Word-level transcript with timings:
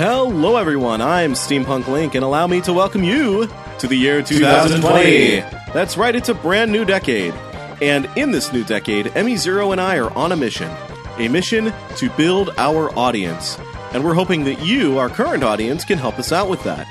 Hello, 0.00 0.56
everyone. 0.56 1.02
I'm 1.02 1.34
Steampunk 1.34 1.86
Link, 1.86 2.14
and 2.14 2.24
allow 2.24 2.46
me 2.46 2.62
to 2.62 2.72
welcome 2.72 3.04
you 3.04 3.46
to 3.80 3.86
the 3.86 3.94
year 3.94 4.22
2020. 4.22 5.40
That's 5.74 5.98
right, 5.98 6.16
it's 6.16 6.30
a 6.30 6.34
brand 6.34 6.72
new 6.72 6.86
decade. 6.86 7.34
And 7.82 8.08
in 8.16 8.30
this 8.30 8.50
new 8.50 8.64
decade, 8.64 9.14
Emmy 9.14 9.36
Zero 9.36 9.72
and 9.72 9.78
I 9.78 9.98
are 9.98 10.10
on 10.16 10.32
a 10.32 10.36
mission 10.36 10.74
a 11.18 11.28
mission 11.28 11.70
to 11.96 12.08
build 12.16 12.48
our 12.56 12.88
audience. 12.98 13.58
And 13.92 14.02
we're 14.02 14.14
hoping 14.14 14.44
that 14.44 14.64
you, 14.64 14.96
our 14.96 15.10
current 15.10 15.44
audience, 15.44 15.84
can 15.84 15.98
help 15.98 16.18
us 16.18 16.32
out 16.32 16.48
with 16.48 16.62
that. 16.62 16.86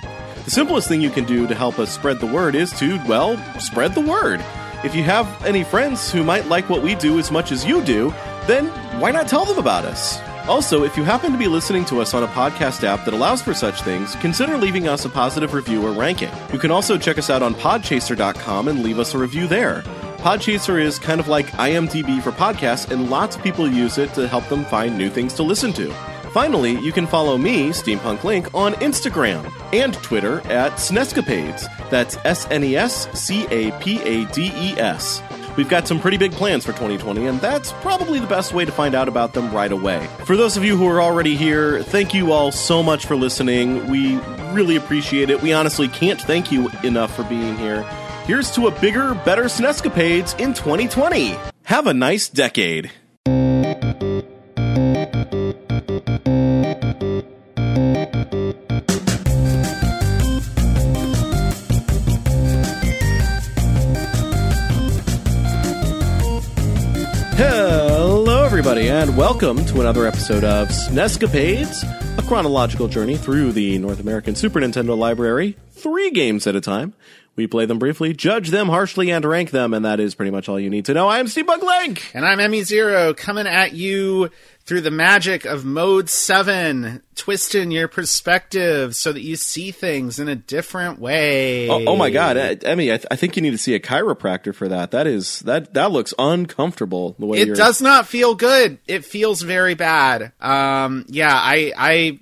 The 0.46 0.52
simplest 0.52 0.88
thing 0.88 1.02
you 1.02 1.10
can 1.10 1.26
do 1.26 1.48
to 1.48 1.56
help 1.56 1.80
us 1.80 1.92
spread 1.92 2.20
the 2.20 2.28
word 2.28 2.54
is 2.54 2.72
to, 2.78 3.04
well, 3.08 3.38
spread 3.60 3.96
the 3.96 4.02
word. 4.02 4.40
If 4.84 4.94
you 4.94 5.02
have 5.02 5.44
any 5.44 5.64
friends 5.64 6.12
who 6.12 6.24
might 6.24 6.46
like 6.46 6.70
what 6.70 6.84
we 6.84 6.94
do 6.94 7.18
as 7.18 7.32
much 7.32 7.52
as 7.52 7.66
you 7.66 7.84
do, 7.84 8.14
then 8.46 8.68
why 9.02 9.10
not 9.10 9.28
tell 9.28 9.46
them 9.46 9.58
about 9.58 9.84
us? 9.84 10.22
Also, 10.50 10.84
if 10.84 10.98
you 10.98 11.04
happen 11.04 11.32
to 11.32 11.38
be 11.38 11.48
listening 11.48 11.86
to 11.86 12.02
us 12.02 12.16
on 12.16 12.24
a 12.24 12.28
podcast 12.28 12.84
app 12.84 13.06
that 13.06 13.14
allows 13.14 13.40
for 13.40 13.54
such 13.54 13.84
things, 13.84 14.16
consider 14.16 14.58
leaving 14.58 14.88
us 14.88 15.06
a 15.06 15.10
positive 15.10 15.54
review 15.54 15.86
or 15.86 15.92
ranking. 15.92 16.32
You 16.52 16.58
can 16.58 16.72
also 16.72 16.98
check 16.98 17.20
us 17.20 17.30
out 17.30 17.44
on 17.44 17.54
podchaser.com 17.54 18.68
and 18.68 18.82
leave 18.82 18.98
us 18.98 19.14
a 19.14 19.20
review 19.20 19.46
there. 19.46 19.84
Podchaser 20.18 20.82
is 20.82 20.98
kind 20.98 21.20
of 21.20 21.28
like 21.28 21.46
IMDb 21.52 22.20
for 22.20 22.32
podcasts, 22.32 22.90
and 22.90 23.12
lots 23.12 23.36
of 23.36 23.44
people 23.44 23.70
use 23.70 24.00
it 24.00 24.12
to 24.16 24.28
help 24.28 24.48
them 24.50 24.66
find 24.66 24.98
new 24.98 25.12
things 25.12 25.34
to 25.36 25.44
listen 25.44 25.72
to. 25.74 25.94
Finally, 26.34 26.80
you 26.80 26.92
can 26.92 27.06
follow 27.06 27.38
me, 27.38 27.70
Steampunk 27.70 28.24
Link, 28.24 28.52
on 28.56 28.74
Instagram 28.76 29.52
and 29.72 29.94
Twitter 30.02 30.42
at 30.48 30.74
Snescapades. 30.74 31.68
That's 31.92 32.18
S 32.26 32.48
N 32.50 32.64
E 32.64 32.76
S 32.76 33.08
C 33.14 33.46
A 33.52 33.72
P 33.80 34.02
A 34.02 34.26
D 34.26 34.52
E 34.54 34.80
S. 34.80 35.22
We've 35.60 35.68
got 35.68 35.90
some 35.90 36.00
pretty 36.00 36.16
big 36.16 36.32
plans 36.32 36.64
for 36.64 36.72
2020, 36.72 37.28
and 37.28 37.42
that's 37.42 37.74
probably 37.82 38.22
the 38.22 38.28
best 38.28 38.54
way 38.54 38.64
to 38.64 38.72
find 38.72 38.96
out 38.96 39.10
about 39.10 39.34
them 39.34 39.54
right 39.54 39.70
away. 39.70 40.08
For 40.24 40.38
those 40.38 40.56
of 40.56 40.64
you 40.64 40.78
who 40.78 40.88
are 40.88 41.02
already 41.02 41.36
here, 41.36 41.84
thank 41.84 42.14
you 42.14 42.32
all 42.32 42.54
so 42.54 42.82
much 42.82 43.06
for 43.06 43.18
listening. 43.18 43.86
We 43.88 44.16
really 44.54 44.78
appreciate 44.78 45.30
it. 45.30 45.42
We 45.42 45.52
honestly 45.52 45.90
can't 45.90 46.22
thank 46.22 46.50
you 46.50 46.70
enough 46.86 47.14
for 47.14 47.26
being 47.26 47.58
here. 47.58 47.84
Here's 48.24 48.50
to 48.52 48.68
a 48.68 48.80
bigger, 48.80 49.16
better 49.26 49.44
Snescapades 49.44 50.40
in 50.40 50.54
2020. 50.54 51.36
Have 51.64 51.88
a 51.88 51.94
nice 51.94 52.30
decade. 52.30 52.90
Welcome 69.30 69.64
to 69.64 69.80
another 69.80 70.08
episode 70.08 70.44
of 70.44 70.70
Snescapades, 70.70 71.84
a 72.18 72.22
chronological 72.24 72.88
journey 72.88 73.16
through 73.16 73.52
the 73.52 73.78
North 73.78 74.00
American 74.00 74.34
Super 74.34 74.60
Nintendo 74.60 74.98
library, 74.98 75.56
three 75.80 76.12
games 76.12 76.48
at 76.48 76.56
a 76.56 76.62
time. 76.62 76.94
We 77.36 77.48
play 77.48 77.66
them 77.66 77.80
briefly, 77.80 78.14
judge 78.14 78.50
them 78.50 78.68
harshly, 78.68 79.12
and 79.12 79.24
rank 79.24 79.52
them, 79.52 79.74
and 79.74 79.86
that 79.86 80.02
is 80.02 80.14
pretty 80.14 80.30
much 80.30 80.50
all 80.50 80.60
you 80.60 80.70
need 80.70 80.84
to 80.86 80.94
know. 80.94 81.08
I 81.08 81.20
am 81.20 81.28
Steampunk 81.28 81.62
Link! 81.62 82.12
And 82.14 82.26
I'm 82.26 82.38
Emmy 82.38 82.64
Zero, 82.64 83.14
coming 83.14 83.48
at 83.48 83.72
you 83.72 84.30
through 84.66 84.82
the 84.82 84.92
magic 84.92 85.46
of 85.46 85.64
Mode 85.64 86.10
7, 86.10 87.02
twisting 87.16 87.72
your 87.72 87.88
perspective 87.88 88.94
so 88.94 89.14
that 89.14 89.22
you 89.22 89.38
see 89.38 89.72
things 89.72 90.20
in 90.20 90.28
a 90.28 90.36
different 90.36 91.00
way. 91.00 91.70
Oh, 91.70 91.86
oh 91.88 91.96
my 91.96 92.10
god, 92.10 92.36
Emmy, 92.38 92.92
I, 92.92 92.98
th- 92.98 93.08
I 93.10 93.16
think 93.16 93.38
you 93.38 93.42
need 93.42 93.52
to 93.52 93.58
see 93.58 93.74
a 93.74 93.80
chiropractor 93.80 94.54
for 94.54 94.68
that. 94.68 94.92
That 94.92 95.08
is, 95.08 95.40
that, 95.40 95.74
that 95.76 95.92
looks 95.92 96.14
uncomfortable 96.20 97.16
the 97.18 97.26
way 97.26 97.40
It 97.40 97.56
does 97.56 97.82
not 97.82 98.06
feel 98.06 98.36
good. 98.36 98.80
It 98.86 99.06
feels 99.06 99.42
very 99.42 99.76
bad. 99.76 100.34
Um, 100.42 101.06
yeah, 101.08 101.34
I, 101.34 101.72
I, 101.78 102.20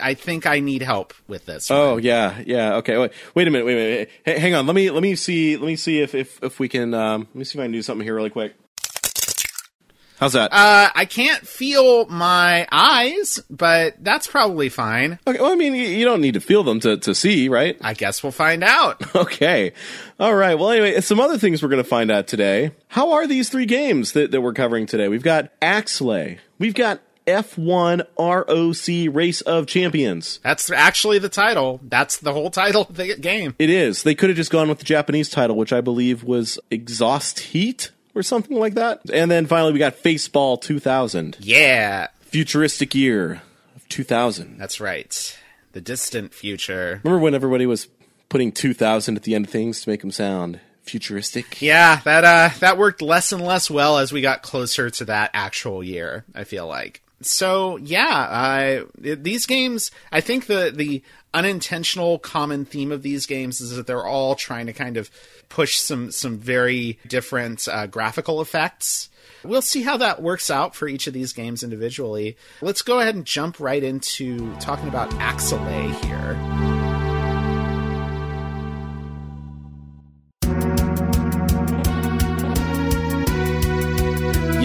I 0.00 0.14
think 0.14 0.46
I 0.46 0.60
need 0.60 0.82
help 0.82 1.14
with 1.28 1.46
this. 1.46 1.70
Oh 1.70 1.96
yeah, 1.96 2.40
yeah. 2.46 2.76
Okay, 2.76 2.96
wait, 2.98 3.12
wait 3.34 3.48
a 3.48 3.50
minute, 3.50 3.64
wait 3.66 3.72
a 3.72 3.76
minute. 3.76 4.10
Hey, 4.24 4.38
hang 4.38 4.54
on. 4.54 4.66
Let 4.66 4.76
me 4.76 4.90
let 4.90 5.02
me 5.02 5.14
see. 5.14 5.56
Let 5.56 5.66
me 5.66 5.76
see 5.76 6.00
if 6.00 6.14
if 6.14 6.42
if 6.42 6.58
we 6.58 6.68
can. 6.68 6.94
Um, 6.94 7.28
let 7.30 7.34
me 7.34 7.44
see 7.44 7.58
if 7.58 7.60
I 7.62 7.64
can 7.64 7.72
do 7.72 7.82
something 7.82 8.04
here 8.04 8.14
really 8.14 8.30
quick. 8.30 8.54
How's 10.18 10.32
that? 10.32 10.50
Uh, 10.50 10.88
I 10.94 11.04
can't 11.04 11.46
feel 11.46 12.06
my 12.06 12.66
eyes, 12.72 13.38
but 13.50 14.02
that's 14.02 14.26
probably 14.26 14.70
fine. 14.70 15.18
okay. 15.26 15.38
Well, 15.38 15.52
I 15.52 15.56
mean, 15.56 15.74
you, 15.74 15.82
you 15.82 16.06
don't 16.06 16.22
need 16.22 16.34
to 16.34 16.40
feel 16.40 16.62
them 16.62 16.80
to 16.80 16.96
to 16.96 17.14
see, 17.14 17.50
right? 17.50 17.76
I 17.82 17.92
guess 17.92 18.22
we'll 18.22 18.32
find 18.32 18.64
out. 18.64 19.02
Okay. 19.16 19.72
All 20.20 20.34
right. 20.34 20.58
Well, 20.58 20.70
anyway, 20.70 21.00
some 21.00 21.20
other 21.20 21.36
things 21.38 21.62
we're 21.62 21.68
going 21.68 21.82
to 21.82 21.88
find 21.88 22.10
out 22.10 22.26
today. 22.26 22.72
How 22.88 23.12
are 23.12 23.26
these 23.26 23.48
three 23.48 23.66
games 23.66 24.12
that, 24.12 24.30
that 24.30 24.40
we're 24.40 24.52
covering 24.52 24.86
today? 24.86 25.08
We've 25.08 25.22
got 25.22 25.58
Axelay. 25.60 26.38
We've 26.58 26.74
got 26.74 27.00
F1 27.26 28.06
ROC 28.18 29.14
Race 29.14 29.40
of 29.42 29.66
Champions. 29.66 30.40
That's 30.42 30.70
actually 30.70 31.18
the 31.18 31.28
title. 31.28 31.80
That's 31.82 32.18
the 32.18 32.32
whole 32.32 32.50
title 32.50 32.82
of 32.88 32.96
the 32.96 33.16
game. 33.16 33.54
It 33.58 33.70
is. 33.70 34.02
They 34.02 34.14
could 34.14 34.30
have 34.30 34.36
just 34.36 34.50
gone 34.50 34.68
with 34.68 34.78
the 34.78 34.84
Japanese 34.84 35.28
title, 35.28 35.56
which 35.56 35.72
I 35.72 35.80
believe 35.80 36.22
was 36.24 36.58
Exhaust 36.70 37.38
Heat 37.40 37.90
or 38.14 38.22
something 38.22 38.56
like 38.58 38.74
that. 38.74 39.00
And 39.12 39.30
then 39.30 39.46
finally, 39.46 39.72
we 39.72 39.78
got 39.78 39.96
Faceball 39.96 40.60
2000, 40.60 41.36
Yeah, 41.40 42.08
futuristic 42.20 42.94
year 42.94 43.42
of 43.74 43.88
2000. 43.88 44.58
that's 44.58 44.80
right. 44.80 45.38
The 45.72 45.80
distant 45.80 46.32
future. 46.32 47.00
Remember 47.04 47.22
when 47.22 47.34
everybody 47.34 47.66
was 47.66 47.88
putting 48.28 48.50
2000 48.52 49.16
at 49.16 49.22
the 49.24 49.34
end 49.34 49.46
of 49.46 49.50
things 49.50 49.82
to 49.82 49.90
make 49.90 50.00
them 50.00 50.10
sound 50.10 50.60
futuristic? 50.82 51.60
Yeah, 51.60 52.00
that 52.04 52.24
uh 52.24 52.50
that 52.60 52.78
worked 52.78 53.02
less 53.02 53.32
and 53.32 53.42
less 53.44 53.68
well 53.68 53.98
as 53.98 54.12
we 54.12 54.20
got 54.22 54.40
closer 54.42 54.88
to 54.90 55.04
that 55.06 55.30
actual 55.34 55.82
year, 55.84 56.24
I 56.34 56.44
feel 56.44 56.66
like. 56.66 57.02
So, 57.22 57.76
yeah, 57.78 58.82
these 58.98 59.46
games, 59.46 59.90
I 60.12 60.20
think 60.20 60.46
the 60.46 60.72
the 60.74 61.02
unintentional 61.32 62.18
common 62.18 62.64
theme 62.64 62.92
of 62.92 63.02
these 63.02 63.26
games 63.26 63.60
is 63.60 63.76
that 63.76 63.86
they're 63.86 64.06
all 64.06 64.34
trying 64.34 64.66
to 64.66 64.72
kind 64.72 64.96
of 64.96 65.10
push 65.48 65.78
some 65.78 66.10
some 66.10 66.38
very 66.38 66.98
different 67.06 67.68
uh, 67.68 67.86
graphical 67.86 68.40
effects. 68.40 69.08
We'll 69.44 69.62
see 69.62 69.82
how 69.82 69.96
that 69.98 70.22
works 70.22 70.50
out 70.50 70.74
for 70.74 70.88
each 70.88 71.06
of 71.06 71.14
these 71.14 71.32
games 71.32 71.62
individually. 71.62 72.36
Let's 72.60 72.82
go 72.82 73.00
ahead 73.00 73.14
and 73.14 73.24
jump 73.24 73.60
right 73.60 73.82
into 73.82 74.54
talking 74.56 74.88
about 74.88 75.10
Axelay 75.12 75.94
here. 76.04 76.75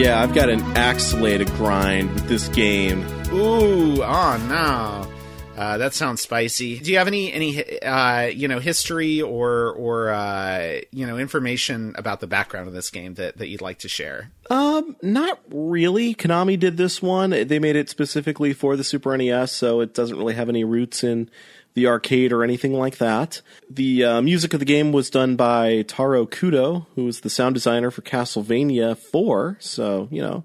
Yeah, 0.02 0.20
I've 0.20 0.34
got 0.34 0.50
an 0.50 0.62
Axelay 0.74 1.38
to 1.38 1.46
grind 1.46 2.12
with 2.16 2.28
this 2.28 2.48
game. 2.48 3.06
Ooh, 3.32 4.02
oh 4.02 4.46
no. 4.50 5.08
Uh, 5.56 5.78
that 5.78 5.94
sounds 5.94 6.22
spicy. 6.22 6.80
Do 6.80 6.92
you 6.92 6.98
have 6.98 7.06
any 7.06 7.32
any 7.32 7.80
uh, 7.82 8.24
you 8.24 8.48
know 8.48 8.58
history 8.58 9.22
or 9.22 9.70
or 9.74 10.10
uh, 10.10 10.80
you 10.90 11.06
know 11.06 11.20
information 11.20 11.94
about 12.00 12.20
the 12.20 12.26
background 12.26 12.68
of 12.68 12.74
this 12.74 12.90
game 12.90 13.14
that, 13.14 13.38
that 13.38 13.50
you'd 13.50 13.62
like 13.62 13.78
to 13.80 13.88
share? 13.88 14.32
Um, 14.50 14.96
not 15.04 15.40
really. 15.52 16.16
Konami 16.16 16.58
did 16.58 16.78
this 16.78 17.00
one. 17.00 17.30
They 17.30 17.60
made 17.60 17.76
it 17.76 17.88
specifically 17.88 18.54
for 18.54 18.76
the 18.76 18.84
Super 18.84 19.16
NES, 19.16 19.52
so 19.52 19.82
it 19.82 19.94
doesn't 19.94 20.18
really 20.18 20.34
have 20.34 20.50
any 20.50 20.64
roots 20.64 21.04
in 21.04 21.30
the 21.74 21.88
arcade 21.88 22.32
or 22.32 22.44
anything 22.44 22.74
like 22.74 22.98
that. 22.98 23.42
The 23.70 24.04
uh, 24.04 24.22
music 24.22 24.54
of 24.54 24.60
the 24.60 24.66
game 24.66 24.92
was 24.92 25.10
done 25.10 25.36
by 25.36 25.84
Taro 25.84 26.26
Kudo, 26.26 26.86
who 26.96 27.06
was 27.06 27.22
the 27.22 27.30
sound 27.30 27.56
designer 27.56 27.92
for 27.92 28.02
Castlevania 28.02 28.98
4. 28.98 29.58
So, 29.60 30.08
you 30.12 30.22
know, 30.22 30.44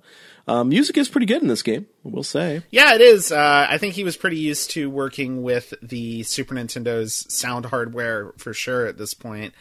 uh, 0.48 0.62
music 0.62 0.97
is 0.97 1.09
pretty 1.09 1.26
good 1.26 1.42
in 1.42 1.48
this 1.48 1.62
game, 1.62 1.86
we'll 2.04 2.22
say. 2.22 2.62
Yeah, 2.70 2.94
it 2.94 3.00
is. 3.00 3.32
Uh, 3.32 3.66
I 3.69 3.78
think 3.78 3.94
he 3.94 4.04
was 4.04 4.16
pretty 4.16 4.38
used 4.38 4.70
to 4.72 4.88
working 4.88 5.42
with 5.42 5.75
the 5.82 6.22
Super 6.22 6.54
Nintendo's 6.54 7.26
sound 7.32 7.66
hardware 7.66 8.32
for 8.36 8.54
sure 8.54 8.86
at 8.86 8.97
this 8.97 9.12
point. 9.12 9.54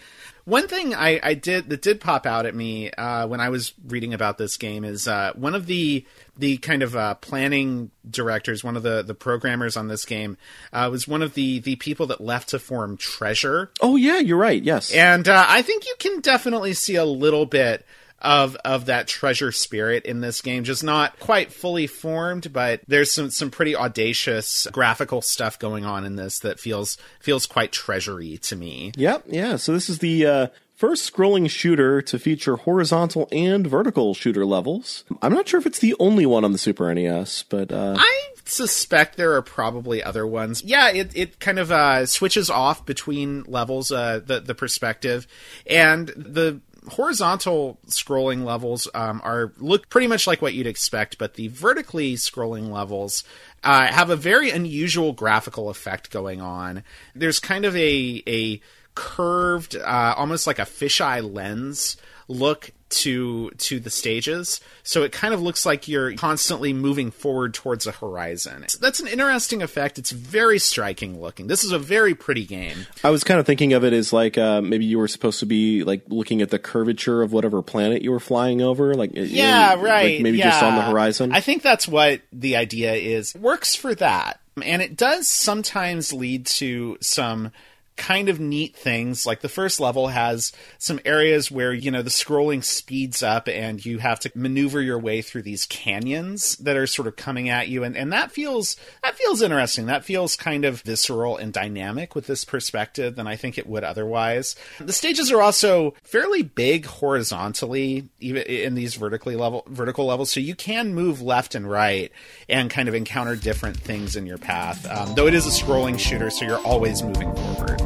One 0.45 0.67
thing 0.67 0.94
I, 0.94 1.19
I 1.23 1.33
did 1.33 1.69
that 1.69 1.81
did 1.81 2.00
pop 2.00 2.28
out 2.28 2.45
at 2.45 2.53
me 2.53 2.91
uh, 2.91 3.28
when 3.28 3.39
I 3.39 3.50
was 3.50 3.73
reading 3.88 4.13
about 4.13 4.38
this 4.38 4.57
game 4.57 4.83
is 4.83 5.07
uh, 5.07 5.33
one 5.35 5.56
of 5.56 5.66
the 5.66 6.06
the 6.38 6.57
kind 6.57 6.83
of 6.83 6.95
uh, 6.95 7.16
planning 7.16 7.89
directors, 8.07 8.63
one 8.63 8.75
of 8.78 8.84
the, 8.84 9.01
the 9.01 9.16
programmers 9.16 9.75
on 9.78 9.87
this 9.87 10.05
game, 10.05 10.37
uh, 10.73 10.87
was 10.91 11.08
one 11.08 11.22
of 11.23 11.34
the 11.34 11.59
the 11.59 11.75
people 11.78 12.05
that 12.08 12.22
left 12.22 12.49
to 12.49 12.59
form 12.59 12.96
Treasure, 12.96 13.72
Oh, 13.81 13.96
yeah, 13.96 14.19
you're 14.19 14.37
right. 14.37 14.61
Yes. 14.61 14.91
and 14.91 15.28
uh, 15.28 15.46
I 15.47 15.64
think 15.64 15.85
you 15.85 15.96
can 15.97 16.19
definitely 16.22 16.73
see 16.73 16.96
a 16.96 17.05
little 17.05 17.46
bit 17.47 17.84
of 18.22 18.56
of 18.66 18.85
that 18.85 19.08
treasure 19.08 19.52
spirit 19.52 20.06
in 20.06 20.22
this 20.22 20.41
game. 20.41 20.64
Just 20.64 20.84
not 20.84 21.20
quite 21.20 21.52
fully 21.52 21.88
formed, 21.88 22.52
but 22.52 22.82
there's 22.88 23.12
some 23.12 23.29
some 23.29 23.52
pretty 23.52 23.76
audacious 23.76 24.67
graphical 24.72 25.22
stuff 25.22 25.59
going 25.59 25.85
on 25.85 26.06
in 26.06 26.16
this 26.16 26.40
that 26.40 26.59
feels 26.59 26.97
feels 27.20 27.46
quite 27.46 27.72
treasury 27.72 28.38
to 28.40 28.56
me. 28.56 28.91
Yep, 28.96 29.26
yeah. 29.28 29.56
So 29.58 29.73
this 29.73 29.90
is 29.90 30.00
the 30.00 30.26
uh, 30.26 30.47
first 30.76 31.12
scrolling 31.12 31.50
shooter 31.50 32.02
to 32.02 32.20
feature 32.20 32.58
horizontal 32.58 33.28
and 33.32 33.66
vertical 33.66 34.14
shooter 34.14 34.46
levels. 34.46 35.03
I'm 35.22 35.34
not 35.34 35.47
sure 35.47 35.59
if 35.59 35.66
it's 35.66 35.79
the 35.79 35.96
only 36.00 36.26
one 36.26 36.44
on 36.44 36.52
the 36.52 36.58
Super 36.58 36.94
NES, 36.94 37.44
but 37.44 37.72
uh, 37.72 37.96
I 37.97 38.35
suspect 38.46 39.17
there 39.17 39.34
are 39.34 39.41
probably 39.41 40.03
other 40.03 40.26
ones. 40.26 40.64
Yeah, 40.64 40.90
it, 40.90 41.12
it 41.16 41.40
kind 41.40 41.59
of 41.59 41.72
uh, 41.72 42.06
switches 42.06 42.50
off 42.50 42.85
between 42.85 43.44
levels, 43.44 43.91
uh, 43.91 44.22
the 44.23 44.40
the 44.40 44.56
perspective, 44.56 45.28
and 45.66 46.08
the 46.09 46.62
horizontal 46.90 47.78
scrolling 47.87 48.43
levels 48.43 48.87
um, 48.93 49.22
are 49.23 49.53
look 49.58 49.90
pretty 49.90 50.08
much 50.08 50.28
like 50.28 50.41
what 50.41 50.53
you'd 50.53 50.67
expect, 50.67 51.17
but 51.17 51.35
the 51.35 51.47
vertically 51.49 52.16
scrolling 52.16 52.70
levels 52.70 53.23
uh, 53.64 53.87
have 53.87 54.09
a 54.09 54.16
very 54.16 54.49
unusual 54.49 55.14
graphical 55.14 55.70
effect 55.70 56.11
going 56.11 56.41
on. 56.41 56.84
There's 57.14 57.40
kind 57.40 57.66
of 57.66 57.76
a 57.76 58.23
a 58.28 58.61
curved, 58.96 59.76
uh, 59.76 60.14
almost 60.17 60.47
like 60.47 60.59
a 60.59 60.64
fisheye 60.64 61.34
lens 61.34 61.97
look 62.28 62.72
to 62.90 63.49
to 63.52 63.79
the 63.79 63.90
stages. 63.90 64.61
So 64.84 65.03
it 65.03 65.11
kind 65.11 65.34
of 65.34 65.41
looks 65.41 65.66
like 65.66 65.87
you're 65.87 66.14
constantly 66.16 66.73
moving 66.73 67.11
forward 67.11 67.53
towards 67.53 67.87
a 67.87 67.91
horizon. 67.91 68.66
That's 68.79 68.99
an 68.99 69.08
interesting 69.08 69.61
effect. 69.61 69.97
It's 69.97 70.11
very 70.11 70.59
striking 70.59 71.20
looking. 71.20 71.47
This 71.47 71.64
is 71.64 71.72
a 71.72 71.79
very 71.79 72.14
pretty 72.14 72.46
game. 72.46 72.85
I 73.03 73.09
was 73.09 73.23
kind 73.23 73.40
of 73.40 73.46
thinking 73.46 73.73
of 73.73 73.84
it 73.84 73.93
as 73.93 74.14
like 74.14 74.37
uh, 74.37 74.61
maybe 74.61 74.85
you 74.85 74.99
were 74.99 75.08
supposed 75.08 75.40
to 75.40 75.46
be 75.46 75.84
like 75.84 76.03
looking 76.08 76.41
at 76.41 76.52
the 76.52 76.59
curvature 76.59 77.22
of 77.22 77.34
whatever 77.34 77.61
planet 77.61 78.02
you 78.02 78.11
were 78.11 78.20
flying 78.20 78.61
over 78.61 78.93
like 78.93 79.11
yeah 79.14 79.76
right 79.76 80.16
like 80.16 80.22
maybe 80.22 80.38
yeah. 80.38 80.52
just 80.52 80.64
on 80.64 80.76
the 80.76 80.84
horizon. 80.84 81.31
I 81.31 81.41
think 81.41 81.64
that's 81.64 81.88
what 81.88 82.22
the 82.31 82.55
idea 82.55 82.93
is. 82.93 83.35
Works 83.35 83.76
for 83.76 83.96
that. 83.96 84.40
And 84.64 84.81
it 84.81 84.96
does 84.96 85.28
sometimes 85.28 86.14
lead 86.14 86.46
to 86.46 86.97
some 87.02 87.52
kind 87.97 88.29
of 88.29 88.39
neat 88.39 88.75
things. 88.75 89.25
Like 89.25 89.41
the 89.41 89.49
first 89.49 89.79
level 89.79 90.07
has 90.07 90.51
some 90.77 90.99
areas 91.05 91.49
where, 91.49 91.73
you 91.73 91.91
know, 91.91 92.01
the 92.01 92.09
scrolling 92.09 92.63
speeds 92.63 93.23
up 93.23 93.47
and 93.47 93.83
you 93.85 93.99
have 93.99 94.19
to 94.21 94.31
maneuver 94.35 94.81
your 94.81 94.99
way 94.99 95.21
through 95.21 95.43
these 95.43 95.65
canyons 95.65 96.57
that 96.57 96.75
are 96.75 96.87
sort 96.87 97.07
of 97.07 97.15
coming 97.15 97.49
at 97.49 97.67
you. 97.67 97.83
And, 97.83 97.95
and 97.95 98.11
that 98.11 98.31
feels, 98.31 98.75
that 99.03 99.15
feels 99.15 99.41
interesting. 99.41 99.85
That 99.85 100.03
feels 100.03 100.35
kind 100.35 100.65
of 100.65 100.81
visceral 100.81 101.37
and 101.37 101.53
dynamic 101.53 102.15
with 102.15 102.27
this 102.27 102.43
perspective 102.43 103.15
than 103.15 103.27
I 103.27 103.35
think 103.35 103.57
it 103.57 103.67
would 103.67 103.83
otherwise. 103.83 104.55
The 104.79 104.93
stages 104.93 105.31
are 105.31 105.41
also 105.41 105.93
fairly 106.03 106.43
big 106.43 106.85
horizontally, 106.85 108.09
even 108.19 108.43
in 108.43 108.75
these 108.75 108.95
vertically 108.95 109.35
level, 109.35 109.63
vertical 109.67 110.05
levels. 110.05 110.31
So 110.31 110.39
you 110.39 110.55
can 110.55 110.93
move 110.93 111.21
left 111.21 111.55
and 111.55 111.69
right 111.69 112.11
and 112.49 112.69
kind 112.69 112.89
of 112.89 112.95
encounter 112.95 113.35
different 113.35 113.77
things 113.77 114.15
in 114.15 114.25
your 114.25 114.37
path. 114.37 114.85
Um, 114.89 115.15
though 115.15 115.27
it 115.27 115.33
is 115.33 115.45
a 115.45 115.49
scrolling 115.49 115.97
shooter, 115.97 116.29
so 116.29 116.45
you're 116.45 116.59
always 116.59 117.01
moving 117.01 117.33
forward. 117.35 117.84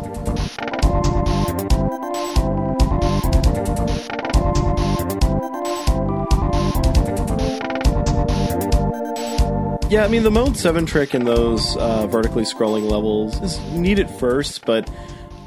Yeah, 9.89 10.05
I 10.05 10.07
mean 10.07 10.21
the 10.21 10.29
mode 10.29 10.55
seven 10.55 10.85
trick 10.85 11.15
in 11.15 11.25
those 11.25 11.75
uh, 11.77 12.05
vertically 12.05 12.43
scrolling 12.43 12.87
levels 12.87 13.41
is 13.41 13.59
neat 13.71 13.97
at 13.97 14.19
first, 14.19 14.63
but 14.63 14.87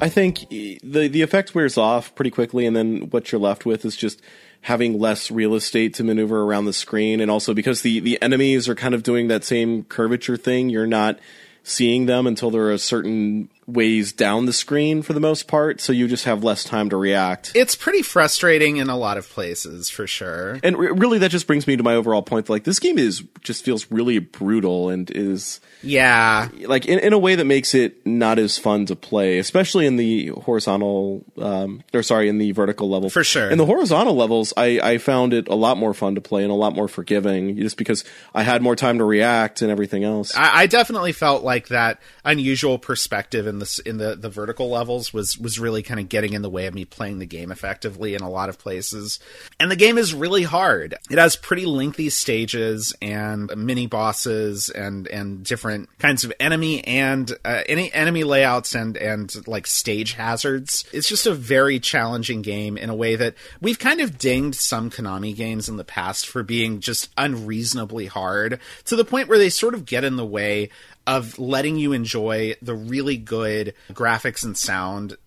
I 0.01 0.09
think 0.09 0.49
the 0.49 1.07
the 1.07 1.21
effect 1.21 1.55
wears 1.55 1.77
off 1.77 2.13
pretty 2.13 2.29
quickly, 2.29 2.65
and 2.65 2.75
then 2.75 3.09
what 3.09 3.31
you're 3.31 3.39
left 3.39 3.65
with 3.65 3.85
is 3.85 3.95
just 3.95 4.21
having 4.59 4.99
less 4.99 5.31
real 5.31 5.55
estate 5.55 5.93
to 5.93 6.03
maneuver 6.03 6.43
around 6.43 6.65
the 6.65 6.73
screen, 6.73 7.21
and 7.21 7.31
also 7.31 7.53
because 7.53 7.83
the 7.83 8.01
the 8.01 8.21
enemies 8.21 8.67
are 8.67 8.75
kind 8.75 8.93
of 8.93 9.01
doing 9.01 9.29
that 9.29 9.45
same 9.45 9.85
curvature 9.85 10.35
thing, 10.35 10.67
you're 10.67 10.85
not 10.85 11.19
seeing 11.63 12.05
them 12.05 12.27
until 12.27 12.51
they're 12.51 12.71
a 12.71 12.77
certain 12.77 13.47
ways 13.67 14.13
down 14.13 14.45
the 14.45 14.53
screen 14.53 15.01
for 15.01 15.13
the 15.13 15.19
most 15.19 15.47
part, 15.47 15.81
so 15.81 15.93
you 15.93 16.07
just 16.07 16.25
have 16.25 16.43
less 16.43 16.63
time 16.63 16.89
to 16.89 16.97
react. 16.97 17.51
It's 17.55 17.75
pretty 17.75 18.01
frustrating 18.01 18.77
in 18.77 18.89
a 18.89 18.97
lot 18.97 19.17
of 19.17 19.29
places, 19.29 19.89
for 19.89 20.07
sure. 20.07 20.59
And 20.63 20.77
re- 20.77 20.91
really, 20.91 21.19
that 21.19 21.31
just 21.31 21.47
brings 21.47 21.67
me 21.67 21.77
to 21.77 21.83
my 21.83 21.95
overall 21.95 22.21
point. 22.21 22.49
Like 22.49 22.63
this 22.63 22.79
game 22.79 22.97
is 22.97 23.23
just 23.41 23.63
feels 23.63 23.89
really 23.91 24.19
brutal 24.19 24.89
and 24.89 25.09
is 25.11 25.59
yeah, 25.81 26.49
like 26.65 26.85
in, 26.85 26.99
in 26.99 27.13
a 27.13 27.17
way 27.17 27.35
that 27.35 27.45
makes 27.45 27.73
it 27.73 28.05
not 28.05 28.39
as 28.39 28.57
fun 28.57 28.85
to 28.87 28.95
play, 28.95 29.39
especially 29.39 29.85
in 29.85 29.97
the 29.97 30.27
horizontal, 30.27 31.23
um, 31.37 31.83
or 31.93 32.03
sorry, 32.03 32.29
in 32.29 32.37
the 32.37 32.51
vertical 32.51 32.89
level. 32.89 33.09
For 33.09 33.23
sure. 33.23 33.49
In 33.49 33.57
the 33.57 33.65
horizontal 33.65 34.15
levels, 34.15 34.53
I, 34.55 34.79
I 34.81 34.97
found 34.97 35.33
it 35.33 35.47
a 35.47 35.55
lot 35.55 35.77
more 35.77 35.93
fun 35.93 36.15
to 36.15 36.21
play 36.21 36.43
and 36.43 36.51
a 36.51 36.55
lot 36.55 36.73
more 36.73 36.87
forgiving, 36.87 37.57
just 37.57 37.77
because 37.77 38.03
I 38.33 38.43
had 38.43 38.61
more 38.61 38.75
time 38.75 38.97
to 38.97 39.03
react 39.03 39.61
and 39.61 39.71
everything 39.71 40.03
else. 40.03 40.35
I, 40.35 40.61
I 40.61 40.67
definitely 40.67 41.11
felt 41.11 41.43
like 41.43 41.67
that 41.69 42.01
unusual 42.25 42.79
perspective 42.79 43.47
in 43.47 43.59
the 43.59 43.81
in 43.85 43.97
the 43.97 44.15
the 44.15 44.29
vertical 44.29 44.69
levels 44.69 45.13
was 45.13 45.37
was 45.37 45.59
really 45.59 45.83
kind 45.83 45.99
of 45.99 46.07
getting 46.07 46.33
in 46.33 46.41
the 46.41 46.49
way 46.49 46.67
of 46.67 46.73
me 46.73 46.85
playing 46.85 47.19
the 47.19 47.25
game 47.25 47.51
effectively 47.51 48.15
in 48.15 48.21
a 48.21 48.29
lot 48.29 48.49
of 48.49 48.57
places. 48.57 49.19
And 49.59 49.69
the 49.69 49.75
game 49.75 49.97
is 49.97 50.13
really 50.13 50.43
hard. 50.43 50.95
It 51.09 51.17
has 51.17 51.35
pretty 51.35 51.65
lengthy 51.65 52.09
stages 52.09 52.93
and 53.01 53.51
mini 53.55 53.87
bosses 53.87 54.69
and 54.69 55.07
and 55.07 55.43
different 55.43 55.89
kinds 55.99 56.23
of 56.23 56.31
enemy 56.39 56.85
and 56.85 57.31
uh, 57.43 57.63
any 57.67 57.91
enemy 57.93 58.23
layouts 58.23 58.73
and 58.75 58.95
and 58.95 59.45
like 59.47 59.67
stage 59.67 60.13
hazards. 60.13 60.85
It's 60.93 61.09
just 61.09 61.27
a 61.27 61.33
very 61.33 61.79
challenging 61.79 62.41
game 62.41 62.77
in 62.77 62.89
a 62.89 62.95
way 62.95 63.15
that 63.15 63.35
we've 63.61 63.79
kind 63.79 63.99
of 63.99 64.17
dinged 64.17 64.59
some 64.59 64.89
Konami 64.89 65.35
games 65.35 65.67
in 65.67 65.77
the 65.77 65.83
past 65.83 66.27
for 66.27 66.43
being 66.43 66.79
just 66.79 67.09
unreasonably 67.17 68.05
hard 68.05 68.59
to 68.85 68.95
the 68.95 69.05
point 69.05 69.27
where 69.27 69.37
they 69.37 69.49
sort 69.49 69.73
of 69.73 69.85
get 69.85 70.03
in 70.03 70.15
the 70.15 70.25
way 70.25 70.69
of 71.05 71.37
letting 71.39 71.77
you 71.77 71.93
enjoy 71.93 72.55
the 72.61 72.75
really 72.75 73.17
good 73.17 73.73
graphics 73.91 74.43
and 74.43 74.57
sound 74.57 75.17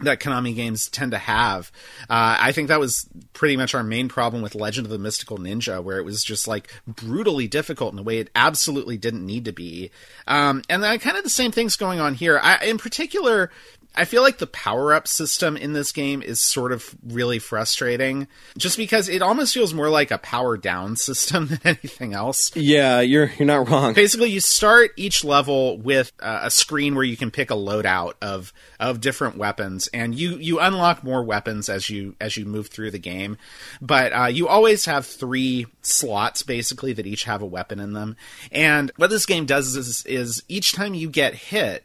that 0.00 0.18
Konami 0.20 0.54
games 0.54 0.88
tend 0.88 1.12
to 1.12 1.18
have. 1.18 1.70
Uh, 2.08 2.36
I 2.40 2.52
think 2.52 2.68
that 2.68 2.80
was 2.80 3.06
pretty 3.32 3.56
much 3.56 3.74
our 3.74 3.82
main 3.82 4.08
problem 4.08 4.42
with 4.42 4.54
Legend 4.54 4.86
of 4.86 4.90
the 4.90 4.98
Mystical 4.98 5.38
Ninja, 5.38 5.82
where 5.82 5.98
it 5.98 6.04
was 6.04 6.24
just 6.24 6.48
like 6.48 6.72
brutally 6.86 7.46
difficult 7.46 7.92
in 7.92 7.98
a 7.98 8.02
way 8.02 8.18
it 8.18 8.30
absolutely 8.34 8.96
didn't 8.96 9.24
need 9.24 9.44
to 9.44 9.52
be. 9.52 9.90
Um, 10.26 10.62
and 10.68 10.82
then 10.82 10.98
kind 10.98 11.16
of 11.16 11.24
the 11.24 11.30
same 11.30 11.52
things 11.52 11.76
going 11.76 12.00
on 12.00 12.14
here. 12.14 12.40
I, 12.42 12.64
in 12.64 12.78
particular, 12.78 13.50
I 13.94 14.04
feel 14.04 14.22
like 14.22 14.38
the 14.38 14.46
power 14.46 14.94
up 14.94 15.08
system 15.08 15.56
in 15.56 15.72
this 15.72 15.90
game 15.90 16.22
is 16.22 16.40
sort 16.40 16.70
of 16.70 16.94
really 17.04 17.38
frustrating 17.40 18.28
just 18.56 18.76
because 18.76 19.08
it 19.08 19.20
almost 19.20 19.52
feels 19.52 19.74
more 19.74 19.88
like 19.88 20.10
a 20.10 20.18
power 20.18 20.56
down 20.56 20.96
system 20.96 21.48
than 21.48 21.60
anything 21.64 22.14
else. 22.14 22.54
Yeah, 22.54 23.00
you're 23.00 23.30
you're 23.38 23.46
not 23.46 23.68
wrong. 23.68 23.94
Basically, 23.94 24.30
you 24.30 24.40
start 24.40 24.92
each 24.96 25.24
level 25.24 25.78
with 25.78 26.12
uh, 26.20 26.40
a 26.44 26.50
screen 26.50 26.94
where 26.94 27.04
you 27.04 27.16
can 27.16 27.30
pick 27.30 27.50
a 27.50 27.54
loadout 27.54 28.14
of 28.22 28.52
of 28.78 29.00
different 29.00 29.36
weapons 29.36 29.88
and 29.88 30.14
you 30.14 30.36
you 30.36 30.60
unlock 30.60 31.02
more 31.02 31.22
weapons 31.22 31.68
as 31.68 31.90
you 31.90 32.14
as 32.20 32.36
you 32.36 32.44
move 32.44 32.68
through 32.68 32.92
the 32.92 32.98
game. 32.98 33.38
But 33.80 34.12
uh, 34.12 34.26
you 34.26 34.46
always 34.48 34.84
have 34.84 35.06
3 35.06 35.66
slots 35.82 36.42
basically 36.42 36.92
that 36.92 37.06
each 37.06 37.24
have 37.24 37.42
a 37.42 37.46
weapon 37.46 37.80
in 37.80 37.92
them. 37.92 38.16
And 38.52 38.92
what 38.96 39.10
this 39.10 39.26
game 39.26 39.46
does 39.46 39.74
is 39.74 40.06
is 40.06 40.42
each 40.48 40.72
time 40.72 40.94
you 40.94 41.10
get 41.10 41.34
hit 41.34 41.84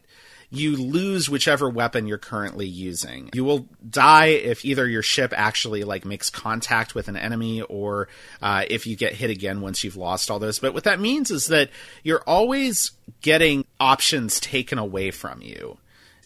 you 0.56 0.76
lose 0.76 1.30
whichever 1.30 1.70
weapon 1.70 2.08
you're 2.08 2.18
currently 2.18 2.68
using. 2.68 3.30
You 3.34 3.44
will 3.44 3.68
die 3.88 4.28
if 4.28 4.66
either 4.66 4.88
your 4.88 5.02
ship 5.02 5.34
actually 5.36 5.84
like 5.84 6.06
makes 6.06 6.30
contact 6.30 6.96
with 6.96 7.08
an 7.08 7.18
enemy 7.18 7.62
or 7.62 8.08
uh, 8.42 8.64
if 8.70 8.88
you 8.88 8.96
get 8.96 9.14
hit 9.14 9.30
again 9.30 9.62
once 9.62 9.84
you've 9.84 9.98
lost 9.98 10.32
all 10.32 10.40
those. 10.40 10.60
But 10.60 10.74
what 10.74 10.86
that 10.86 11.00
means 11.00 11.32
is 11.32 11.48
that 11.48 11.70
you're 12.04 12.24
always 12.26 12.92
getting 13.22 13.66
options 13.80 14.40
taken 14.40 14.78
away 14.78 15.12
from 15.12 15.42
you 15.42 15.78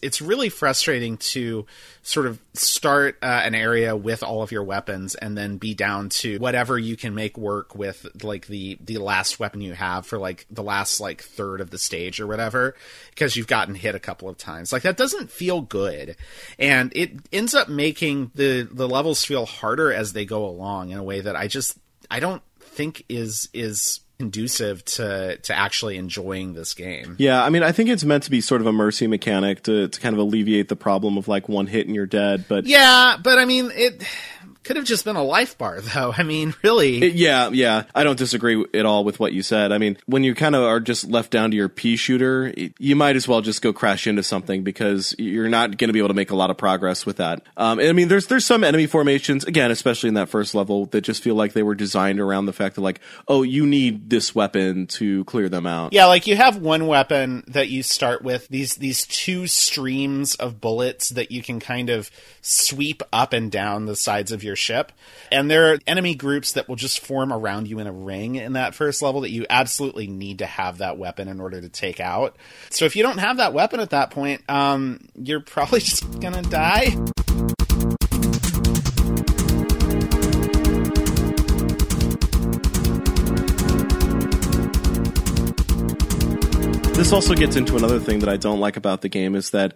it's 0.02 0.20
really 0.22 0.48
frustrating 0.48 1.16
to 1.18 1.66
sort 2.02 2.26
of 2.26 2.40
start 2.54 3.18
uh, 3.22 3.26
an 3.26 3.54
area 3.54 3.94
with 3.94 4.22
all 4.22 4.42
of 4.42 4.50
your 4.50 4.62
weapons 4.62 5.14
and 5.14 5.36
then 5.36 5.58
be 5.58 5.74
down 5.74 6.08
to 6.08 6.38
whatever 6.38 6.78
you 6.78 6.96
can 6.96 7.14
make 7.14 7.36
work 7.36 7.74
with 7.74 8.06
like 8.22 8.46
the 8.46 8.78
the 8.84 8.98
last 8.98 9.38
weapon 9.38 9.60
you 9.60 9.74
have 9.74 10.06
for 10.06 10.18
like 10.18 10.46
the 10.50 10.62
last 10.62 11.00
like 11.00 11.22
third 11.22 11.60
of 11.60 11.70
the 11.70 11.78
stage 11.78 12.20
or 12.20 12.26
whatever 12.26 12.74
because 13.10 13.36
you've 13.36 13.46
gotten 13.46 13.74
hit 13.74 13.94
a 13.94 14.00
couple 14.00 14.28
of 14.28 14.38
times. 14.38 14.72
Like 14.72 14.82
that 14.82 14.96
doesn't 14.96 15.30
feel 15.30 15.60
good. 15.60 16.16
And 16.58 16.92
it 16.96 17.12
ends 17.32 17.54
up 17.54 17.68
making 17.68 18.30
the 18.34 18.62
the 18.70 18.88
levels 18.88 19.24
feel 19.24 19.46
harder 19.46 19.92
as 19.92 20.12
they 20.12 20.24
go 20.24 20.46
along 20.46 20.90
in 20.90 20.98
a 20.98 21.04
way 21.04 21.20
that 21.20 21.36
I 21.36 21.46
just 21.46 21.78
I 22.10 22.20
don't 22.20 22.42
think 22.60 23.04
is 23.08 23.48
is 23.52 24.00
conducive 24.20 24.84
to 24.84 25.38
to 25.38 25.56
actually 25.56 25.96
enjoying 25.96 26.52
this 26.52 26.74
game. 26.74 27.16
Yeah, 27.18 27.42
I 27.42 27.48
mean, 27.48 27.62
I 27.62 27.72
think 27.72 27.88
it's 27.88 28.04
meant 28.04 28.24
to 28.24 28.30
be 28.30 28.42
sort 28.42 28.60
of 28.60 28.66
a 28.66 28.72
mercy 28.72 29.06
mechanic 29.06 29.62
to 29.62 29.88
to 29.88 30.00
kind 30.00 30.14
of 30.14 30.18
alleviate 30.18 30.68
the 30.68 30.76
problem 30.76 31.16
of 31.16 31.26
like 31.26 31.48
one 31.48 31.66
hit 31.66 31.86
and 31.86 31.94
you're 31.94 32.04
dead. 32.04 32.44
But 32.46 32.66
yeah, 32.66 33.16
but 33.22 33.38
I 33.38 33.46
mean 33.46 33.70
it 33.72 34.04
could 34.62 34.76
have 34.76 34.84
just 34.84 35.04
been 35.04 35.16
a 35.16 35.22
life 35.22 35.56
bar, 35.56 35.80
though. 35.80 36.14
I 36.18 36.22
mean, 36.22 36.54
really. 36.62 37.02
It, 37.02 37.14
yeah, 37.14 37.48
yeah. 37.50 37.84
I 37.94 38.04
don't 38.04 38.18
disagree 38.18 38.64
at 38.74 38.84
all 38.84 39.04
with 39.04 39.18
what 39.18 39.32
you 39.32 39.42
said. 39.42 39.72
I 39.72 39.78
mean, 39.78 39.96
when 40.06 40.24
you 40.24 40.34
kind 40.34 40.54
of 40.54 40.62
are 40.62 40.80
just 40.80 41.08
left 41.08 41.30
down 41.30 41.50
to 41.50 41.56
your 41.56 41.68
pea 41.68 41.96
shooter, 41.96 42.52
you 42.78 42.96
might 42.96 43.16
as 43.16 43.26
well 43.26 43.40
just 43.40 43.62
go 43.62 43.72
crash 43.72 44.06
into 44.06 44.22
something 44.22 44.62
because 44.62 45.14
you're 45.18 45.48
not 45.48 45.78
going 45.78 45.88
to 45.88 45.92
be 45.92 45.98
able 45.98 46.08
to 46.08 46.14
make 46.14 46.30
a 46.30 46.36
lot 46.36 46.50
of 46.50 46.58
progress 46.58 47.06
with 47.06 47.16
that. 47.16 47.42
Um, 47.56 47.78
I 47.78 47.92
mean, 47.92 48.08
there's 48.08 48.26
there's 48.26 48.44
some 48.44 48.64
enemy 48.64 48.86
formations 48.86 49.44
again, 49.44 49.70
especially 49.70 50.08
in 50.08 50.14
that 50.14 50.28
first 50.28 50.54
level, 50.54 50.86
that 50.86 51.02
just 51.02 51.22
feel 51.22 51.34
like 51.34 51.52
they 51.52 51.62
were 51.62 51.74
designed 51.74 52.20
around 52.20 52.46
the 52.46 52.52
fact 52.52 52.74
that 52.74 52.82
like, 52.82 53.00
oh, 53.28 53.42
you 53.42 53.66
need 53.66 54.10
this 54.10 54.34
weapon 54.34 54.86
to 54.88 55.24
clear 55.24 55.48
them 55.48 55.66
out. 55.66 55.92
Yeah, 55.92 56.06
like 56.06 56.26
you 56.26 56.36
have 56.36 56.58
one 56.58 56.86
weapon 56.86 57.44
that 57.48 57.68
you 57.68 57.82
start 57.82 58.22
with 58.22 58.48
these 58.48 58.76
these 58.76 59.06
two 59.06 59.46
streams 59.46 60.34
of 60.34 60.60
bullets 60.60 61.10
that 61.10 61.30
you 61.30 61.42
can 61.42 61.60
kind 61.60 61.90
of 61.90 62.10
sweep 62.42 63.02
up 63.12 63.32
and 63.32 63.50
down 63.50 63.86
the 63.86 63.96
sides 63.96 64.32
of 64.32 64.42
your 64.50 64.56
ship. 64.56 64.90
And 65.30 65.48
there 65.48 65.72
are 65.72 65.78
enemy 65.86 66.16
groups 66.16 66.52
that 66.52 66.68
will 66.68 66.74
just 66.74 66.98
form 66.98 67.32
around 67.32 67.68
you 67.68 67.78
in 67.78 67.86
a 67.86 67.92
ring 67.92 68.34
in 68.34 68.54
that 68.54 68.74
first 68.74 69.00
level 69.00 69.20
that 69.20 69.30
you 69.30 69.46
absolutely 69.48 70.08
need 70.08 70.40
to 70.40 70.46
have 70.46 70.78
that 70.78 70.98
weapon 70.98 71.28
in 71.28 71.40
order 71.40 71.60
to 71.60 71.68
take 71.68 72.00
out. 72.00 72.36
So 72.68 72.84
if 72.84 72.96
you 72.96 73.04
don't 73.04 73.18
have 73.18 73.36
that 73.36 73.54
weapon 73.54 73.78
at 73.78 73.90
that 73.90 74.10
point, 74.10 74.42
um, 74.50 75.06
you're 75.14 75.40
probably 75.40 75.80
just 75.90 76.20
gonna 76.20 76.42
die. 76.42 76.96
This 86.94 87.12
also 87.12 87.34
gets 87.34 87.54
into 87.54 87.76
another 87.76 88.00
thing 88.00 88.18
that 88.18 88.28
I 88.28 88.36
don't 88.36 88.58
like 88.58 88.76
about 88.76 89.00
the 89.00 89.08
game 89.08 89.36
is 89.36 89.50
that 89.50 89.74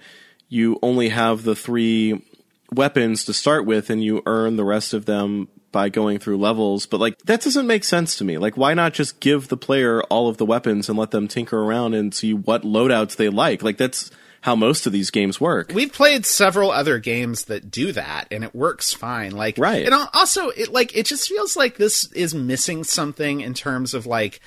you 0.48 0.80
only 0.82 1.10
have 1.10 1.44
the 1.44 1.54
three 1.54 2.22
weapons 2.72 3.24
to 3.24 3.34
start 3.34 3.66
with 3.66 3.90
and 3.90 4.02
you 4.02 4.22
earn 4.26 4.56
the 4.56 4.64
rest 4.64 4.94
of 4.94 5.04
them 5.04 5.48
by 5.72 5.88
going 5.88 6.18
through 6.18 6.38
levels, 6.38 6.86
but 6.86 7.00
like 7.00 7.18
that 7.22 7.42
doesn't 7.42 7.66
make 7.66 7.84
sense 7.84 8.16
to 8.16 8.24
me. 8.24 8.38
Like 8.38 8.56
why 8.56 8.74
not 8.74 8.94
just 8.94 9.20
give 9.20 9.48
the 9.48 9.56
player 9.56 10.02
all 10.04 10.28
of 10.28 10.36
the 10.36 10.46
weapons 10.46 10.88
and 10.88 10.98
let 10.98 11.10
them 11.10 11.26
tinker 11.26 11.58
around 11.58 11.94
and 11.94 12.14
see 12.14 12.32
what 12.32 12.62
loadouts 12.62 13.16
they 13.16 13.28
like? 13.28 13.62
Like 13.62 13.76
that's 13.76 14.10
how 14.40 14.54
most 14.54 14.86
of 14.86 14.92
these 14.92 15.10
games 15.10 15.40
work. 15.40 15.72
We've 15.74 15.92
played 15.92 16.26
several 16.26 16.70
other 16.70 16.98
games 16.98 17.46
that 17.46 17.70
do 17.70 17.92
that 17.92 18.28
and 18.30 18.44
it 18.44 18.54
works 18.54 18.92
fine. 18.92 19.32
Like 19.32 19.58
Right. 19.58 19.84
And 19.84 19.94
also 20.14 20.50
it 20.50 20.72
like 20.72 20.96
it 20.96 21.06
just 21.06 21.28
feels 21.28 21.56
like 21.56 21.76
this 21.76 22.10
is 22.12 22.34
missing 22.34 22.84
something 22.84 23.40
in 23.40 23.54
terms 23.54 23.94
of 23.94 24.06
like 24.06 24.40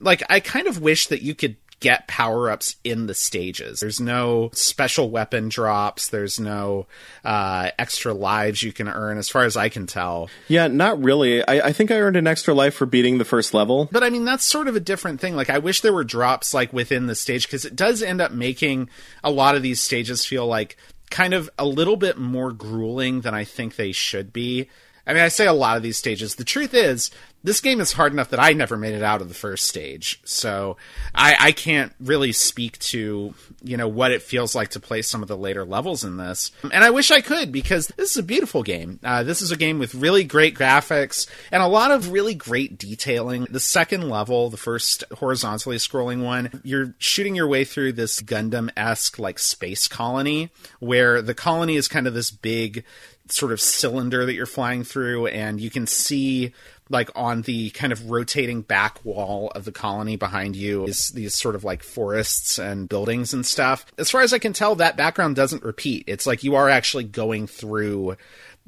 like 0.00 0.22
I 0.28 0.40
kind 0.40 0.66
of 0.66 0.80
wish 0.80 1.06
that 1.06 1.22
you 1.22 1.34
could 1.34 1.56
get 1.80 2.08
power 2.08 2.50
ups 2.50 2.76
in 2.84 3.06
the 3.06 3.14
stages. 3.14 3.80
There's 3.80 4.00
no 4.00 4.50
special 4.52 5.10
weapon 5.10 5.48
drops. 5.48 6.08
There's 6.08 6.40
no 6.40 6.86
uh, 7.24 7.70
extra 7.78 8.14
lives 8.14 8.62
you 8.62 8.72
can 8.72 8.88
earn, 8.88 9.18
as 9.18 9.28
far 9.28 9.44
as 9.44 9.56
I 9.56 9.68
can 9.68 9.86
tell. 9.86 10.30
Yeah, 10.48 10.68
not 10.68 11.02
really. 11.02 11.46
I, 11.46 11.68
I 11.68 11.72
think 11.72 11.90
I 11.90 11.96
earned 11.96 12.16
an 12.16 12.26
extra 12.26 12.54
life 12.54 12.74
for 12.74 12.86
beating 12.86 13.18
the 13.18 13.24
first 13.24 13.54
level. 13.54 13.88
But 13.92 14.02
I 14.02 14.10
mean, 14.10 14.24
that's 14.24 14.44
sort 14.44 14.68
of 14.68 14.76
a 14.76 14.80
different 14.80 15.20
thing. 15.20 15.36
Like, 15.36 15.50
I 15.50 15.58
wish 15.58 15.80
there 15.80 15.92
were 15.92 16.04
drops 16.04 16.54
like 16.54 16.72
within 16.72 17.06
the 17.06 17.14
stage 17.14 17.46
because 17.46 17.64
it 17.64 17.76
does 17.76 18.02
end 18.02 18.20
up 18.20 18.32
making 18.32 18.88
a 19.22 19.30
lot 19.30 19.54
of 19.54 19.62
these 19.62 19.80
stages 19.80 20.24
feel 20.24 20.46
like 20.46 20.76
kind 21.10 21.34
of 21.34 21.50
a 21.58 21.66
little 21.66 21.96
bit 21.96 22.18
more 22.18 22.52
grueling 22.52 23.20
than 23.20 23.34
I 23.34 23.44
think 23.44 23.76
they 23.76 23.92
should 23.92 24.32
be. 24.32 24.68
I 25.06 25.12
mean, 25.12 25.22
I 25.22 25.28
say 25.28 25.46
a 25.46 25.52
lot 25.52 25.76
of 25.76 25.82
these 25.82 25.98
stages. 25.98 26.34
The 26.34 26.44
truth 26.44 26.74
is, 26.74 27.10
this 27.44 27.60
game 27.60 27.80
is 27.82 27.92
hard 27.92 28.14
enough 28.14 28.30
that 28.30 28.40
I 28.40 28.54
never 28.54 28.74
made 28.74 28.94
it 28.94 29.02
out 29.02 29.20
of 29.20 29.28
the 29.28 29.34
first 29.34 29.66
stage. 29.66 30.18
So 30.24 30.78
I, 31.14 31.36
I 31.38 31.52
can't 31.52 31.92
really 32.00 32.32
speak 32.32 32.78
to, 32.78 33.34
you 33.62 33.76
know, 33.76 33.86
what 33.86 34.12
it 34.12 34.22
feels 34.22 34.54
like 34.54 34.70
to 34.70 34.80
play 34.80 35.02
some 35.02 35.20
of 35.20 35.28
the 35.28 35.36
later 35.36 35.62
levels 35.62 36.04
in 36.04 36.16
this. 36.16 36.52
And 36.62 36.82
I 36.82 36.88
wish 36.88 37.10
I 37.10 37.20
could 37.20 37.52
because 37.52 37.88
this 37.88 38.12
is 38.12 38.16
a 38.16 38.22
beautiful 38.22 38.62
game. 38.62 38.98
Uh, 39.04 39.24
this 39.24 39.42
is 39.42 39.52
a 39.52 39.58
game 39.58 39.78
with 39.78 39.94
really 39.94 40.24
great 40.24 40.54
graphics 40.54 41.28
and 41.52 41.62
a 41.62 41.68
lot 41.68 41.90
of 41.90 42.12
really 42.12 42.34
great 42.34 42.78
detailing. 42.78 43.46
The 43.50 43.60
second 43.60 44.08
level, 44.08 44.48
the 44.48 44.56
first 44.56 45.04
horizontally 45.12 45.76
scrolling 45.76 46.24
one, 46.24 46.62
you're 46.64 46.94
shooting 46.96 47.34
your 47.34 47.46
way 47.46 47.66
through 47.66 47.92
this 47.92 48.22
Gundam 48.22 48.70
esque 48.74 49.18
like 49.18 49.38
space 49.38 49.86
colony 49.86 50.48
where 50.80 51.20
the 51.20 51.34
colony 51.34 51.76
is 51.76 51.88
kind 51.88 52.06
of 52.06 52.14
this 52.14 52.30
big 52.30 52.84
sort 53.28 53.52
of 53.52 53.60
cylinder 53.60 54.26
that 54.26 54.34
you're 54.34 54.46
flying 54.46 54.84
through 54.84 55.26
and 55.28 55.60
you 55.60 55.70
can 55.70 55.86
see 55.86 56.52
like 56.90 57.10
on 57.14 57.42
the 57.42 57.70
kind 57.70 57.92
of 57.92 58.10
rotating 58.10 58.60
back 58.60 59.02
wall 59.04 59.50
of 59.54 59.64
the 59.64 59.72
colony 59.72 60.16
behind 60.16 60.54
you 60.54 60.84
is 60.84 61.08
these 61.08 61.34
sort 61.34 61.54
of 61.54 61.64
like 61.64 61.82
forests 61.82 62.58
and 62.58 62.88
buildings 62.88 63.32
and 63.32 63.46
stuff. 63.46 63.86
As 63.96 64.10
far 64.10 64.20
as 64.20 64.32
I 64.32 64.38
can 64.38 64.52
tell, 64.52 64.74
that 64.76 64.96
background 64.96 65.36
doesn't 65.36 65.64
repeat. 65.64 66.04
It's 66.06 66.26
like 66.26 66.44
you 66.44 66.56
are 66.56 66.68
actually 66.68 67.04
going 67.04 67.46
through, 67.46 68.16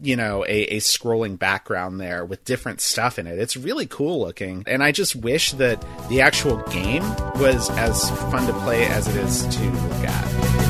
you 0.00 0.16
know, 0.16 0.44
a, 0.46 0.62
a 0.62 0.76
scrolling 0.78 1.38
background 1.38 2.00
there 2.00 2.24
with 2.24 2.44
different 2.44 2.80
stuff 2.80 3.18
in 3.18 3.26
it. 3.26 3.38
It's 3.38 3.56
really 3.56 3.86
cool 3.86 4.20
looking. 4.20 4.64
And 4.66 4.82
I 4.82 4.92
just 4.92 5.14
wish 5.14 5.52
that 5.52 5.84
the 6.08 6.22
actual 6.22 6.62
game 6.70 7.02
was 7.34 7.68
as 7.70 8.10
fun 8.30 8.46
to 8.46 8.52
play 8.60 8.86
as 8.86 9.06
it 9.08 9.16
is 9.16 9.46
to 9.46 9.62
look 9.62 10.08
at. 10.08 10.65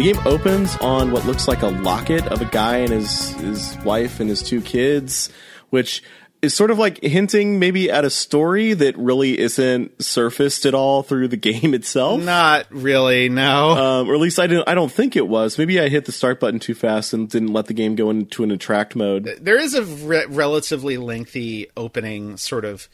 The 0.00 0.14
game 0.14 0.26
opens 0.26 0.78
on 0.78 1.10
what 1.10 1.26
looks 1.26 1.46
like 1.46 1.60
a 1.60 1.66
locket 1.66 2.26
of 2.28 2.40
a 2.40 2.46
guy 2.46 2.78
and 2.78 2.88
his 2.88 3.32
his 3.32 3.76
wife 3.84 4.18
and 4.18 4.30
his 4.30 4.42
two 4.42 4.62
kids, 4.62 5.28
which 5.68 6.02
is 6.40 6.54
sort 6.54 6.70
of 6.70 6.78
like 6.78 7.02
hinting 7.02 7.58
maybe 7.58 7.90
at 7.90 8.02
a 8.02 8.08
story 8.08 8.72
that 8.72 8.96
really 8.96 9.38
isn't 9.38 10.02
surfaced 10.02 10.64
at 10.64 10.72
all 10.72 11.02
through 11.02 11.28
the 11.28 11.36
game 11.52 11.74
itself. 11.74 12.22
Not 12.22 12.64
really, 12.70 13.28
no. 13.28 13.72
Um, 13.72 14.08
or 14.08 14.14
at 14.14 14.20
least 14.20 14.38
I 14.38 14.46
didn't. 14.46 14.66
I 14.66 14.74
don't 14.74 14.90
think 14.90 15.16
it 15.16 15.28
was. 15.28 15.58
Maybe 15.58 15.78
I 15.78 15.90
hit 15.90 16.06
the 16.06 16.12
start 16.12 16.40
button 16.40 16.60
too 16.60 16.74
fast 16.74 17.12
and 17.12 17.28
didn't 17.28 17.52
let 17.52 17.66
the 17.66 17.74
game 17.74 17.94
go 17.94 18.08
into 18.08 18.42
an 18.42 18.50
attract 18.50 18.96
mode. 18.96 19.28
there 19.38 19.58
is 19.58 19.74
a 19.74 19.84
re- 19.84 20.24
relatively 20.30 20.96
lengthy 20.96 21.70
opening 21.76 22.38
sort 22.38 22.64
of 22.64 22.88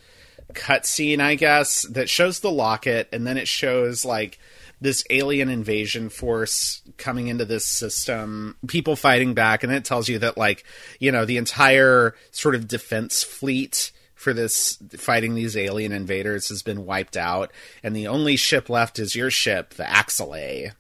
cutscene, 0.55 1.21
I 1.21 1.37
guess, 1.37 1.83
that 1.83 2.09
shows 2.09 2.41
the 2.41 2.51
locket, 2.51 3.09
and 3.13 3.25
then 3.25 3.37
it 3.37 3.47
shows 3.47 4.05
like 4.05 4.41
this 4.80 5.04
alien 5.11 5.49
invasion 5.49 6.09
force 6.09 6.83
coming 6.99 7.28
into 7.28 7.45
this 7.45 7.64
system, 7.64 8.56
people 8.66 8.97
fighting 8.97 9.35
back, 9.35 9.62
and 9.62 9.73
it 9.73 9.85
tells 9.85 10.09
you 10.09 10.18
that 10.18 10.37
like 10.37 10.64
you 11.00 11.11
know 11.12 11.25
the 11.25 11.38
entire 11.38 12.14
sort 12.30 12.54
of 12.54 12.68
defense 12.68 13.23
fleet 13.23 13.92
for 14.14 14.33
this 14.33 14.78
fighting 14.97 15.35
these 15.35 15.56
alien 15.56 15.92
invaders 15.92 16.49
has 16.49 16.62
been 16.62 16.85
wiped 16.85 17.16
out, 17.16 17.52
and 17.83 17.95
the 17.95 18.09
only 18.09 18.37
ship 18.37 18.68
left 18.68 18.99
is 18.99 19.14
your 19.14 19.30
ship, 19.30 19.75
the 19.75 19.85
Axelay. 19.85 20.73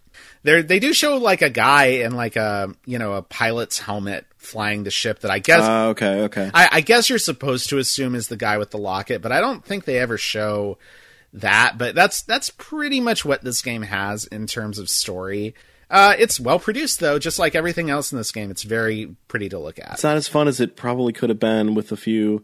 There, 0.42 0.62
they 0.62 0.78
do 0.78 0.92
show 0.92 1.16
like 1.16 1.42
a 1.42 1.50
guy 1.50 1.84
in 1.84 2.12
like 2.12 2.36
a 2.36 2.74
you 2.84 2.98
know 2.98 3.14
a 3.14 3.22
pilot's 3.22 3.78
helmet 3.78 4.26
flying 4.36 4.84
the 4.84 4.90
ship 4.90 5.20
that 5.20 5.30
I 5.30 5.38
guess 5.38 5.62
Uh, 5.62 5.88
okay, 5.88 6.20
okay. 6.22 6.50
I, 6.54 6.68
I 6.72 6.80
guess 6.82 7.08
you're 7.08 7.18
supposed 7.18 7.70
to 7.70 7.78
assume 7.78 8.14
is 8.14 8.28
the 8.28 8.36
guy 8.36 8.58
with 8.58 8.70
the 8.70 8.78
locket, 8.78 9.22
but 9.22 9.32
I 9.32 9.40
don't 9.40 9.64
think 9.64 9.84
they 9.84 9.98
ever 9.98 10.18
show 10.18 10.78
that. 11.36 11.78
But 11.78 11.94
that's 11.94 12.22
that's 12.22 12.50
pretty 12.50 13.00
much 13.00 13.24
what 13.24 13.42
this 13.42 13.62
game 13.62 13.82
has 13.82 14.24
in 14.24 14.46
terms 14.46 14.78
of 14.78 14.88
story. 14.88 15.54
Uh, 15.88 16.14
it's 16.18 16.40
well 16.40 16.58
produced 16.58 16.98
though, 16.98 17.18
just 17.18 17.38
like 17.38 17.54
everything 17.54 17.90
else 17.90 18.10
in 18.10 18.18
this 18.18 18.32
game. 18.32 18.50
It's 18.50 18.64
very 18.64 19.14
pretty 19.28 19.48
to 19.50 19.58
look 19.58 19.78
at. 19.78 19.92
it's 19.92 20.04
not 20.04 20.16
as 20.16 20.26
fun 20.26 20.48
as 20.48 20.60
it 20.60 20.76
probably 20.76 21.12
could 21.12 21.30
have 21.30 21.38
been 21.38 21.74
with 21.74 21.92
a 21.92 21.96
few 21.96 22.42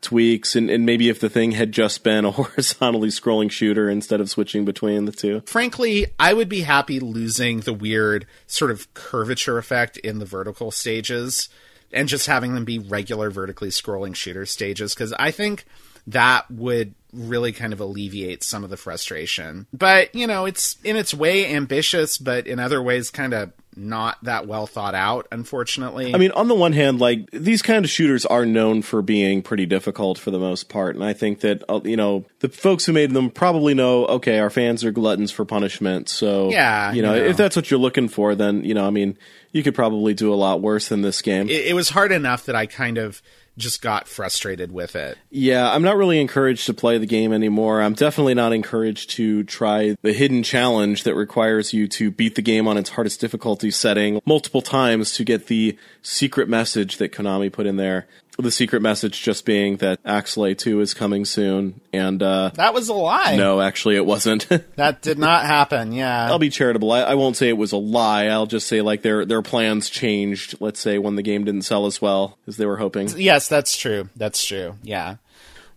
tweaks 0.00 0.56
and, 0.56 0.68
and 0.68 0.84
maybe 0.84 1.08
if 1.08 1.20
the 1.20 1.28
thing 1.28 1.52
had 1.52 1.70
just 1.70 2.02
been 2.02 2.24
a 2.24 2.30
horizontally 2.32 3.08
scrolling 3.08 3.50
shooter 3.50 3.88
instead 3.88 4.20
of 4.20 4.28
switching 4.28 4.64
between 4.64 5.04
the 5.04 5.12
two. 5.12 5.42
Frankly, 5.46 6.08
I 6.18 6.34
would 6.34 6.48
be 6.48 6.62
happy 6.62 6.98
losing 6.98 7.60
the 7.60 7.72
weird 7.72 8.26
sort 8.48 8.72
of 8.72 8.92
curvature 8.94 9.58
effect 9.58 9.96
in 9.98 10.18
the 10.18 10.24
vertical 10.24 10.72
stages 10.72 11.48
and 11.92 12.08
just 12.08 12.26
having 12.26 12.54
them 12.54 12.64
be 12.64 12.80
regular 12.80 13.30
vertically 13.30 13.68
scrolling 13.68 14.16
shooter 14.16 14.44
stages 14.44 14.92
because 14.92 15.12
I 15.12 15.30
think 15.30 15.64
that 16.08 16.50
would 16.50 16.94
really 17.12 17.52
kind 17.52 17.72
of 17.72 17.80
alleviates 17.80 18.46
some 18.46 18.64
of 18.64 18.70
the 18.70 18.76
frustration. 18.76 19.66
But, 19.72 20.14
you 20.14 20.26
know, 20.26 20.46
it's 20.46 20.76
in 20.82 20.96
its 20.96 21.12
way 21.12 21.54
ambitious, 21.54 22.18
but 22.18 22.46
in 22.46 22.58
other 22.58 22.82
ways 22.82 23.10
kind 23.10 23.34
of 23.34 23.52
not 23.76 24.22
that 24.24 24.46
well 24.46 24.66
thought 24.66 24.94
out, 24.94 25.26
unfortunately. 25.32 26.14
I 26.14 26.18
mean, 26.18 26.30
on 26.32 26.48
the 26.48 26.54
one 26.54 26.72
hand, 26.72 27.00
like 27.00 27.30
these 27.30 27.62
kind 27.62 27.84
of 27.84 27.90
shooters 27.90 28.26
are 28.26 28.44
known 28.44 28.82
for 28.82 29.02
being 29.02 29.42
pretty 29.42 29.66
difficult 29.66 30.18
for 30.18 30.30
the 30.30 30.38
most 30.38 30.68
part, 30.68 30.94
and 30.94 31.04
I 31.04 31.12
think 31.12 31.40
that 31.40 31.62
uh, 31.68 31.80
you 31.84 31.96
know 31.96 32.26
the 32.40 32.48
folks 32.48 32.84
who 32.84 32.92
made 32.92 33.12
them 33.12 33.30
probably 33.30 33.74
know. 33.74 34.04
Okay, 34.06 34.38
our 34.38 34.50
fans 34.50 34.84
are 34.84 34.90
gluttons 34.90 35.30
for 35.30 35.44
punishment, 35.44 36.08
so 36.08 36.50
Yeah, 36.50 36.92
you 36.92 37.02
know, 37.02 37.14
you 37.14 37.22
know. 37.22 37.26
if 37.28 37.36
that's 37.36 37.56
what 37.56 37.70
you're 37.70 37.80
looking 37.80 38.08
for, 38.08 38.34
then 38.34 38.64
you 38.64 38.74
know, 38.74 38.86
I 38.86 38.90
mean, 38.90 39.16
you 39.52 39.62
could 39.62 39.74
probably 39.74 40.12
do 40.14 40.32
a 40.32 40.36
lot 40.36 40.60
worse 40.60 40.88
than 40.88 41.00
this 41.00 41.22
game. 41.22 41.48
it, 41.48 41.68
it 41.68 41.74
was 41.74 41.88
hard 41.88 42.12
enough 42.12 42.46
that 42.46 42.54
I 42.56 42.66
kind 42.66 42.98
of 42.98 43.22
just 43.58 43.82
got 43.82 44.08
frustrated 44.08 44.72
with 44.72 44.96
it. 44.96 45.18
Yeah, 45.30 45.70
I'm 45.70 45.82
not 45.82 45.96
really 45.96 46.20
encouraged 46.20 46.66
to 46.66 46.74
play 46.74 46.98
the 46.98 47.06
game 47.06 47.32
anymore. 47.32 47.82
I'm 47.82 47.94
definitely 47.94 48.34
not 48.34 48.52
encouraged 48.52 49.10
to 49.10 49.44
try 49.44 49.96
the 50.02 50.12
hidden 50.12 50.42
challenge 50.42 51.04
that 51.04 51.14
requires 51.14 51.72
you 51.72 51.86
to 51.88 52.10
beat 52.10 52.34
the 52.34 52.42
game 52.42 52.66
on 52.66 52.78
its 52.78 52.90
hardest 52.90 53.20
difficulty 53.20 53.70
setting 53.70 54.20
multiple 54.24 54.62
times 54.62 55.12
to 55.14 55.24
get 55.24 55.46
the 55.46 55.76
secret 56.00 56.48
message 56.48 56.96
that 56.96 57.12
Konami 57.12 57.52
put 57.52 57.66
in 57.66 57.76
there. 57.76 58.06
The 58.38 58.50
secret 58.50 58.80
message 58.80 59.22
just 59.22 59.44
being 59.44 59.76
that 59.76 60.02
Axelay 60.04 60.56
2 60.56 60.80
is 60.80 60.94
coming 60.94 61.24
soon. 61.26 61.80
And, 61.92 62.22
uh, 62.22 62.50
That 62.54 62.72
was 62.72 62.88
a 62.88 62.94
lie. 62.94 63.36
no, 63.36 63.60
actually 63.60 63.96
it 63.96 64.06
wasn't. 64.06 64.48
That 64.76 65.02
did 65.02 65.18
not 65.18 65.44
happen. 65.44 65.92
Yeah. 65.92 66.26
I'll 66.30 66.38
be 66.38 66.48
charitable. 66.50 66.90
I, 66.92 67.00
I 67.02 67.14
won't 67.14 67.36
say 67.36 67.48
it 67.48 67.56
was 67.58 67.72
a 67.72 67.76
lie. 67.76 68.26
I'll 68.26 68.46
just 68.46 68.66
say 68.66 68.80
like 68.80 69.02
their, 69.02 69.24
their 69.26 69.42
plans 69.42 69.90
changed, 69.90 70.56
let's 70.60 70.80
say 70.80 70.96
when 70.98 71.16
the 71.16 71.22
game 71.22 71.44
didn't 71.44 71.62
sell 71.62 71.84
as 71.86 72.00
well 72.00 72.38
as 72.46 72.56
they 72.56 72.64
were 72.66 72.78
hoping. 72.78 73.08
Yes, 73.16 73.48
that's 73.48 73.76
true. 73.76 74.08
That's 74.16 74.44
true. 74.44 74.76
Yeah. 74.82 75.16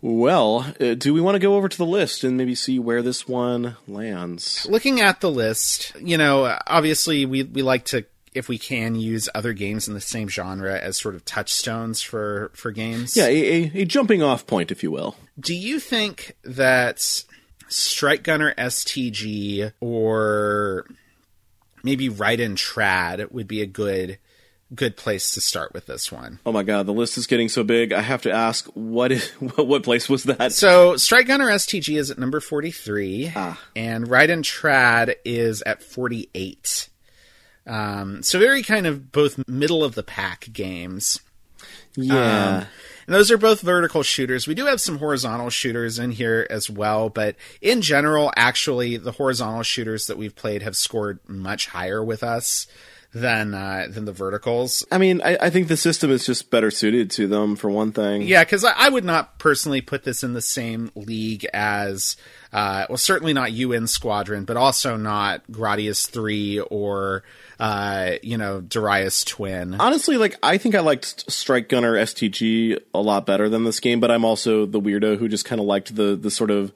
Well, 0.01 0.65
uh, 0.79 0.93
do 0.93 1.13
we 1.13 1.21
want 1.21 1.35
to 1.35 1.39
go 1.39 1.55
over 1.55 1.67
to 1.67 1.77
the 1.77 1.85
list 1.85 2.23
and 2.23 2.37
maybe 2.37 2.53
see 2.55 2.79
where 2.79 3.01
this 3.01 3.27
one 3.27 3.75
lands? 3.87 4.65
Looking 4.69 5.01
at 5.01 5.19
the 5.19 5.31
list, 5.31 5.93
you 5.99 6.17
know, 6.17 6.57
obviously 6.67 7.25
we 7.25 7.43
we 7.43 7.63
like 7.63 7.85
to 7.85 8.05
if 8.35 8.47
we 8.49 8.57
can 8.57 8.95
use 8.95 9.29
other 9.33 9.53
games 9.53 9.87
in 9.87 9.93
the 9.93 10.01
same 10.01 10.27
genre 10.27 10.77
as 10.79 10.97
sort 10.97 11.15
of 11.15 11.23
touchstones 11.25 12.01
for 12.01 12.51
for 12.53 12.71
games. 12.71 13.15
Yeah, 13.15 13.27
a, 13.27 13.71
a, 13.73 13.85
jumping 13.85 14.21
off 14.21 14.45
point, 14.45 14.71
if 14.71 14.83
you 14.83 14.91
will. 14.91 15.15
Do 15.39 15.53
you 15.55 15.79
think 15.79 16.35
that 16.43 17.23
Strike 17.67 18.23
Gunner 18.23 18.53
STG 18.57 19.71
or 19.79 20.85
maybe 21.83 22.09
Raiden 22.09 22.55
Trad 22.55 23.31
would 23.31 23.47
be 23.47 23.61
a 23.61 23.65
good 23.65 24.19
good 24.73 24.97
place 24.97 25.31
to 25.31 25.41
start 25.41 25.73
with 25.73 25.85
this 25.85 26.11
one? 26.11 26.39
Oh 26.45 26.51
my 26.51 26.63
god, 26.63 26.85
the 26.87 26.93
list 26.93 27.17
is 27.17 27.27
getting 27.27 27.49
so 27.49 27.63
big. 27.63 27.93
I 27.93 28.01
have 28.01 28.23
to 28.23 28.31
ask, 28.31 28.65
what 28.73 29.11
is 29.11 29.29
what, 29.55 29.83
place 29.83 30.09
was 30.09 30.23
that? 30.23 30.51
So 30.53 30.97
Strike 30.97 31.27
Gunner 31.27 31.47
STG 31.47 31.97
is 31.97 32.11
at 32.11 32.17
number 32.17 32.39
43, 32.39 33.31
Ah. 33.35 33.61
and 33.75 34.07
Raiden 34.07 34.39
Trad 34.41 35.15
is 35.23 35.61
at 35.61 35.81
48. 35.83 36.89
Um, 37.67 38.21
so 38.23 38.39
very 38.39 38.63
kind 38.63 38.85
of 38.85 39.11
both 39.11 39.47
middle 39.47 39.83
of 39.83 39.95
the 39.95 40.03
pack 40.03 40.47
games. 40.53 41.19
Yeah. 41.95 42.57
Um, 42.57 42.65
and 43.07 43.15
those 43.15 43.31
are 43.31 43.37
both 43.37 43.61
vertical 43.61 44.03
shooters. 44.03 44.47
We 44.47 44.55
do 44.55 44.65
have 44.65 44.81
some 44.81 44.97
horizontal 44.97 45.49
shooters 45.49 45.99
in 45.99 46.11
here 46.11 46.47
as 46.49 46.69
well, 46.69 47.09
but 47.09 47.35
in 47.61 47.81
general, 47.81 48.31
actually, 48.35 48.97
the 48.97 49.11
horizontal 49.11 49.63
shooters 49.63 50.07
that 50.07 50.17
we've 50.17 50.35
played 50.35 50.63
have 50.63 50.75
scored 50.75 51.19
much 51.27 51.67
higher 51.67 52.03
with 52.03 52.23
us 52.23 52.67
than 53.15 53.53
uh, 53.53 53.87
than 53.89 54.03
the 54.03 54.11
verticals. 54.11 54.85
I 54.91 54.97
mean, 54.97 55.21
I, 55.23 55.37
I 55.39 55.49
think 55.49 55.69
the 55.69 55.77
system 55.77 56.11
is 56.11 56.25
just 56.25 56.51
better 56.51 56.69
suited 56.69 57.09
to 57.11 57.27
them 57.27 57.55
for 57.55 57.69
one 57.69 57.93
thing. 57.93 58.23
Yeah, 58.23 58.43
because 58.43 58.65
I, 58.65 58.73
I 58.75 58.89
would 58.89 59.05
not 59.05 59.39
personally 59.39 59.79
put 59.79 60.03
this 60.03 60.21
in 60.21 60.33
the 60.33 60.41
same 60.41 60.91
league 60.95 61.45
as, 61.53 62.17
uh, 62.51 62.85
well, 62.89 62.97
certainly 62.97 63.31
not 63.33 63.53
UN 63.53 63.87
Squadron, 63.87 64.43
but 64.43 64.57
also 64.57 64.97
not 64.97 65.43
Gradius 65.49 66.09
3 66.09 66.59
or, 66.59 67.23
uh, 67.59 68.11
you 68.21 68.37
know, 68.37 68.61
Darius 68.61 69.23
Twin. 69.23 69.75
Honestly, 69.75 70.17
like 70.17 70.35
I 70.43 70.57
think 70.57 70.75
I 70.75 70.81
liked 70.81 71.31
Strike 71.31 71.69
Gunner 71.69 71.93
STG 71.93 72.79
a 72.93 73.01
lot 73.01 73.25
better 73.25 73.49
than 73.49 73.63
this 73.63 73.79
game, 73.79 73.99
but 73.99 74.11
I'm 74.11 74.25
also 74.25 74.65
the 74.65 74.81
weirdo 74.81 75.17
who 75.17 75.27
just 75.27 75.45
kind 75.45 75.59
of 75.59 75.67
liked 75.67 75.95
the 75.95 76.15
the 76.15 76.31
sort 76.31 76.51
of 76.51 76.71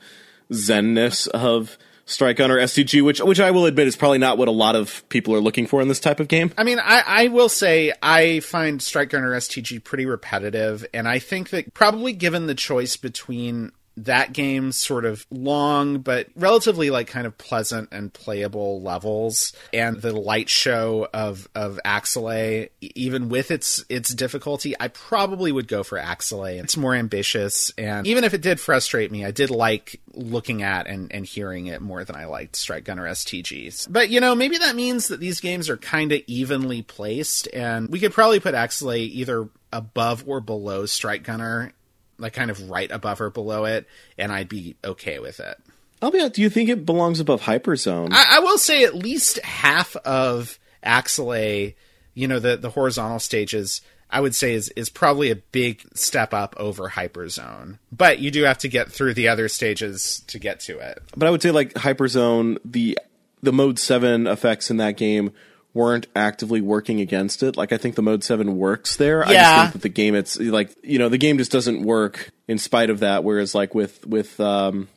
zenness 0.51 1.27
of 1.27 1.77
Strike 2.09 2.37
Gunner 2.37 2.57
STG, 2.57 3.03
which 3.03 3.21
which 3.21 3.39
I 3.39 3.51
will 3.51 3.65
admit 3.65 3.87
is 3.87 3.95
probably 3.95 4.17
not 4.17 4.37
what 4.37 4.47
a 4.47 4.51
lot 4.51 4.75
of 4.75 5.07
people 5.09 5.35
are 5.35 5.39
looking 5.39 5.67
for 5.67 5.79
in 5.79 5.87
this 5.87 5.99
type 5.99 6.19
of 6.19 6.27
game. 6.27 6.51
I 6.57 6.63
mean, 6.63 6.79
I, 6.79 7.03
I 7.05 7.27
will 7.27 7.49
say 7.49 7.93
I 8.01 8.39
find 8.39 8.81
Strike 8.81 9.09
Gunner 9.09 9.31
STG 9.31 9.83
pretty 9.83 10.07
repetitive, 10.07 10.85
and 10.91 11.07
I 11.07 11.19
think 11.19 11.51
that 11.51 11.73
probably 11.75 12.13
given 12.13 12.47
the 12.47 12.55
choice 12.55 12.97
between 12.97 13.71
that 14.05 14.33
game's 14.33 14.77
sort 14.77 15.05
of 15.05 15.25
long 15.29 15.99
but 15.99 16.27
relatively 16.35 16.89
like 16.89 17.07
kind 17.07 17.27
of 17.27 17.37
pleasant 17.37 17.89
and 17.91 18.13
playable 18.13 18.81
levels. 18.81 19.53
And 19.73 20.01
the 20.01 20.13
light 20.13 20.49
show 20.49 21.07
of 21.13 21.47
of 21.55 21.79
Axelay 21.85 22.69
even 22.81 23.29
with 23.29 23.51
its 23.51 23.83
its 23.89 24.13
difficulty 24.13 24.75
I 24.79 24.89
probably 24.89 25.51
would 25.51 25.67
go 25.67 25.83
for 25.83 25.97
Axelay. 25.97 26.61
It's 26.61 26.77
more 26.77 26.95
ambitious 26.95 27.71
and 27.77 28.05
even 28.07 28.23
if 28.23 28.33
it 28.33 28.41
did 28.41 28.59
frustrate 28.59 29.11
me 29.11 29.25
I 29.25 29.31
did 29.31 29.49
like 29.49 29.99
looking 30.13 30.63
at 30.63 30.87
and 30.87 31.11
and 31.11 31.25
hearing 31.25 31.67
it 31.67 31.81
more 31.81 32.03
than 32.03 32.15
I 32.15 32.25
liked 32.25 32.55
Strike 32.55 32.85
Gunner 32.85 33.07
STGs 33.09 33.91
but 33.91 34.09
you 34.09 34.19
know 34.19 34.35
maybe 34.35 34.57
that 34.57 34.75
means 34.75 35.09
that 35.09 35.19
these 35.19 35.39
games 35.39 35.69
are 35.69 35.77
kind 35.77 36.11
of 36.11 36.21
evenly 36.27 36.81
placed 36.81 37.47
and 37.53 37.89
we 37.89 37.99
could 37.99 38.13
probably 38.13 38.39
put 38.39 38.55
Axelay 38.55 38.99
either 38.99 39.49
above 39.71 40.23
or 40.27 40.41
below 40.41 40.85
Strike 40.85 41.23
Gunner 41.23 41.73
like 42.19 42.33
kind 42.33 42.51
of 42.51 42.69
right 42.69 42.89
above 42.91 43.21
or 43.21 43.29
below 43.29 43.65
it, 43.65 43.87
and 44.17 44.31
I'd 44.31 44.49
be 44.49 44.75
okay 44.83 45.19
with 45.19 45.39
it. 45.39 45.57
I'll 46.01 46.11
be 46.11 46.19
honest, 46.19 46.35
do 46.35 46.41
you 46.41 46.49
think 46.49 46.69
it 46.69 46.85
belongs 46.85 47.19
above 47.19 47.41
Hyperzone? 47.41 48.09
I, 48.11 48.37
I 48.37 48.39
will 48.39 48.57
say 48.57 48.83
at 48.83 48.95
least 48.95 49.39
half 49.39 49.95
of 49.97 50.57
Axelay, 50.83 51.75
you 52.13 52.27
know, 52.27 52.39
the 52.39 52.55
the 52.57 52.69
horizontal 52.69 53.19
stages, 53.19 53.81
I 54.09 54.21
would 54.21 54.33
say 54.35 54.53
is 54.53 54.69
is 54.69 54.89
probably 54.89 55.29
a 55.31 55.35
big 55.35 55.83
step 55.95 56.33
up 56.33 56.55
over 56.57 56.89
Hyperzone. 56.89 57.79
But 57.91 58.19
you 58.19 58.31
do 58.31 58.43
have 58.43 58.59
to 58.59 58.69
get 58.69 58.91
through 58.91 59.13
the 59.13 59.27
other 59.27 59.49
stages 59.49 60.23
to 60.27 60.39
get 60.39 60.61
to 60.61 60.79
it. 60.79 61.01
but 61.17 61.27
I 61.27 61.31
would 61.31 61.41
say 61.41 61.51
like 61.51 61.73
Hyperzone, 61.73 62.57
the 62.63 62.97
the 63.41 63.53
mode 63.53 63.79
seven 63.79 64.27
effects 64.27 64.69
in 64.71 64.77
that 64.77 64.97
game 64.97 65.31
weren't 65.73 66.07
actively 66.15 66.61
working 66.61 66.99
against 66.99 67.43
it. 67.43 67.57
Like 67.57 67.71
I 67.71 67.77
think 67.77 67.95
the 67.95 68.01
mode 68.01 68.23
seven 68.23 68.57
works 68.57 68.95
there. 68.95 69.19
Yeah. 69.19 69.25
I 69.25 69.33
just 69.33 69.61
think 69.61 69.73
that 69.73 69.81
the 69.81 69.89
game 69.89 70.15
it's 70.15 70.39
like 70.39 70.75
you 70.83 70.99
know, 70.99 71.09
the 71.09 71.17
game 71.17 71.37
just 71.37 71.51
doesn't 71.51 71.83
work 71.83 72.31
in 72.47 72.57
spite 72.57 72.89
of 72.89 72.99
that, 72.99 73.23
whereas 73.23 73.53
like 73.53 73.75
with 73.75 74.05
with 74.05 74.39
um 74.39 74.87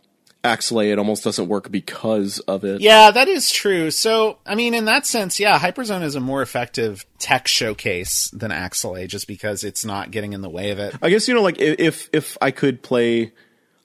Axelay 0.43 0.91
it 0.91 0.99
almost 0.99 1.23
doesn't 1.23 1.47
work 1.47 1.71
because 1.71 2.41
of 2.41 2.65
it. 2.65 2.81
Yeah, 2.81 3.13
that 3.13 3.29
is 3.29 3.51
true. 3.51 3.93
So, 3.93 4.39
I 4.45 4.57
mean, 4.57 4.75
in 4.75 4.87
that 4.87 5.07
sense, 5.07 5.39
yeah, 5.39 5.59
Hyperzone 5.59 6.03
is 6.03 6.17
a 6.17 6.21
more 6.21 6.43
effective 6.43 7.07
tech 7.19 7.47
showcase 7.47 8.29
than 8.31 8.51
Axelay 8.51 9.07
just 9.07 9.29
because 9.29 9.63
it's 9.63 9.85
not 9.85 10.11
getting 10.11 10.33
in 10.33 10.41
the 10.41 10.51
way 10.51 10.71
of 10.71 10.81
it. 10.81 10.97
I 11.01 11.11
guess 11.11 11.29
you 11.29 11.35
know, 11.35 11.43
like 11.43 11.61
if 11.61 12.09
if 12.13 12.37
I 12.41 12.51
could 12.51 12.83
play 12.83 13.33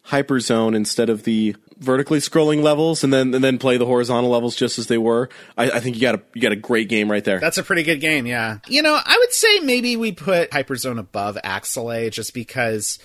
Hyperzone 0.08 0.76
instead 0.76 1.10
of 1.10 1.24
the 1.24 1.56
vertically 1.80 2.20
scrolling 2.20 2.62
levels, 2.62 3.04
and 3.04 3.14
then 3.14 3.34
and 3.34 3.44
then 3.44 3.58
play 3.58 3.78
the 3.78 3.86
horizontal 3.86 4.30
levels 4.30 4.56
just 4.56 4.80
as 4.80 4.88
they 4.88 4.98
were, 4.98 5.30
I, 5.58 5.72
I 5.72 5.80
think 5.80 5.96
you 5.96 6.02
got 6.02 6.16
a 6.16 6.22
you 6.34 6.42
got 6.42 6.52
a 6.52 6.58
great 6.58 6.90
game 6.90 7.10
right 7.10 7.24
there. 7.24 7.40
That's 7.40 7.58
a 7.58 7.64
pretty 7.64 7.84
good 7.84 8.00
game, 8.00 8.26
yeah. 8.26 8.60
You 8.68 8.82
know, 8.82 9.00
I 9.04 9.18
would 9.20 9.34
say 9.34 9.60
maybe 9.60 9.96
we 9.96 10.12
put 10.12 10.52
Hyperzone 10.52 11.00
above 11.00 11.38
Axelay 11.44 12.12
just 12.12 12.34
because, 12.34 13.00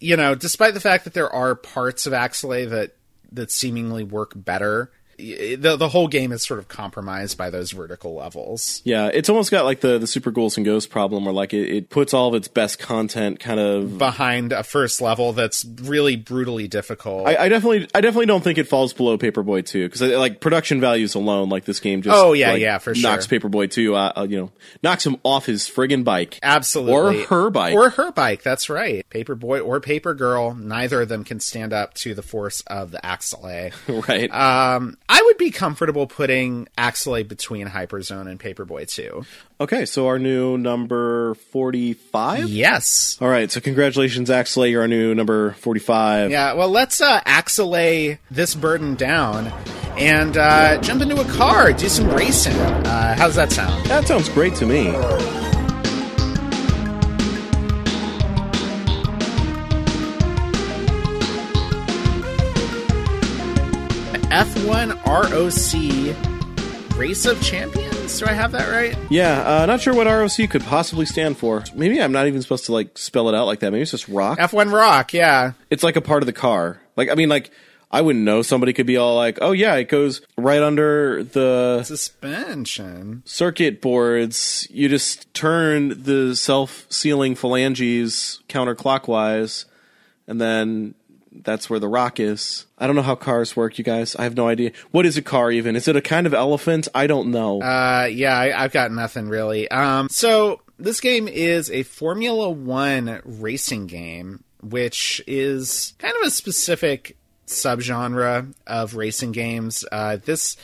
you 0.00 0.16
know, 0.16 0.34
despite 0.34 0.74
the 0.74 0.80
fact 0.80 1.04
that 1.04 1.14
there 1.14 1.30
are 1.30 1.54
parts 1.54 2.06
of 2.06 2.12
Axelay 2.12 2.68
that 2.70 2.96
that 3.32 3.50
seemingly 3.50 4.04
work 4.04 4.32
better, 4.34 4.90
the 5.16 5.76
the 5.78 5.88
whole 5.88 6.08
game 6.08 6.32
is 6.32 6.42
sort 6.42 6.58
of 6.58 6.68
compromised 6.68 7.36
by 7.38 7.50
those 7.50 7.72
vertical 7.72 8.14
levels. 8.14 8.82
yeah, 8.84 9.10
it's 9.12 9.28
almost 9.28 9.50
got 9.50 9.64
like 9.64 9.80
the 9.80 9.98
the 9.98 10.06
Super 10.06 10.30
Ghouls 10.30 10.56
and 10.56 10.64
Ghosts 10.66 10.88
problem, 10.88 11.24
where 11.24 11.34
like 11.34 11.54
it, 11.54 11.68
it 11.68 11.90
puts 11.90 12.14
all 12.14 12.28
of 12.28 12.34
its 12.34 12.48
best 12.48 12.78
content 12.78 13.40
kind 13.40 13.60
of. 13.60 13.98
Behind 13.98 14.52
a 14.52 14.62
first 14.62 15.00
level 15.00 15.32
that's 15.32 15.64
really 15.82 16.16
brutally 16.16 16.68
difficult. 16.68 17.26
I, 17.26 17.36
I 17.36 17.48
definitely, 17.48 17.88
I 17.94 18.00
definitely 18.00 18.26
don't 18.26 18.42
think 18.42 18.58
it 18.58 18.68
falls 18.68 18.92
below 18.92 19.18
Paperboy 19.18 19.64
Two 19.66 19.88
because 19.88 20.02
like 20.02 20.40
production 20.40 20.80
values 20.80 21.14
alone, 21.14 21.48
like 21.48 21.64
this 21.64 21.80
game 21.80 22.02
just 22.02 22.16
Oh, 22.16 22.32
yeah, 22.32 22.52
like, 22.52 22.60
yeah, 22.60 22.78
for 22.78 22.94
sure 22.94 23.10
knocks. 23.10 23.26
Paperboy 23.26 23.70
Two, 23.70 23.94
uh, 23.94 24.12
uh, 24.16 24.26
you 24.28 24.38
know, 24.38 24.52
knocks 24.82 25.06
him 25.06 25.16
off 25.22 25.46
his 25.46 25.68
friggin' 25.68 26.04
bike, 26.04 26.38
Absolutely. 26.42 27.22
or 27.22 27.26
her 27.26 27.50
bike. 27.50 27.74
Or 27.74 27.90
her 27.90 28.12
bike, 28.12 28.42
that's 28.42 28.68
right. 28.68 29.06
Paperboy 29.10 29.64
or 29.64 29.80
Paper 29.80 30.14
Girl, 30.14 30.54
neither 30.54 31.02
of 31.02 31.08
them 31.08 31.24
can 31.24 31.40
stand 31.40 31.72
up 31.72 31.94
to 31.94 32.14
the 32.14 32.22
force 32.22 32.62
of 32.66 32.90
the 32.90 32.98
Axelay. 32.98 33.72
right? 34.08 34.30
Um, 34.32 34.96
I 35.08 35.20
would 35.26 35.36
be 35.36 35.50
comfortable 35.50 36.06
putting 36.06 36.66
Axelay 36.78 37.26
between 37.28 37.66
Hyperzone 37.68 38.28
and 38.30 38.40
Paperboy 38.40 38.88
2. 38.88 39.24
okay, 39.60 39.84
so 39.84 40.06
our 40.06 40.18
new 40.18 40.56
number 40.56 41.34
forty-five. 41.34 42.48
Yes. 42.48 43.18
All 43.20 43.28
right, 43.28 43.50
so 43.50 43.60
congratulations, 43.60 44.30
Axelay. 44.30 44.70
You're 44.70 44.82
our 44.82 44.88
new 44.88 45.14
number 45.14 45.52
45. 45.52 46.30
Yeah, 46.30 46.54
well, 46.54 46.70
let's 46.70 47.00
uh, 47.00 47.20
Axelay 47.20 48.18
this 48.30 48.54
burden 48.54 48.94
down 48.94 49.48
and 49.98 50.36
uh, 50.36 50.78
jump 50.80 51.02
into 51.02 51.20
a 51.20 51.24
car, 51.32 51.72
do 51.72 51.88
some 51.88 52.08
racing. 52.10 52.56
Uh, 52.56 53.14
how's 53.16 53.34
that 53.36 53.52
sound? 53.52 53.84
That 53.86 54.08
sounds 54.08 54.28
great 54.30 54.54
to 54.56 54.66
me. 54.66 54.90
F1 64.64 64.96
ROC 65.04 66.98
Race 66.98 67.26
of 67.26 67.38
Champions? 67.42 68.18
Do 68.18 68.24
I 68.24 68.32
have 68.32 68.52
that 68.52 68.70
right? 68.70 68.96
Yeah, 69.10 69.60
uh, 69.62 69.66
not 69.66 69.82
sure 69.82 69.92
what 69.94 70.06
ROC 70.06 70.48
could 70.48 70.62
possibly 70.62 71.04
stand 71.04 71.36
for. 71.36 71.62
Maybe 71.74 72.00
I'm 72.00 72.12
not 72.12 72.26
even 72.28 72.40
supposed 72.40 72.64
to 72.66 72.72
like 72.72 72.96
spell 72.96 73.28
it 73.28 73.34
out 73.34 73.44
like 73.44 73.60
that. 73.60 73.72
Maybe 73.72 73.82
it's 73.82 73.90
just 73.90 74.08
rock. 74.08 74.38
F1 74.38 74.72
Rock, 74.72 75.12
yeah. 75.12 75.52
it's 75.68 75.82
like 75.82 75.96
a 75.96 76.00
part 76.00 76.22
of 76.22 76.26
the 76.26 76.32
car. 76.32 76.80
Like 76.96 77.10
I 77.10 77.14
mean, 77.14 77.28
like 77.28 77.50
I 77.90 78.00
wouldn't 78.00 78.24
know. 78.24 78.40
Somebody 78.40 78.72
could 78.72 78.86
be 78.86 78.96
all 78.96 79.14
like, 79.16 79.36
"Oh 79.42 79.52
yeah, 79.52 79.74
it 79.74 79.90
goes 79.90 80.22
right 80.38 80.62
under 80.62 81.22
the 81.24 81.82
Suspension. 81.84 83.22
circuit 83.26 83.82
boards. 83.82 84.66
You 84.70 84.88
just 84.88 85.32
turn 85.34 86.02
the 86.04 86.34
self-sealing 86.34 87.34
phalanges 87.34 88.40
counterclockwise, 88.48 89.66
and 90.26 90.40
then." 90.40 90.94
That's 91.34 91.68
where 91.68 91.80
the 91.80 91.88
rock 91.88 92.20
is. 92.20 92.66
I 92.78 92.86
don't 92.86 92.96
know 92.96 93.02
how 93.02 93.16
cars 93.16 93.56
work, 93.56 93.76
you 93.76 93.84
guys. 93.84 94.14
I 94.16 94.22
have 94.22 94.36
no 94.36 94.48
idea. 94.48 94.72
What 94.92 95.04
is 95.04 95.16
a 95.16 95.22
car 95.22 95.50
even? 95.50 95.74
Is 95.74 95.88
it 95.88 95.96
a 95.96 96.00
kind 96.00 96.26
of 96.26 96.34
elephant? 96.34 96.86
I 96.94 97.06
don't 97.06 97.30
know. 97.30 97.60
Uh, 97.60 98.08
yeah, 98.10 98.38
I, 98.38 98.64
I've 98.64 98.72
got 98.72 98.92
nothing 98.92 99.28
really. 99.28 99.68
Um, 99.70 100.08
so 100.08 100.60
this 100.78 101.00
game 101.00 101.28
is 101.28 101.70
a 101.70 101.82
Formula 101.82 102.50
One 102.50 103.20
racing 103.24 103.86
game, 103.86 104.44
which 104.62 105.22
is 105.26 105.94
kind 105.98 106.14
of 106.16 106.26
a 106.26 106.30
specific 106.30 107.16
subgenre 107.46 108.54
of 108.66 108.94
racing 108.94 109.32
games. 109.32 109.84
Uh, 109.90 110.16
this 110.24 110.56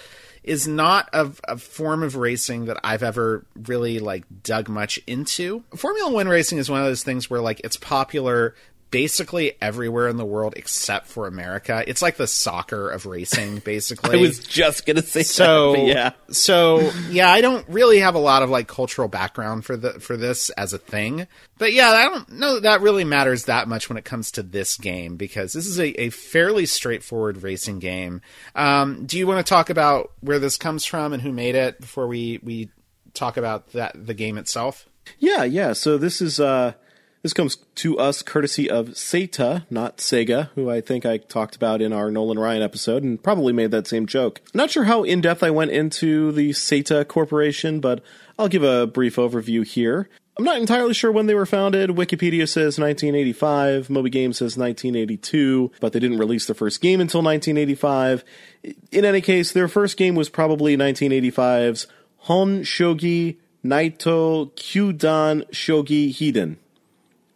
is 0.42 0.66
not 0.66 1.08
a, 1.12 1.30
a 1.44 1.56
form 1.58 2.02
of 2.02 2.16
racing 2.16 2.64
that 2.64 2.78
I've 2.82 3.02
ever 3.02 3.44
really 3.66 3.98
like 3.98 4.24
dug 4.42 4.68
much 4.68 4.98
into. 5.06 5.64
Formula 5.76 6.10
One 6.10 6.28
racing 6.28 6.58
is 6.58 6.70
one 6.70 6.80
of 6.80 6.86
those 6.86 7.02
things 7.02 7.28
where 7.28 7.40
like 7.40 7.60
it's 7.62 7.76
popular 7.76 8.54
basically 8.90 9.52
everywhere 9.60 10.08
in 10.08 10.16
the 10.16 10.24
world 10.24 10.54
except 10.56 11.06
for 11.06 11.26
America. 11.26 11.84
It's 11.86 12.02
like 12.02 12.16
the 12.16 12.26
soccer 12.26 12.90
of 12.90 13.06
racing, 13.06 13.58
basically. 13.64 14.18
I 14.18 14.20
was 14.20 14.38
just 14.38 14.86
gonna 14.86 15.02
say 15.02 15.22
so 15.22 15.72
that, 15.72 15.86
yeah. 15.86 16.12
so 16.30 16.90
yeah 17.08 17.30
i 17.30 17.40
don't 17.40 17.66
really 17.68 17.98
have 17.98 18.14
a 18.14 18.18
lot 18.18 18.42
of 18.42 18.50
like 18.50 18.68
cultural 18.68 19.08
background 19.08 19.64
for 19.64 19.76
the 19.76 19.98
for 20.00 20.16
this 20.16 20.50
as 20.50 20.72
a 20.72 20.78
thing 20.78 21.26
but 21.58 21.72
yeah 21.72 21.90
i 21.90 22.04
don't 22.04 22.30
know 22.30 22.54
that, 22.54 22.62
that 22.62 22.80
really 22.80 23.04
matters 23.04 23.44
that 23.44 23.68
much 23.68 23.88
when 23.88 23.96
it 23.96 24.04
comes 24.04 24.30
to 24.32 24.42
this 24.42 24.76
game 24.76 25.16
because 25.16 25.52
this 25.52 25.66
is 25.66 25.78
a, 25.78 26.00
a 26.00 26.10
fairly 26.10 26.66
straightforward 26.66 27.42
racing 27.42 27.78
game 27.78 28.20
um, 28.54 29.06
do 29.06 29.18
you 29.18 29.26
want 29.26 29.44
to 29.44 29.48
talk 29.48 29.70
about 29.70 30.12
where 30.20 30.38
this 30.38 30.56
comes 30.56 30.84
from 30.84 31.12
and 31.12 31.22
who 31.22 31.32
made 31.32 31.54
it 31.54 31.80
before 31.80 32.06
we 32.06 32.40
we 32.42 32.70
talk 33.14 33.36
about 33.36 33.72
that 33.72 33.92
the 33.94 34.14
game 34.14 34.38
itself 34.38 34.86
Yeah, 35.18 35.44
yeah. 35.44 35.72
So 35.72 35.98
this 35.98 36.20
is 36.20 36.40
uh 36.40 36.72
this 37.22 37.32
comes 37.32 37.56
to 37.76 37.98
us 37.98 38.22
courtesy 38.22 38.70
of 38.70 38.96
Seta, 38.96 39.66
not 39.68 39.98
Sega, 39.98 40.50
who 40.54 40.70
I 40.70 40.80
think 40.80 41.04
I 41.04 41.18
talked 41.18 41.54
about 41.54 41.82
in 41.82 41.92
our 41.92 42.10
Nolan 42.10 42.38
Ryan 42.38 42.62
episode 42.62 43.02
and 43.02 43.22
probably 43.22 43.52
made 43.52 43.70
that 43.72 43.86
same 43.86 44.06
joke. 44.06 44.40
Not 44.54 44.70
sure 44.70 44.84
how 44.84 45.02
in 45.02 45.20
depth 45.20 45.42
I 45.42 45.50
went 45.50 45.70
into 45.70 46.32
the 46.32 46.52
Seta 46.52 47.04
Corporation, 47.04 47.80
but 47.80 48.02
I'll 48.38 48.48
give 48.48 48.62
a 48.62 48.86
brief 48.86 49.16
overview 49.16 49.66
here. 49.66 50.08
I'm 50.38 50.44
not 50.44 50.56
entirely 50.56 50.94
sure 50.94 51.12
when 51.12 51.26
they 51.26 51.34
were 51.34 51.44
founded. 51.44 51.90
Wikipedia 51.90 52.48
says 52.48 52.78
1985, 52.78 53.90
Moby 53.90 54.08
Games 54.08 54.38
says 54.38 54.56
1982, 54.56 55.72
but 55.80 55.92
they 55.92 56.00
didn't 56.00 56.18
release 56.18 56.46
their 56.46 56.54
first 56.54 56.80
game 56.80 57.02
until 57.02 57.20
1985. 57.20 58.24
In 58.90 59.04
any 59.04 59.20
case, 59.20 59.52
their 59.52 59.68
first 59.68 59.98
game 59.98 60.14
was 60.14 60.30
probably 60.30 60.78
1985's 60.78 61.86
Hon 62.20 62.60
Shogi 62.60 63.36
Naito 63.62 64.50
Kyudan 64.52 65.46
Shogi 65.50 66.14
Hiden 66.14 66.56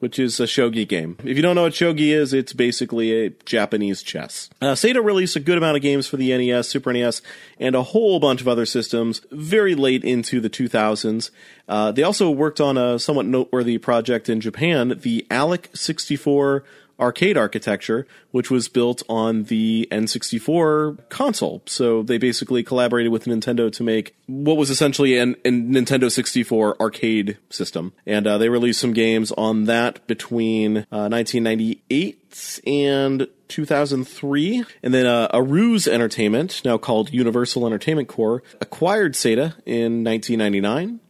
which 0.04 0.18
is 0.18 0.38
a 0.38 0.44
shogi 0.44 0.86
game. 0.86 1.16
If 1.24 1.34
you 1.34 1.42
don't 1.42 1.54
know 1.54 1.62
what 1.62 1.72
shogi 1.72 2.08
is, 2.08 2.34
it's 2.34 2.52
basically 2.52 3.24
a 3.24 3.30
Japanese 3.46 4.02
chess. 4.02 4.50
Uh, 4.60 4.74
Seta 4.74 5.00
released 5.00 5.34
a 5.34 5.40
good 5.40 5.56
amount 5.56 5.78
of 5.78 5.82
games 5.82 6.06
for 6.06 6.18
the 6.18 6.36
NES, 6.36 6.68
Super 6.68 6.92
NES, 6.92 7.22
and 7.58 7.74
a 7.74 7.82
whole 7.82 8.20
bunch 8.20 8.42
of 8.42 8.46
other 8.46 8.66
systems 8.66 9.22
very 9.30 9.74
late 9.74 10.04
into 10.04 10.42
the 10.42 10.50
2000s. 10.50 11.30
Uh, 11.66 11.90
they 11.90 12.02
also 12.02 12.30
worked 12.30 12.60
on 12.60 12.76
a 12.76 12.98
somewhat 12.98 13.24
noteworthy 13.24 13.78
project 13.78 14.28
in 14.28 14.42
Japan, 14.42 15.00
the 15.00 15.26
Aleck 15.30 15.70
64 15.74 16.64
arcade 16.98 17.36
architecture, 17.36 18.06
which 18.30 18.50
was 18.50 18.68
built 18.68 19.02
on 19.08 19.44
the 19.44 19.88
N64 19.90 21.08
console. 21.08 21.62
So 21.66 22.02
they 22.02 22.18
basically 22.18 22.62
collaborated 22.62 23.12
with 23.12 23.24
Nintendo 23.24 23.72
to 23.72 23.82
make 23.82 24.16
what 24.26 24.56
was 24.56 24.70
essentially 24.70 25.18
an, 25.18 25.36
a 25.44 25.50
Nintendo 25.50 26.10
64 26.10 26.80
arcade 26.80 27.38
system. 27.50 27.92
And 28.06 28.26
uh, 28.26 28.38
they 28.38 28.48
released 28.48 28.80
some 28.80 28.92
games 28.92 29.32
on 29.32 29.64
that 29.64 30.06
between 30.06 30.78
uh, 30.90 31.08
1998 31.08 32.62
and 32.66 33.28
2003. 33.48 34.64
And 34.82 34.94
then 34.94 35.06
uh, 35.06 35.28
Aruze 35.28 35.86
Entertainment, 35.86 36.62
now 36.64 36.78
called 36.78 37.12
Universal 37.12 37.66
Entertainment 37.66 38.08
Corp., 38.08 38.44
acquired 38.60 39.14
Seta 39.16 39.54
in 39.66 40.04
1999. 40.04 41.00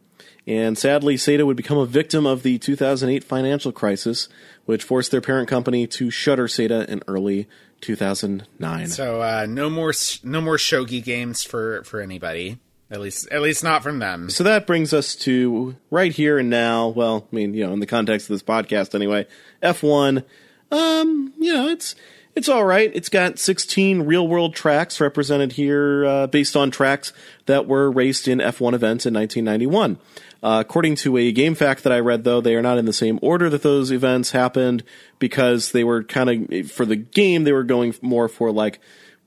And 0.47 0.77
sadly, 0.77 1.17
Seta 1.17 1.45
would 1.45 1.57
become 1.57 1.77
a 1.77 1.85
victim 1.85 2.25
of 2.25 2.43
the 2.43 2.59
2008 2.59 3.23
financial 3.23 3.71
crisis, 3.71 4.29
which 4.65 4.83
forced 4.83 5.11
their 5.11 5.21
parent 5.21 5.49
company 5.49 5.87
to 5.87 6.11
shutter 6.11 6.47
Seta 6.47 6.89
in 6.89 7.01
early 7.07 7.47
2009. 7.81 8.87
So 8.87 9.21
uh, 9.21 9.45
no 9.49 9.69
more 9.69 9.93
no 10.23 10.41
more 10.41 10.57
shogi 10.57 11.03
games 11.03 11.43
for 11.43 11.83
for 11.83 11.99
anybody. 11.99 12.59
At 12.91 13.01
least 13.01 13.27
at 13.31 13.41
least 13.41 13.63
not 13.63 13.81
from 13.81 13.97
them. 13.97 14.29
So 14.29 14.43
that 14.43 14.67
brings 14.67 14.93
us 14.93 15.15
to 15.15 15.75
right 15.89 16.11
here 16.11 16.37
and 16.37 16.51
now. 16.51 16.89
Well, 16.89 17.27
I 17.31 17.35
mean, 17.35 17.55
you 17.55 17.65
know, 17.65 17.73
in 17.73 17.79
the 17.79 17.87
context 17.87 18.29
of 18.29 18.35
this 18.35 18.43
podcast 18.43 18.93
anyway, 18.93 19.25
F1 19.63 20.23
um, 20.71 21.33
you 21.37 21.53
know, 21.53 21.67
it's 21.67 21.95
it's 22.35 22.49
all 22.49 22.65
right. 22.65 22.91
It's 22.93 23.09
got 23.09 23.39
16 23.39 24.01
real 24.03 24.27
world 24.27 24.55
tracks 24.55 24.99
represented 24.99 25.53
here 25.53 26.05
uh, 26.05 26.27
based 26.27 26.55
on 26.55 26.69
tracks 26.69 27.13
that 27.45 27.65
were 27.65 27.89
raced 27.89 28.27
in 28.27 28.39
F1 28.39 28.73
events 28.73 29.05
in 29.05 29.13
1991. 29.13 29.97
Uh, 30.45 30.59
according 30.59 30.95
to 30.95 31.17
a 31.17 31.31
game 31.31 31.55
fact 31.55 31.83
that 31.83 31.91
I 31.91 31.97
read, 31.97 32.23
though, 32.23 32.39
they 32.39 32.53
are 32.53 32.61
not 32.61 32.77
in 32.77 32.85
the 32.85 32.93
same 32.93 33.17
order 33.23 33.49
that 33.49 33.63
those 33.63 33.89
events 33.89 34.29
happened 34.29 34.83
because 35.17 35.71
they 35.71 35.83
were 35.83 36.03
kind 36.03 36.53
of, 36.53 36.71
for 36.71 36.85
the 36.85 36.95
game, 36.95 37.45
they 37.45 37.51
were 37.51 37.63
going 37.63 37.95
more 38.03 38.27
for 38.27 38.51
like 38.51 38.79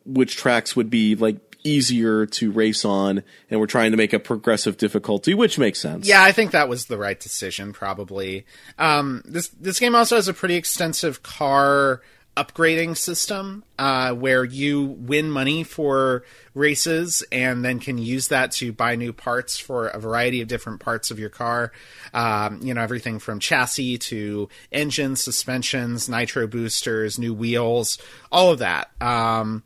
which 0.05 0.37
tracks 0.37 0.77
would 0.77 0.91
be 0.91 1.17
like 1.17 1.41
easier 1.65 2.25
to 2.25 2.53
race 2.53 2.85
on 2.85 3.25
and 3.51 3.59
we're 3.59 3.67
trying 3.67 3.91
to 3.91 3.97
make 3.97 4.13
a 4.13 4.19
progressive 4.21 4.77
difficulty 4.77 5.35
which 5.35 5.59
makes 5.59 5.81
sense. 5.81 6.07
Yeah 6.07 6.23
i 6.23 6.31
think 6.31 6.53
that 6.53 6.69
was 6.69 6.87
the 6.87 6.97
right 6.97 7.19
decision 7.19 7.73
probably. 7.73 8.47
Um, 8.79 9.23
this 9.25 9.49
this 9.49 9.81
game 9.81 9.97
also 9.97 10.15
has 10.15 10.29
a 10.29 10.33
pretty 10.33 10.55
extensive 10.55 11.25
car 11.25 12.01
upgrading 12.39 12.97
system 12.97 13.65
uh, 13.79 14.13
where 14.13 14.45
you 14.45 14.83
win 14.83 15.31
money 15.31 15.65
for 15.65 16.25
races 16.55 17.25
and 17.33 17.65
then 17.65 17.81
can 17.81 17.99
use 17.99 18.29
that 18.29 18.53
to 18.53 18.73
buy 18.73 18.95
new 18.95 19.13
parts 19.13 19.59
for 19.59 19.89
a 19.89 19.99
variety 19.99 20.41
of 20.41 20.49
different 20.49 20.81
parts 20.81 21.11
of 21.11 21.19
your 21.19 21.31
car. 21.31 21.73
Um, 22.15 22.61
you 22.63 22.73
know, 22.73 22.81
everything 22.81 23.19
from 23.19 23.41
chassis 23.41 23.99
to 23.99 24.49
engine, 24.71 25.17
suspensions, 25.17 26.09
nitro 26.09 26.47
boosters, 26.47 27.19
new 27.19 27.35
wheels, 27.35 27.99
all 28.31 28.53
of 28.53 28.61
that. 28.61 28.91
Um, 29.01 29.65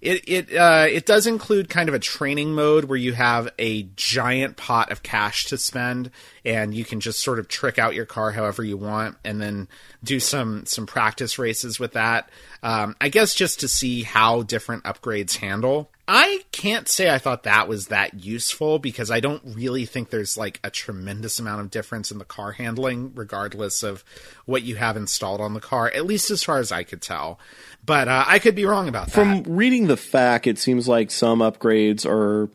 it 0.00 0.26
it 0.26 0.56
uh, 0.56 0.86
it 0.88 1.04
does 1.04 1.26
include 1.26 1.68
kind 1.68 1.88
of 1.88 1.94
a 1.94 1.98
training 1.98 2.54
mode 2.54 2.84
where 2.84 2.96
you 2.98 3.12
have 3.12 3.52
a 3.58 3.82
giant 3.96 4.56
pot 4.56 4.90
of 4.90 5.02
cash 5.02 5.44
to 5.46 5.58
spend, 5.58 6.10
and 6.44 6.74
you 6.74 6.84
can 6.84 7.00
just 7.00 7.20
sort 7.20 7.38
of 7.38 7.48
trick 7.48 7.78
out 7.78 7.94
your 7.94 8.06
car 8.06 8.32
however 8.32 8.62
you 8.62 8.76
want, 8.76 9.16
and 9.24 9.40
then 9.40 9.68
do 10.02 10.20
some 10.20 10.66
some 10.66 10.86
practice 10.86 11.38
races 11.38 11.78
with 11.78 11.92
that. 11.92 12.30
Um, 12.62 12.96
I 13.00 13.08
guess 13.08 13.34
just 13.34 13.60
to 13.60 13.68
see 13.68 14.02
how 14.02 14.42
different 14.42 14.84
upgrades 14.84 15.36
handle. 15.36 15.90
I 16.12 16.42
can't 16.50 16.88
say 16.88 17.08
I 17.08 17.18
thought 17.18 17.44
that 17.44 17.68
was 17.68 17.86
that 17.86 18.24
useful 18.24 18.80
because 18.80 19.12
I 19.12 19.20
don't 19.20 19.42
really 19.44 19.86
think 19.86 20.10
there's 20.10 20.36
like 20.36 20.58
a 20.64 20.70
tremendous 20.70 21.38
amount 21.38 21.60
of 21.60 21.70
difference 21.70 22.10
in 22.10 22.18
the 22.18 22.24
car 22.24 22.50
handling, 22.50 23.12
regardless 23.14 23.84
of 23.84 24.02
what 24.44 24.64
you 24.64 24.74
have 24.74 24.96
installed 24.96 25.40
on 25.40 25.54
the 25.54 25.60
car, 25.60 25.86
at 25.86 26.06
least 26.06 26.32
as 26.32 26.42
far 26.42 26.58
as 26.58 26.72
I 26.72 26.82
could 26.82 27.00
tell. 27.00 27.38
But 27.86 28.08
uh, 28.08 28.24
I 28.26 28.40
could 28.40 28.56
be 28.56 28.64
wrong 28.64 28.88
about 28.88 29.06
that. 29.06 29.12
From 29.12 29.44
reading 29.44 29.86
the 29.86 29.94
FAQ, 29.94 30.48
it 30.48 30.58
seems 30.58 30.88
like 30.88 31.12
some 31.12 31.38
upgrades 31.38 32.04
are 32.04 32.50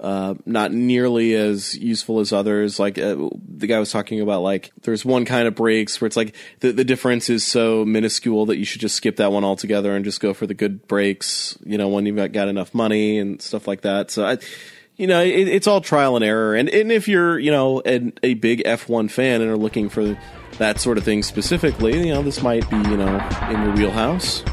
uh, 0.00 0.34
not 0.46 0.72
nearly 0.72 1.34
as 1.34 1.76
useful 1.76 2.20
as 2.20 2.32
others. 2.32 2.78
Like 2.78 2.98
uh, 2.98 3.28
the 3.46 3.66
guy 3.66 3.78
was 3.78 3.92
talking 3.92 4.20
about, 4.20 4.42
like 4.42 4.72
there's 4.82 5.04
one 5.04 5.24
kind 5.24 5.46
of 5.46 5.54
brakes 5.54 6.00
where 6.00 6.06
it's 6.06 6.16
like 6.16 6.34
the 6.60 6.72
the 6.72 6.84
difference 6.84 7.28
is 7.28 7.46
so 7.46 7.84
minuscule 7.84 8.46
that 8.46 8.56
you 8.56 8.64
should 8.64 8.80
just 8.80 8.96
skip 8.96 9.16
that 9.16 9.30
one 9.30 9.44
altogether 9.44 9.94
and 9.94 10.04
just 10.04 10.20
go 10.20 10.32
for 10.32 10.46
the 10.46 10.54
good 10.54 10.88
brakes. 10.88 11.58
You 11.64 11.78
know, 11.78 11.88
when 11.88 12.06
you've 12.06 12.16
got, 12.16 12.32
got 12.32 12.48
enough 12.48 12.74
money 12.74 13.18
and 13.18 13.40
stuff 13.40 13.68
like 13.68 13.82
that. 13.82 14.10
So 14.10 14.26
I. 14.26 14.38
You 14.96 15.06
know, 15.06 15.22
it, 15.22 15.48
it's 15.48 15.66
all 15.66 15.80
trial 15.80 16.14
and 16.16 16.22
error, 16.22 16.54
and, 16.54 16.68
and 16.68 16.92
if 16.92 17.08
you're, 17.08 17.38
you 17.38 17.50
know, 17.50 17.80
a, 17.86 18.12
a 18.22 18.34
big 18.34 18.62
F1 18.64 19.10
fan 19.10 19.40
and 19.40 19.50
are 19.50 19.56
looking 19.56 19.88
for 19.88 20.14
that 20.58 20.78
sort 20.78 20.98
of 20.98 21.04
thing 21.04 21.22
specifically, 21.22 22.06
you 22.06 22.12
know, 22.12 22.22
this 22.22 22.42
might 22.42 22.68
be, 22.68 22.76
you 22.76 22.98
know, 22.98 23.18
in 23.48 23.62
your 23.62 23.74
wheelhouse. 23.76 24.44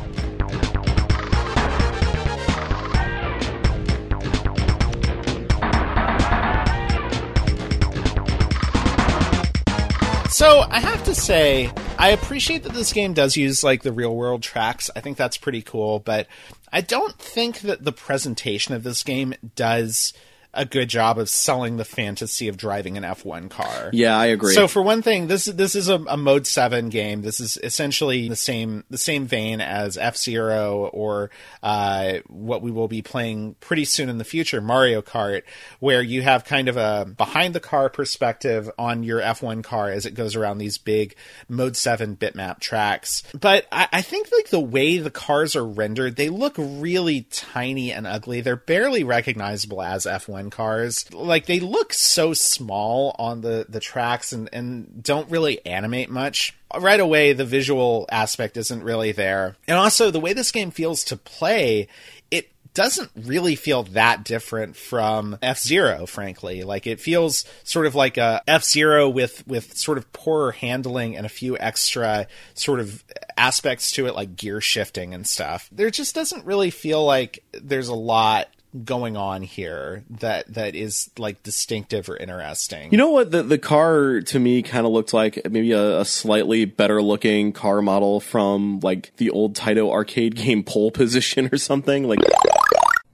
So 10.48 10.62
I 10.62 10.80
have 10.80 11.04
to 11.04 11.14
say, 11.14 11.70
I 12.00 12.12
appreciate 12.12 12.64
that 12.64 12.72
this 12.72 12.94
game 12.94 13.14
does 13.14 13.36
use 13.36 13.66
like 13.66 13.84
the 13.84 13.92
real 13.92 14.16
world 14.16 14.42
tracks. 14.42 14.90
I 14.96 15.02
think 15.02 15.18
that's 15.18 15.36
pretty 15.36 15.62
cool, 15.62 16.00
but 16.00 16.26
I 16.72 16.80
don't 16.80 17.20
think 17.20 17.60
that 17.60 17.84
the 17.84 17.92
presentation 17.92 18.74
of 18.74 18.84
this 18.84 19.04
game 19.04 19.34
does 19.58 20.14
a 20.54 20.66
good 20.66 20.90
job 20.90 21.20
of 21.20 21.30
selling 21.30 21.78
the 21.78 21.86
fantasy 21.86 22.48
of 22.48 22.58
driving 22.58 22.98
an 22.98 23.04
F1 23.04 23.50
car. 23.50 23.90
Yeah, 23.94 24.18
I 24.18 24.28
agree. 24.28 24.54
So 24.54 24.68
for 24.68 24.82
one 24.82 25.02
thing, 25.02 25.28
this 25.28 25.46
this 25.46 25.76
is 25.76 25.90
a, 25.90 25.96
a 26.08 26.18
Mode 26.18 26.48
Seven 26.48 26.90
game. 26.90 27.22
This 27.22 27.40
is 27.40 27.58
essentially 27.62 28.28
the 28.28 28.36
same 28.36 28.84
the 28.90 28.98
same 28.98 29.28
vein 29.28 29.62
as 29.62 29.98
F 29.98 30.18
Zero 30.18 30.90
or 30.94 31.30
uh, 31.62 32.20
what 32.28 32.62
we 32.62 32.72
will 32.72 32.88
be 32.88 33.02
playing 33.02 33.56
pretty 33.60 33.86
soon 33.86 34.10
in 34.10 34.18
the 34.18 34.24
future, 34.24 34.62
Mario 34.62 35.02
Kart, 35.02 35.44
where 35.80 36.02
you 36.02 36.22
have 36.22 36.46
kind 36.46 36.68
of 36.68 36.78
a 36.78 37.06
behind 37.06 37.54
the 37.54 37.60
car 37.60 37.90
perspective 37.90 38.70
on 38.78 39.04
your 39.04 39.22
F1 39.22 39.64
car 39.64 39.90
as 39.92 40.06
it 40.06 40.16
goes 40.16 40.36
around 40.36 40.58
these 40.58 40.78
big 40.78 41.16
Mode 41.48 41.76
Seven 41.76 42.16
bitmap 42.16 42.60
tracks. 42.60 43.24
But 43.40 43.68
I, 43.72 43.88
I 43.92 44.02
think 44.02 44.32
like 44.32 44.50
the 44.50 44.60
way 44.60 44.98
the 44.98 45.12
cars 45.12 45.56
are 45.56 45.66
rendered, 45.66 46.16
they 46.16 46.30
look 46.30 46.56
really 46.58 47.28
tiny 47.32 47.92
and 47.92 48.08
ugly. 48.08 48.42
They're 48.42 48.56
barely 48.56 49.04
recognizable 49.04 49.82
as 49.82 50.06
F1 50.06 50.37
cars. 50.50 51.12
Like 51.14 51.46
they 51.46 51.60
look 51.60 51.94
so 51.94 52.34
small 52.34 53.16
on 53.20 53.42
the 53.42 53.66
the 53.68 53.80
tracks 53.80 54.32
and 54.32 54.50
and 54.54 55.04
don't 55.04 55.30
really 55.30 55.66
animate 55.66 56.10
much. 56.10 56.56
Right 56.78 57.00
away 57.00 57.34
the 57.34 57.46
visual 57.46 58.08
aspect 58.12 58.58
isn't 58.58 58.84
really 58.84 59.12
there. 59.12 59.56
And 59.68 59.78
also 59.78 60.12
the 60.12 60.20
way 60.20 60.34
this 60.34 60.52
game 60.52 60.72
feels 60.72 61.04
to 61.06 61.18
play, 61.18 61.88
it 62.30 62.50
doesn't 62.74 63.10
really 63.16 63.56
feel 63.56 63.84
that 63.84 64.24
different 64.24 64.76
from 64.76 65.38
F 65.42 65.58
Zero, 65.60 66.06
frankly. 66.06 66.64
Like 66.64 66.86
it 66.86 67.00
feels 67.00 67.44
sort 67.64 67.88
of 67.88 67.96
like 67.96 68.18
a 68.18 68.44
F 68.48 68.64
Zero 68.64 69.10
with 69.10 69.46
with 69.48 69.76
sort 69.76 69.98
of 69.98 70.12
poorer 70.14 70.52
handling 70.52 71.18
and 71.18 71.26
a 71.26 71.30
few 71.30 71.58
extra 71.58 72.28
sort 72.54 72.80
of 72.80 73.04
aspects 73.36 73.92
to 73.94 74.06
it, 74.06 74.16
like 74.16 74.36
gear 74.36 74.62
shifting 74.62 75.14
and 75.14 75.26
stuff. 75.26 75.70
There 75.72 75.90
just 75.90 76.14
doesn't 76.14 76.46
really 76.46 76.70
feel 76.70 77.04
like 77.04 77.44
there's 77.54 77.88
a 77.88 77.96
lot 77.96 78.48
going 78.84 79.18
on 79.18 79.42
here 79.42 80.04
that 80.10 80.54
that 80.54 80.76
is 80.76 81.10
like 81.18 81.44
distinctive 81.44 82.10
or 82.10 82.18
interesting. 82.18 82.92
You 82.92 82.98
know 82.98 83.10
what 83.10 83.32
the 83.32 83.44
the 83.44 83.58
car 83.58 84.22
to 84.22 84.40
me 84.40 84.62
kind 84.62 84.86
of 84.86 84.92
looked 84.92 85.14
like 85.14 85.40
maybe 85.50 85.72
a, 85.72 86.02
a, 86.02 86.06
slightly 86.06 86.66
better 86.66 87.02
looking 87.02 87.54
car 87.54 87.82
model 87.82 88.20
from 88.20 88.80
like 88.82 89.12
the 89.18 89.30
old 89.30 89.56
Taito 89.56 89.92
arcade 89.92 90.36
game 90.44 90.64
Pole 90.64 90.92
Position 90.92 91.50
or 91.52 91.58
something 91.58 92.08
like 92.08 92.20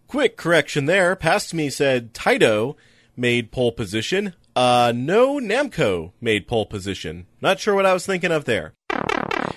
Quick 0.07 0.37
correction 0.37 0.85
there. 0.85 1.15
Past 1.15 1.53
me 1.53 1.69
said 1.69 2.13
Taito 2.13 2.75
made 3.15 3.51
pole 3.51 3.71
position. 3.71 4.33
Uh 4.55 4.93
no 4.95 5.39
Namco 5.39 6.11
made 6.21 6.47
pole 6.47 6.65
position. 6.65 7.25
Not 7.41 7.59
sure 7.59 7.73
what 7.73 7.85
I 7.85 7.93
was 7.93 8.05
thinking 8.05 8.31
of 8.31 8.45
there 8.45 8.73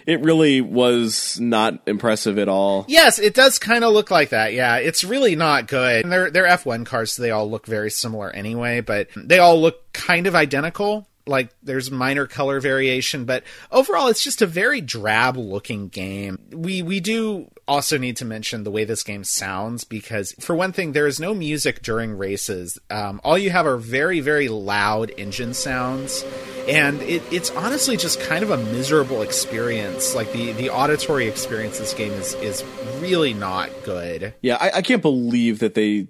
it 0.06 0.22
really 0.22 0.60
was 0.60 1.38
not 1.40 1.80
impressive 1.86 2.38
at 2.38 2.48
all. 2.48 2.84
Yes, 2.88 3.18
it 3.18 3.34
does 3.34 3.58
kind 3.58 3.84
of 3.84 3.92
look 3.92 4.10
like 4.10 4.30
that. 4.30 4.52
Yeah, 4.52 4.76
it's 4.76 5.02
really 5.04 5.36
not 5.36 5.66
good. 5.66 6.04
And 6.04 6.12
they're 6.12 6.30
they're 6.30 6.46
F1 6.46 6.86
cars, 6.86 7.12
so 7.12 7.22
they 7.22 7.32
all 7.32 7.50
look 7.50 7.66
very 7.66 7.90
similar 7.90 8.30
anyway, 8.30 8.80
but 8.80 9.08
they 9.16 9.38
all 9.38 9.60
look 9.60 9.92
kind 9.92 10.26
of 10.26 10.34
identical. 10.34 11.08
like 11.26 11.50
there's 11.62 11.90
minor 11.90 12.26
color 12.26 12.60
variation, 12.60 13.24
but 13.24 13.42
overall 13.72 14.06
it's 14.08 14.22
just 14.22 14.42
a 14.42 14.46
very 14.46 14.80
drab 14.80 15.36
looking 15.36 15.88
game. 15.88 16.38
We 16.52 16.82
we 16.82 17.00
do 17.00 17.50
also 17.68 17.98
need 17.98 18.16
to 18.18 18.24
mention 18.24 18.64
the 18.64 18.70
way 18.70 18.84
this 18.84 19.02
game 19.02 19.24
sounds 19.24 19.84
because 19.84 20.32
for 20.38 20.54
one 20.54 20.72
thing 20.72 20.92
there 20.92 21.06
is 21.06 21.18
no 21.18 21.34
music 21.34 21.82
during 21.82 22.16
races. 22.16 22.78
Um, 22.90 23.20
all 23.24 23.36
you 23.36 23.50
have 23.50 23.66
are 23.66 23.76
very 23.76 24.20
very 24.20 24.48
loud 24.48 25.12
engine 25.16 25.54
sounds 25.54 26.24
and 26.68 27.00
it, 27.02 27.22
it's 27.30 27.50
honestly 27.50 27.96
just 27.96 28.20
kind 28.20 28.42
of 28.42 28.50
a 28.50 28.56
miserable 28.56 29.22
experience. 29.22 30.14
Like 30.14 30.32
the 30.32 30.52
the 30.52 30.70
auditory 30.70 31.28
experience 31.28 31.78
this 31.78 31.94
game 31.94 32.12
is 32.12 32.34
is 32.34 32.64
really 33.00 33.34
not 33.34 33.70
good. 33.84 34.34
Yeah, 34.42 34.56
I, 34.60 34.78
I 34.78 34.82
can't 34.82 35.02
believe 35.02 35.60
that 35.60 35.74
they 35.74 36.08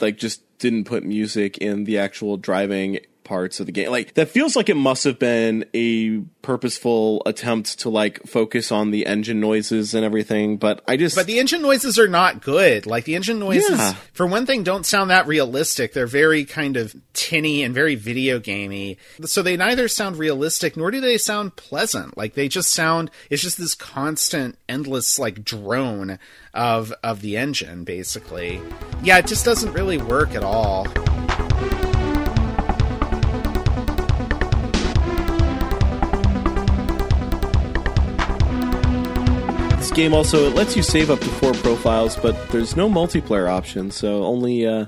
like 0.00 0.18
just 0.18 0.42
didn't 0.58 0.84
put 0.84 1.04
music 1.04 1.58
in 1.58 1.84
the 1.84 1.98
actual 1.98 2.36
driving 2.36 3.00
parts 3.24 3.60
of 3.60 3.66
the 3.66 3.72
game. 3.72 3.90
Like 3.90 4.14
that 4.14 4.28
feels 4.28 4.56
like 4.56 4.68
it 4.68 4.76
must 4.76 5.04
have 5.04 5.18
been 5.18 5.64
a 5.74 6.18
purposeful 6.42 7.22
attempt 7.24 7.78
to 7.80 7.88
like 7.88 8.22
focus 8.26 8.72
on 8.72 8.90
the 8.90 9.06
engine 9.06 9.40
noises 9.40 9.94
and 9.94 10.04
everything, 10.04 10.56
but 10.56 10.82
I 10.88 10.96
just 10.96 11.14
But 11.16 11.26
the 11.26 11.38
engine 11.38 11.62
noises 11.62 11.98
are 11.98 12.08
not 12.08 12.42
good. 12.42 12.86
Like 12.86 13.04
the 13.04 13.14
engine 13.14 13.38
noises 13.38 13.78
Yeah. 13.78 13.94
for 14.12 14.26
one 14.26 14.44
thing 14.46 14.62
don't 14.64 14.84
sound 14.84 15.10
that 15.10 15.26
realistic. 15.26 15.92
They're 15.92 16.06
very 16.06 16.44
kind 16.44 16.76
of 16.76 16.94
tinny 17.12 17.62
and 17.62 17.74
very 17.74 17.94
video 17.94 18.38
gamey. 18.38 18.98
So 19.24 19.42
they 19.42 19.56
neither 19.56 19.88
sound 19.88 20.16
realistic 20.18 20.76
nor 20.76 20.90
do 20.90 21.00
they 21.00 21.18
sound 21.18 21.56
pleasant. 21.56 22.16
Like 22.16 22.34
they 22.34 22.48
just 22.48 22.72
sound 22.72 23.10
it's 23.30 23.42
just 23.42 23.58
this 23.58 23.74
constant 23.74 24.58
endless 24.68 25.18
like 25.18 25.44
drone 25.44 26.18
of 26.54 26.92
of 27.04 27.20
the 27.20 27.36
engine 27.36 27.84
basically. 27.84 28.60
Yeah, 29.02 29.18
it 29.18 29.26
just 29.26 29.44
doesn't 29.44 29.72
really 29.72 29.98
work 29.98 30.34
at 30.34 30.42
all. 30.42 30.86
Game 39.94 40.14
also 40.14 40.46
it 40.48 40.54
lets 40.54 40.76
you 40.76 40.82
save 40.82 41.10
up 41.10 41.20
to 41.20 41.26
four 41.26 41.52
profiles, 41.52 42.16
but 42.16 42.48
there's 42.50 42.76
no 42.76 42.88
multiplayer 42.88 43.48
option, 43.48 43.90
so 43.90 44.24
only 44.24 44.66
uh 44.66 44.86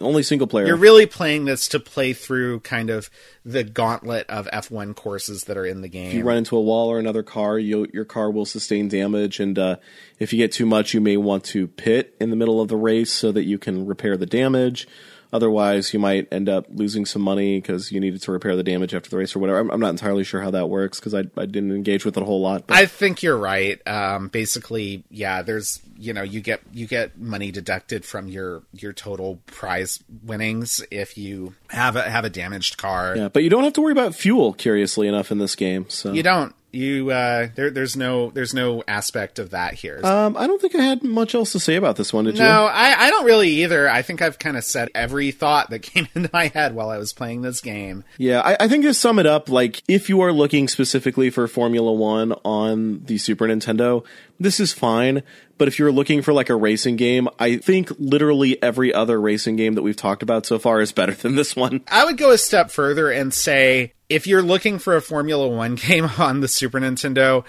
only 0.00 0.22
single 0.22 0.46
player. 0.46 0.66
You're 0.66 0.76
really 0.76 1.06
playing 1.06 1.46
this 1.46 1.68
to 1.68 1.80
play 1.80 2.12
through 2.12 2.60
kind 2.60 2.90
of 2.90 3.08
the 3.44 3.64
gauntlet 3.64 4.28
of 4.28 4.46
F1 4.48 4.94
courses 4.94 5.44
that 5.44 5.56
are 5.56 5.64
in 5.64 5.80
the 5.80 5.88
game. 5.88 6.08
if 6.08 6.14
you 6.14 6.24
run 6.24 6.36
into 6.36 6.56
a 6.56 6.60
wall 6.60 6.90
or 6.90 6.98
another 6.98 7.22
car, 7.22 7.58
you, 7.58 7.86
your 7.92 8.04
car 8.04 8.30
will 8.30 8.44
sustain 8.44 8.88
damage, 8.88 9.40
and 9.40 9.58
uh, 9.58 9.76
if 10.18 10.32
you 10.32 10.38
get 10.38 10.52
too 10.52 10.66
much, 10.66 10.92
you 10.92 11.00
may 11.00 11.16
want 11.16 11.44
to 11.44 11.66
pit 11.66 12.14
in 12.20 12.28
the 12.28 12.36
middle 12.36 12.60
of 12.60 12.68
the 12.68 12.76
race 12.76 13.10
so 13.10 13.32
that 13.32 13.44
you 13.44 13.56
can 13.56 13.86
repair 13.86 14.16
the 14.18 14.26
damage. 14.26 14.86
Otherwise, 15.32 15.92
you 15.92 16.00
might 16.00 16.26
end 16.32 16.48
up 16.48 16.66
losing 16.70 17.06
some 17.06 17.22
money 17.22 17.60
because 17.60 17.92
you 17.92 18.00
needed 18.00 18.20
to 18.22 18.32
repair 18.32 18.56
the 18.56 18.62
damage 18.62 18.94
after 18.94 19.08
the 19.10 19.16
race 19.16 19.34
or 19.36 19.38
whatever. 19.38 19.60
I'm, 19.60 19.70
I'm 19.70 19.80
not 19.80 19.90
entirely 19.90 20.24
sure 20.24 20.40
how 20.42 20.50
that 20.50 20.68
works 20.68 20.98
because 20.98 21.14
I, 21.14 21.20
I 21.36 21.46
didn't 21.46 21.72
engage 21.72 22.04
with 22.04 22.16
it 22.16 22.22
a 22.22 22.26
whole 22.26 22.40
lot. 22.40 22.66
But 22.66 22.76
I 22.76 22.86
think 22.86 23.22
you're 23.22 23.36
right. 23.36 23.80
Um, 23.86 24.28
basically, 24.28 25.04
yeah. 25.10 25.42
There's 25.42 25.80
you 25.96 26.12
know 26.12 26.22
you 26.22 26.40
get 26.40 26.60
you 26.72 26.86
get 26.86 27.18
money 27.18 27.50
deducted 27.50 28.04
from 28.04 28.26
your 28.26 28.62
your 28.72 28.92
total 28.92 29.40
prize 29.46 30.02
winnings 30.22 30.82
if 30.90 31.16
you 31.16 31.54
have 31.68 31.96
a 31.96 32.02
have 32.02 32.24
a 32.24 32.30
damaged 32.30 32.78
car. 32.78 33.16
yeah, 33.16 33.28
but 33.28 33.42
you 33.42 33.50
don't 33.50 33.64
have 33.64 33.74
to 33.74 33.80
worry 33.80 33.92
about 33.92 34.14
fuel. 34.14 34.52
Curiously 34.52 35.06
enough, 35.06 35.30
in 35.30 35.38
this 35.38 35.54
game, 35.54 35.88
so 35.88 36.12
You 36.12 36.22
don't. 36.22 36.54
You 36.72 37.10
uh, 37.10 37.48
there 37.54 37.70
there's 37.70 37.96
no 37.96 38.30
there's 38.30 38.54
no 38.54 38.84
aspect 38.86 39.38
of 39.38 39.50
that 39.50 39.74
here. 39.74 40.00
um, 40.04 40.36
I 40.36 40.46
don't 40.46 40.60
think 40.60 40.74
I 40.74 40.82
had 40.82 41.02
much 41.02 41.34
else 41.34 41.52
to 41.52 41.60
say 41.60 41.76
about 41.76 41.96
this 41.96 42.12
one. 42.12 42.26
Did 42.26 42.38
you? 42.38 42.44
no, 42.44 42.66
I, 42.66 43.06
I 43.06 43.10
don't 43.10 43.24
really 43.24 43.48
either. 43.62 43.88
I 43.88 44.02
think 44.02 44.22
I've 44.22 44.38
kind 44.38 44.56
of 44.56 44.64
said 44.64 44.88
every 44.94 45.32
thought 45.32 45.70
that 45.70 45.78
came 45.82 46.08
into 46.14 46.30
my 46.32 46.46
head 46.48 46.74
while 46.74 46.90
I 46.90 46.98
was 46.98 47.12
playing 47.12 47.42
this 47.42 47.60
game. 47.60 48.04
Yeah, 48.18 48.40
I, 48.40 48.56
I 48.60 48.68
think 48.68 48.84
to 48.84 48.94
sum 48.94 49.18
it 49.18 49.26
up, 49.26 49.48
like 49.48 49.82
if 49.88 50.08
you 50.08 50.20
are 50.20 50.32
looking 50.32 50.68
specifically 50.68 51.30
for 51.30 51.46
Formula 51.48 51.92
One 51.92 52.32
on 52.44 53.04
the 53.04 53.18
Super 53.18 53.46
Nintendo, 53.46 54.04
this 54.38 54.60
is 54.60 54.72
fine. 54.72 55.22
But 55.58 55.68
if 55.68 55.78
you're 55.78 55.92
looking 55.92 56.22
for 56.22 56.32
like 56.32 56.48
a 56.48 56.56
racing 56.56 56.96
game, 56.96 57.28
I 57.38 57.58
think 57.58 57.90
literally 57.98 58.62
every 58.62 58.94
other 58.94 59.20
racing 59.20 59.56
game 59.56 59.74
that 59.74 59.82
we've 59.82 59.96
talked 59.96 60.22
about 60.22 60.46
so 60.46 60.58
far 60.58 60.80
is 60.80 60.92
better 60.92 61.12
than 61.20 61.34
this 61.34 61.54
one. 61.54 61.82
I 61.88 62.04
would 62.04 62.16
go 62.16 62.30
a 62.30 62.38
step 62.38 62.70
further 62.70 63.10
and 63.10 63.34
say 63.34 63.92
if 64.10 64.26
you're 64.26 64.42
looking 64.42 64.78
for 64.78 64.96
a 64.96 65.00
Formula 65.00 65.48
One 65.48 65.74
game 65.76 66.10
on 66.18 66.40
the 66.40 66.48
Super 66.48 66.80
Nintendo, 66.80 67.44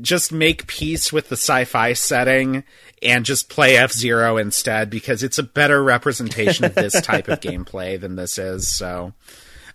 just 0.00 0.30
make 0.30 0.68
peace 0.68 1.12
with 1.12 1.28
the 1.28 1.36
sci 1.36 1.64
fi 1.64 1.94
setting 1.94 2.62
and 3.02 3.24
just 3.24 3.48
play 3.48 3.76
F 3.76 3.90
Zero 3.90 4.36
instead 4.36 4.90
because 4.90 5.22
it's 5.24 5.38
a 5.38 5.42
better 5.42 5.82
representation 5.82 6.64
of 6.64 6.74
this 6.74 7.00
type 7.00 7.26
of 7.26 7.40
gameplay 7.40 8.00
than 8.00 8.14
this 8.14 8.38
is. 8.38 8.68
So. 8.68 9.14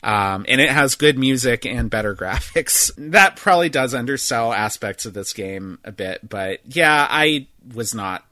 Um, 0.01 0.45
and 0.47 0.61
it 0.61 0.69
has 0.69 0.95
good 0.95 1.19
music 1.19 1.65
and 1.65 1.89
better 1.89 2.15
graphics. 2.15 2.89
That 3.11 3.35
probably 3.35 3.67
does 3.67 3.93
undersell 3.93 4.53
aspects 4.53 5.05
of 5.05 5.13
this 5.13 5.33
game 5.33 5.77
a 5.83 5.91
bit, 5.91 6.27
but 6.27 6.61
yeah, 6.65 7.05
I 7.09 7.47
was 7.73 7.93
not 7.93 8.23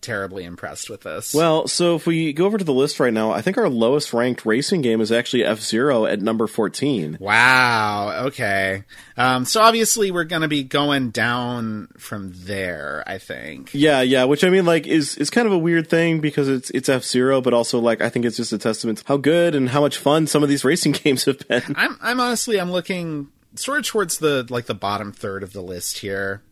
terribly 0.00 0.44
impressed 0.44 0.90
with 0.90 1.02
this. 1.02 1.34
Well, 1.34 1.68
so 1.68 1.96
if 1.96 2.06
we 2.06 2.32
go 2.32 2.46
over 2.46 2.58
to 2.58 2.64
the 2.64 2.72
list 2.72 3.00
right 3.00 3.12
now, 3.12 3.32
I 3.32 3.42
think 3.42 3.58
our 3.58 3.68
lowest 3.68 4.12
ranked 4.12 4.44
racing 4.44 4.82
game 4.82 5.00
is 5.00 5.12
actually 5.12 5.44
F 5.44 5.60
Zero 5.60 6.06
at 6.06 6.20
number 6.20 6.46
14. 6.46 7.18
Wow. 7.20 8.26
Okay. 8.26 8.84
Um, 9.16 9.44
so 9.44 9.60
obviously 9.60 10.10
we're 10.10 10.24
going 10.24 10.42
to 10.42 10.48
be 10.48 10.62
going 10.62 11.10
down 11.10 11.88
from 11.98 12.32
there. 12.34 13.02
I 13.06 13.18
think. 13.18 13.70
Yeah, 13.72 14.02
yeah, 14.02 14.24
which 14.24 14.44
I 14.44 14.50
mean, 14.50 14.64
like, 14.64 14.86
is 14.86 15.16
is 15.16 15.30
kind 15.30 15.46
of 15.46 15.52
a 15.52 15.58
weird 15.58 15.88
thing 15.88 16.20
because 16.20 16.48
it's 16.48 16.70
it's 16.70 16.88
F 16.88 17.04
Zero, 17.04 17.40
but 17.40 17.54
also 17.54 17.78
like 17.78 18.00
I 18.00 18.08
think 18.08 18.24
it's 18.24 18.36
just 18.36 18.52
a 18.52 18.58
testament 18.58 18.98
to 18.98 19.04
how 19.06 19.16
good 19.16 19.54
and 19.54 19.68
how 19.68 19.80
much 19.80 19.98
fun 19.98 20.26
some 20.26 20.42
of 20.42 20.48
these 20.48 20.64
racing 20.70 20.92
games 20.92 21.24
have 21.24 21.46
been. 21.48 21.62
I'm. 21.76 21.98
I'm 22.00 22.20
honestly. 22.20 22.60
I'm 22.60 22.72
looking 22.72 23.28
sort 23.54 23.78
of 23.78 23.86
towards 23.86 24.18
the 24.18 24.46
like 24.48 24.66
the 24.66 24.74
bottom 24.74 25.12
third 25.12 25.42
of 25.42 25.52
the 25.52 25.62
list 25.62 25.98
here. 25.98 26.42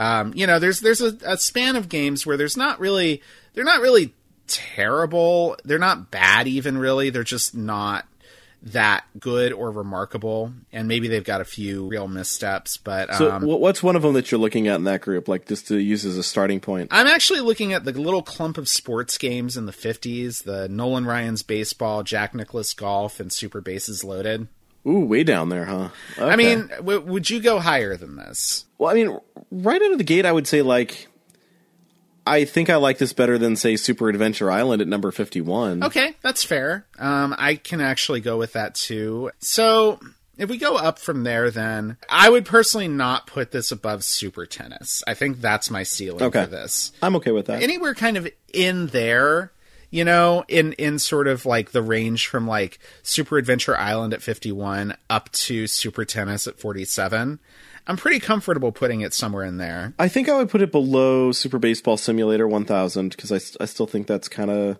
Um, 0.00 0.32
you 0.34 0.46
know, 0.46 0.58
there's 0.58 0.80
there's 0.80 1.02
a, 1.02 1.16
a 1.24 1.36
span 1.36 1.76
of 1.76 1.90
games 1.90 2.24
where 2.24 2.38
there's 2.38 2.56
not 2.56 2.80
really 2.80 3.22
they're 3.52 3.64
not 3.64 3.82
really 3.82 4.14
terrible. 4.46 5.56
They're 5.62 5.78
not 5.78 6.10
bad 6.10 6.48
even 6.48 6.78
really. 6.78 7.10
They're 7.10 7.22
just 7.22 7.54
not 7.54 8.06
that 8.62 9.04
good 9.18 9.52
or 9.52 9.70
remarkable. 9.70 10.52
And 10.72 10.88
maybe 10.88 11.08
they've 11.08 11.24
got 11.24 11.42
a 11.42 11.44
few 11.44 11.86
real 11.86 12.08
missteps, 12.08 12.78
but 12.78 13.14
So, 13.14 13.30
um, 13.30 13.42
what's 13.42 13.82
one 13.82 13.94
of 13.94 14.02
them 14.02 14.14
that 14.14 14.30
you're 14.30 14.40
looking 14.40 14.68
at 14.68 14.76
in 14.76 14.84
that 14.84 15.02
group, 15.02 15.28
like 15.28 15.46
just 15.46 15.68
to 15.68 15.76
use 15.76 16.06
as 16.06 16.16
a 16.16 16.22
starting 16.22 16.60
point? 16.60 16.88
I'm 16.92 17.06
actually 17.06 17.40
looking 17.40 17.74
at 17.74 17.84
the 17.84 17.92
little 17.92 18.22
clump 18.22 18.56
of 18.56 18.68
sports 18.68 19.18
games 19.18 19.56
in 19.56 19.66
the 19.66 19.72
50s 19.72 20.44
the 20.44 20.66
Nolan 20.68 21.04
Ryan's 21.04 21.42
baseball, 21.42 22.02
Jack 22.02 22.34
Nicklaus 22.34 22.72
golf, 22.72 23.20
and 23.20 23.30
Super 23.30 23.60
Bases 23.60 24.02
Loaded. 24.02 24.48
Ooh, 24.86 25.00
way 25.00 25.24
down 25.24 25.50
there, 25.50 25.66
huh? 25.66 25.90
I 26.18 26.36
mean, 26.36 26.68
w- 26.76 27.02
would 27.02 27.28
you 27.28 27.40
go 27.40 27.58
higher 27.60 27.98
than 27.98 28.16
this? 28.16 28.64
Well, 28.80 28.90
I 28.90 28.94
mean, 28.94 29.18
right 29.50 29.80
out 29.80 29.92
of 29.92 29.98
the 29.98 30.04
gate, 30.04 30.24
I 30.24 30.32
would 30.32 30.46
say 30.46 30.62
like, 30.62 31.06
I 32.26 32.44
think 32.44 32.70
I 32.70 32.76
like 32.76 32.98
this 32.98 33.12
better 33.12 33.38
than 33.38 33.56
say 33.56 33.76
Super 33.76 34.08
Adventure 34.08 34.50
Island 34.50 34.80
at 34.82 34.88
number 34.88 35.10
fifty-one. 35.10 35.84
Okay, 35.84 36.14
that's 36.22 36.44
fair. 36.44 36.86
Um, 36.98 37.34
I 37.38 37.56
can 37.56 37.80
actually 37.80 38.20
go 38.20 38.38
with 38.38 38.54
that 38.54 38.74
too. 38.74 39.30
So. 39.38 40.00
If 40.38 40.48
we 40.48 40.56
go 40.56 40.76
up 40.76 40.98
from 40.98 41.22
there, 41.24 41.50
then 41.50 41.98
I 42.08 42.30
would 42.30 42.46
personally 42.46 42.88
not 42.88 43.26
put 43.26 43.50
this 43.50 43.70
above 43.70 44.02
Super 44.02 44.46
Tennis. 44.46 45.02
I 45.06 45.12
think 45.12 45.42
that's 45.42 45.70
my 45.70 45.82
ceiling 45.82 46.22
Okay. 46.22 46.44
for 46.44 46.50
this. 46.50 46.92
I'm 47.02 47.14
okay 47.16 47.30
with 47.30 47.44
that. 47.48 47.62
anywhere 47.62 47.94
kind 47.94 48.16
of 48.16 48.26
in 48.54 48.86
there 48.86 49.52
you 49.90 50.02
know 50.02 50.42
in 50.48 50.72
in 50.74 50.98
sort 50.98 51.28
of 51.28 51.44
like 51.44 51.72
the 51.72 51.82
range 51.82 52.26
from 52.26 52.46
like 52.48 52.78
super 53.02 53.36
adventure 53.36 53.76
island 53.76 54.14
at 54.14 54.22
51 54.22 54.96
up 55.10 55.30
to 55.32 55.66
super 55.66 56.06
tennis 56.06 56.46
at 56.46 56.58
47 56.58 57.38
i'm 57.90 57.96
pretty 57.96 58.20
comfortable 58.20 58.70
putting 58.72 59.00
it 59.02 59.12
somewhere 59.12 59.44
in 59.44 59.58
there 59.58 59.92
I 59.98 60.08
think 60.08 60.28
I 60.28 60.36
would 60.38 60.48
put 60.48 60.62
it 60.62 60.70
below 60.72 61.32
Super 61.32 61.58
Baseball 61.58 61.96
Simulator 61.96 62.46
1000 62.48 63.10
because 63.10 63.32
I, 63.32 63.62
I 63.62 63.66
still 63.66 63.86
think 63.86 64.06
that's 64.06 64.28
kind 64.28 64.50
of, 64.50 64.78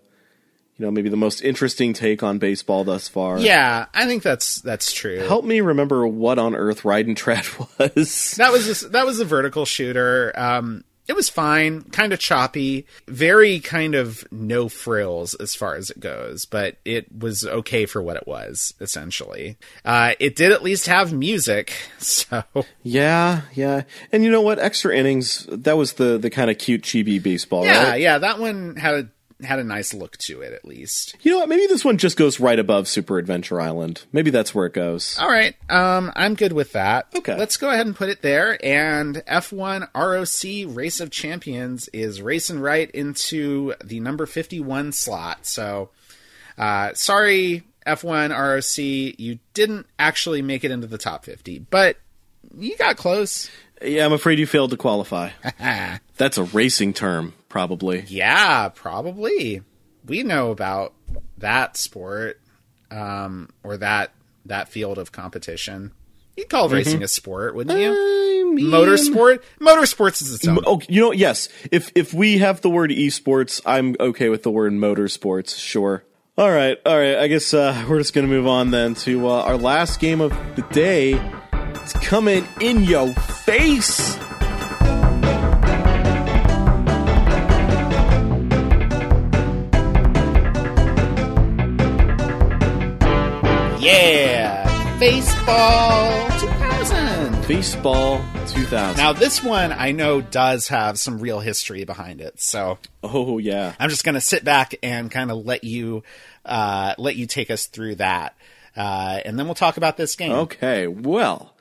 you 0.76 0.84
know, 0.86 0.90
maybe 0.90 1.08
the 1.10 1.16
most 1.16 1.42
interesting 1.42 1.92
take 1.92 2.22
on 2.22 2.38
baseball 2.38 2.84
thus 2.84 3.08
far. 3.08 3.38
yeah 3.40 3.86
i 3.92 4.06
think 4.06 4.22
that's 4.22 4.60
that's 4.62 4.92
true 4.92 5.18
Help 5.26 5.44
me 5.44 5.60
remember 5.60 6.06
what 6.06 6.38
on 6.38 6.54
earth 6.54 6.82
Raiden 6.82 7.16
Trad 7.16 7.44
was. 7.96 8.36
that 8.36 8.52
was 8.52 8.84
a, 8.84 8.88
that 8.90 9.04
was 9.04 9.20
a 9.20 9.24
vertical 9.24 9.64
shooter 9.66 10.32
um 10.36 10.84
it 11.10 11.16
was 11.16 11.28
fine, 11.28 11.82
kind 11.90 12.12
of 12.12 12.20
choppy, 12.20 12.86
very 13.08 13.58
kind 13.58 13.96
of 13.96 14.24
no 14.30 14.68
frills 14.68 15.34
as 15.34 15.56
far 15.56 15.74
as 15.74 15.90
it 15.90 15.98
goes, 15.98 16.44
but 16.44 16.76
it 16.84 17.06
was 17.12 17.44
okay 17.44 17.84
for 17.84 18.00
what 18.00 18.16
it 18.16 18.28
was, 18.28 18.72
essentially. 18.80 19.56
Uh, 19.84 20.12
it 20.20 20.36
did 20.36 20.52
at 20.52 20.62
least 20.62 20.86
have 20.86 21.12
music, 21.12 21.72
so 21.98 22.44
Yeah, 22.84 23.40
yeah. 23.54 23.82
And 24.12 24.22
you 24.22 24.30
know 24.30 24.40
what? 24.40 24.60
Extra 24.60 24.96
innings, 24.96 25.46
that 25.50 25.76
was 25.76 25.94
the, 25.94 26.16
the 26.16 26.30
kind 26.30 26.48
of 26.48 26.58
cute 26.58 26.82
chibi 26.82 27.20
baseball, 27.20 27.64
Yeah, 27.64 27.90
right? 27.90 28.00
yeah, 28.00 28.18
that 28.18 28.38
one 28.38 28.76
had 28.76 28.94
a 28.94 29.08
had 29.44 29.58
a 29.58 29.64
nice 29.64 29.92
look 29.94 30.16
to 30.18 30.40
it 30.40 30.52
at 30.52 30.64
least. 30.64 31.16
You 31.22 31.32
know 31.32 31.38
what? 31.38 31.48
Maybe 31.48 31.66
this 31.66 31.84
one 31.84 31.98
just 31.98 32.16
goes 32.16 32.40
right 32.40 32.58
above 32.58 32.88
Super 32.88 33.18
Adventure 33.18 33.60
Island. 33.60 34.04
Maybe 34.12 34.30
that's 34.30 34.54
where 34.54 34.66
it 34.66 34.74
goes. 34.74 35.18
All 35.18 35.28
right, 35.28 35.54
um, 35.68 36.12
I'm 36.16 36.34
good 36.34 36.52
with 36.52 36.72
that. 36.72 37.08
Okay. 37.14 37.36
let's 37.36 37.56
go 37.56 37.70
ahead 37.70 37.86
and 37.86 37.96
put 37.96 38.08
it 38.08 38.22
there. 38.22 38.58
And 38.64 39.16
F1 39.26 39.88
ROC 39.94 40.76
Race 40.76 41.00
of 41.00 41.10
Champions 41.10 41.88
is 41.88 42.22
racing 42.22 42.60
right 42.60 42.90
into 42.90 43.74
the 43.82 44.00
number 44.00 44.26
51 44.26 44.92
slot. 44.92 45.46
So, 45.46 45.90
uh, 46.58 46.94
sorry, 46.94 47.64
F1 47.86 48.30
ROC, 48.30 49.18
you 49.18 49.38
didn't 49.54 49.86
actually 49.98 50.42
make 50.42 50.64
it 50.64 50.70
into 50.70 50.86
the 50.86 50.98
top 50.98 51.24
50, 51.24 51.60
but 51.70 51.96
you 52.56 52.76
got 52.76 52.96
close. 52.96 53.50
Yeah, 53.82 54.04
I'm 54.04 54.12
afraid 54.12 54.38
you 54.38 54.46
failed 54.46 54.70
to 54.70 54.76
qualify. 54.76 55.30
That's 56.16 56.38
a 56.38 56.44
racing 56.44 56.92
term, 56.92 57.34
probably. 57.50 58.04
Yeah, 58.08 58.70
probably. 58.70 59.60
We 60.06 60.22
know 60.22 60.50
about 60.50 60.94
that 61.36 61.76
sport 61.76 62.40
um, 62.90 63.50
or 63.62 63.76
that 63.76 64.14
that 64.46 64.68
field 64.70 64.96
of 64.96 65.12
competition. 65.12 65.92
You'd 66.36 66.48
call 66.48 66.66
Mm-hmm. 66.68 66.74
racing 66.76 67.02
a 67.02 67.08
sport, 67.08 67.54
wouldn't 67.54 67.78
you? 67.78 67.90
I 67.90 68.50
mean- 68.54 68.66
Motorsport? 68.70 69.42
Motorsports 69.60 70.22
is 70.22 70.34
its 70.34 70.48
own. 70.48 70.58
Oh, 70.66 70.80
you 70.88 71.00
know, 71.02 71.12
yes. 71.12 71.48
If 71.70 71.92
if 71.94 72.14
we 72.14 72.38
have 72.38 72.62
the 72.62 72.70
word 72.70 72.90
esports, 72.90 73.60
I'm 73.66 73.94
okay 74.00 74.28
with 74.30 74.42
the 74.42 74.50
word 74.50 74.72
motorsports. 74.72 75.58
Sure. 75.58 76.02
All 76.38 76.50
right, 76.50 76.78
all 76.86 76.96
right. 76.98 77.18
I 77.18 77.26
guess 77.26 77.52
uh, 77.52 77.84
we're 77.90 77.98
just 77.98 78.14
gonna 78.14 78.26
move 78.28 78.46
on 78.46 78.70
then 78.70 78.94
to 78.96 79.28
uh, 79.28 79.42
our 79.42 79.56
last 79.58 80.00
game 80.00 80.20
of 80.22 80.30
the 80.56 80.62
day. 80.72 81.20
It's 81.82 81.92
coming 81.94 82.46
in 82.60 82.84
your 82.84 83.12
face. 83.14 84.16
Faceball 95.00 96.40
2000! 96.40 97.32
Faceball 97.44 98.52
2000. 98.52 98.98
Now, 98.98 99.14
this 99.14 99.42
one 99.42 99.72
I 99.72 99.92
know 99.92 100.20
does 100.20 100.68
have 100.68 100.98
some 100.98 101.20
real 101.20 101.40
history 101.40 101.84
behind 101.84 102.20
it, 102.20 102.38
so 102.38 102.76
oh 103.02 103.38
yeah. 103.38 103.74
I'm 103.78 103.88
just 103.88 104.04
going 104.04 104.16
to 104.16 104.20
sit 104.20 104.44
back 104.44 104.74
and 104.82 105.10
kind 105.10 105.30
of 105.30 105.46
let 105.46 105.64
you 105.64 106.02
uh, 106.44 106.96
let 106.98 107.16
you 107.16 107.26
take 107.26 107.50
us 107.50 107.64
through 107.64 107.94
that, 107.94 108.36
uh, 108.76 109.20
and 109.24 109.38
then 109.38 109.46
we'll 109.46 109.54
talk 109.54 109.78
about 109.78 109.96
this 109.96 110.14
game. 110.16 110.32
Okay, 110.32 110.86
well, 110.86 111.54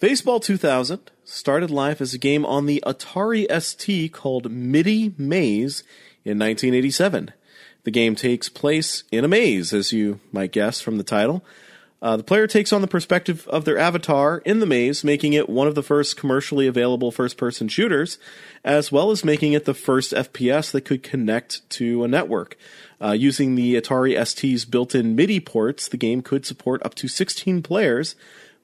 Faceball 0.00 0.42
2000 0.42 1.12
started 1.22 1.70
life 1.70 2.00
as 2.00 2.14
a 2.14 2.18
game 2.18 2.44
on 2.44 2.66
the 2.66 2.82
Atari 2.84 3.46
ST 3.62 4.12
called 4.12 4.50
MIDI 4.50 5.14
Maze 5.16 5.84
in 6.24 6.40
1987. 6.40 7.32
The 7.84 7.92
game 7.92 8.16
takes 8.16 8.48
place 8.48 9.04
in 9.12 9.24
a 9.24 9.28
maze, 9.28 9.72
as 9.72 9.92
you 9.92 10.18
might 10.32 10.50
guess 10.50 10.80
from 10.80 10.98
the 10.98 11.04
title. 11.04 11.44
Uh, 12.04 12.18
the 12.18 12.22
player 12.22 12.46
takes 12.46 12.70
on 12.70 12.82
the 12.82 12.86
perspective 12.86 13.48
of 13.48 13.64
their 13.64 13.78
avatar 13.78 14.42
in 14.44 14.60
the 14.60 14.66
maze, 14.66 15.02
making 15.02 15.32
it 15.32 15.48
one 15.48 15.66
of 15.66 15.74
the 15.74 15.82
first 15.82 16.18
commercially 16.18 16.66
available 16.66 17.10
first 17.10 17.38
person 17.38 17.66
shooters, 17.66 18.18
as 18.62 18.92
well 18.92 19.10
as 19.10 19.24
making 19.24 19.54
it 19.54 19.64
the 19.64 19.72
first 19.72 20.12
FPS 20.12 20.70
that 20.70 20.82
could 20.82 21.02
connect 21.02 21.66
to 21.70 22.04
a 22.04 22.08
network. 22.08 22.58
Uh, 23.00 23.12
using 23.12 23.54
the 23.54 23.74
Atari 23.74 24.22
ST's 24.22 24.66
built 24.66 24.94
in 24.94 25.16
MIDI 25.16 25.40
ports, 25.40 25.88
the 25.88 25.96
game 25.96 26.20
could 26.20 26.44
support 26.44 26.84
up 26.84 26.94
to 26.96 27.08
16 27.08 27.62
players, 27.62 28.16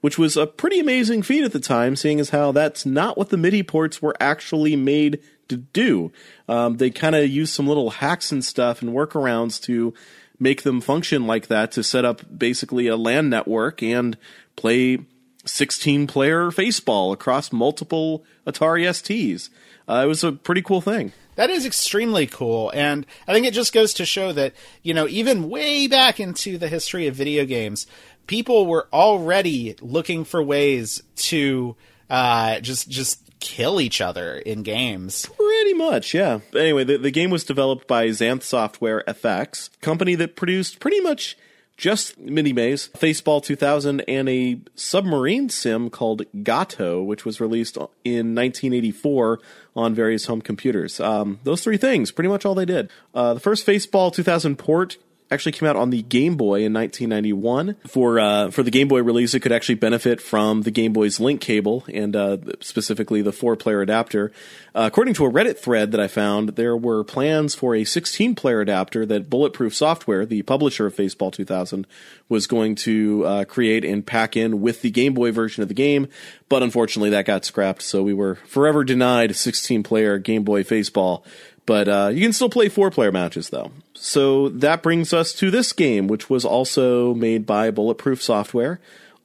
which 0.03 0.18
was 0.18 0.37
a 0.37 0.46
pretty 0.46 0.79
amazing 0.79 1.22
feat 1.22 1.42
at 1.42 1.53
the 1.53 1.61
time, 1.61 1.96
seeing 1.96 2.20
as 2.20 2.31
how 2.31 2.53
that's 2.53 2.85
not 2.85 3.16
what 3.16 3.31
the 3.31 3.38
MIDI 3.38 3.62
ports 3.62 4.03
were 4.03 4.16
actually 4.20 4.76
made 4.76 5.18
to 5.48 5.57
do. 5.57 6.12
Um, 6.46 6.76
they 6.76 6.90
kind 6.90 7.14
of 7.14 7.26
used 7.26 7.55
some 7.55 7.66
little 7.66 7.88
hacks 7.88 8.33
and 8.33 8.44
stuff 8.44 8.83
and 8.83 8.92
workarounds 8.92 9.62
to 9.62 9.94
make 10.40 10.62
them 10.62 10.81
function 10.81 11.26
like 11.26 11.46
that 11.46 11.70
to 11.72 11.85
set 11.85 12.05
up 12.05 12.22
basically 12.37 12.88
a 12.88 12.96
LAN 12.96 13.29
network 13.29 13.83
and 13.83 14.16
play 14.57 14.98
16 15.44 16.07
player 16.07 16.50
faceball 16.50 17.12
across 17.12 17.53
multiple 17.53 18.24
Atari 18.46 18.88
STs. 18.88 19.50
Uh, 19.88 20.03
it 20.05 20.07
was 20.07 20.24
a 20.24 20.33
pretty 20.33 20.62
cool 20.62 20.81
thing. 20.81 21.12
That 21.37 21.50
is 21.50 21.64
extremely 21.64 22.26
cool, 22.26 22.70
and 22.74 23.07
I 23.26 23.33
think 23.33 23.46
it 23.46 23.55
just 23.55 23.72
goes 23.72 23.94
to 23.94 24.05
show 24.05 24.33
that 24.33 24.53
you 24.83 24.92
know 24.92 25.09
even 25.09 25.48
way 25.48 25.87
back 25.87 26.20
into 26.20 26.59
the 26.59 26.68
history 26.68 27.07
of 27.07 27.14
video 27.14 27.46
games, 27.46 27.87
people 28.26 28.66
were 28.66 28.88
already 28.92 29.74
looking 29.81 30.24
for 30.24 30.42
ways 30.42 31.03
to 31.16 31.76
uh, 32.11 32.61
just 32.61 32.90
just 32.90 33.30
kill 33.40 33.81
each 33.81 34.00
other 34.00 34.37
in 34.37 34.62
games. 34.62 35.26
Pretty 35.37 35.74
much, 35.74 36.14
yeah. 36.14 36.40
Anyway, 36.55 36.85
the, 36.85 36.98
the 36.98 37.11
game 37.11 37.31
was 37.31 37.44
developed 37.44 37.88
by 37.88 38.09
Xanth 38.09 38.42
Software 38.42 39.03
FX, 39.09 39.70
company 39.81 40.14
that 40.14 40.37
produced 40.37 40.79
pretty 40.81 41.00
much 41.00 41.37
just 41.76 42.18
MIDI 42.18 42.53
Maze, 42.53 42.90
Faceball 42.90 43.42
2000, 43.42 44.03
and 44.03 44.29
a 44.29 44.61
submarine 44.74 45.48
sim 45.48 45.88
called 45.88 46.22
Gato, 46.42 47.03
which 47.03 47.24
was 47.24 47.40
released 47.40 47.76
in 48.05 48.35
1984 48.35 49.40
on 49.74 49.94
various 49.94 50.26
home 50.26 50.42
computers. 50.42 51.00
Um, 51.00 51.40
those 51.44 51.64
three 51.64 51.79
things, 51.79 52.11
pretty 52.11 52.29
much 52.29 52.44
all 52.44 52.55
they 52.55 52.66
did. 52.66 52.90
Uh, 53.14 53.33
the 53.33 53.40
first 53.40 53.66
Faceball 53.66 54.12
2000 54.12 54.57
port 54.57 54.98
actually 55.31 55.53
came 55.53 55.69
out 55.69 55.77
on 55.77 55.90
the 55.90 56.03
Game 56.03 56.37
Boy 56.37 56.64
in 56.64 56.73
1991. 56.73 57.77
For 57.87 58.19
uh, 58.19 58.51
for 58.51 58.62
the 58.62 58.71
Game 58.71 58.88
Boy 58.88 59.03
release, 59.03 59.35
it 59.35 59.40
could 59.40 59.53
actually 59.53 59.77
benefit 59.77 60.21
from 60.21 60.62
the 60.62 60.71
Game 60.71 60.93
Boy's 60.93 61.21
link 61.21 61.40
cable 61.40 61.85
and 61.93 62.16
uh, 62.16 62.38
specifically 62.61 63.23
the 63.23 63.33
four 63.33 63.57
player 63.57 63.81
adapter. 63.81 64.33
Uh, 64.75 64.85
according 64.87 65.14
to 65.14 65.27
a 65.27 65.31
Reddit 65.31 65.59
thread 65.59 65.93
that 65.93 66.01
I 66.01 66.09
found, 66.09 66.51
there 66.51 66.77
were 66.77 67.03
plans 67.03 67.55
for 67.55 67.75
a 67.75 67.85
16 67.85 68.35
player 68.35 68.61
adapter 68.61 69.05
that 69.07 69.29
Bulletproof 69.29 69.75
Software, 69.75 70.25
the 70.25 70.43
publisher 70.43 70.87
of 70.87 70.95
Faceball 70.95 71.33
2000, 71.33 71.87
was 72.29 72.47
going 72.47 72.77
to 72.77 73.25
uh, 73.27 73.45
create 73.45 73.85
and 73.85 74.07
pack 74.07 74.37
in 74.37 74.61
with 74.61 74.83
the 74.83 74.90
Game 74.90 75.14
Boy 75.14 75.33
version 75.33 75.62
of 75.62 75.69
the 75.69 75.75
game. 75.75 76.09
But 76.49 76.62
unfortunately, 76.62 77.11
that 77.11 77.27
got 77.27 77.45
scrapped, 77.45 77.83
so 77.83 78.03
we 78.03 78.14
were 78.14 78.37
forever 78.47 78.85
denied 78.85 79.35
16 79.37 79.83
player 79.83 80.19
Game 80.19 80.45
Boy 80.45 80.62
Faceball. 80.62 81.25
But 81.66 81.88
uh, 81.88 82.11
you 82.12 82.23
can 82.23 82.33
still 82.33 82.51
play 82.51 82.68
four 82.68 82.90
player 82.90 83.12
matches, 83.12 83.51
though. 83.51 83.70
So 83.94 84.49
that 84.49 84.83
brings 84.83 85.12
us 85.12 85.33
to 85.35 85.51
this 85.51 85.73
game, 85.73 86.09
which 86.09 86.29
was 86.29 86.44
also 86.44 87.14
made 87.14 87.46
by 87.46 87.70
Bulletproof 87.70 88.23
Software 88.23 88.81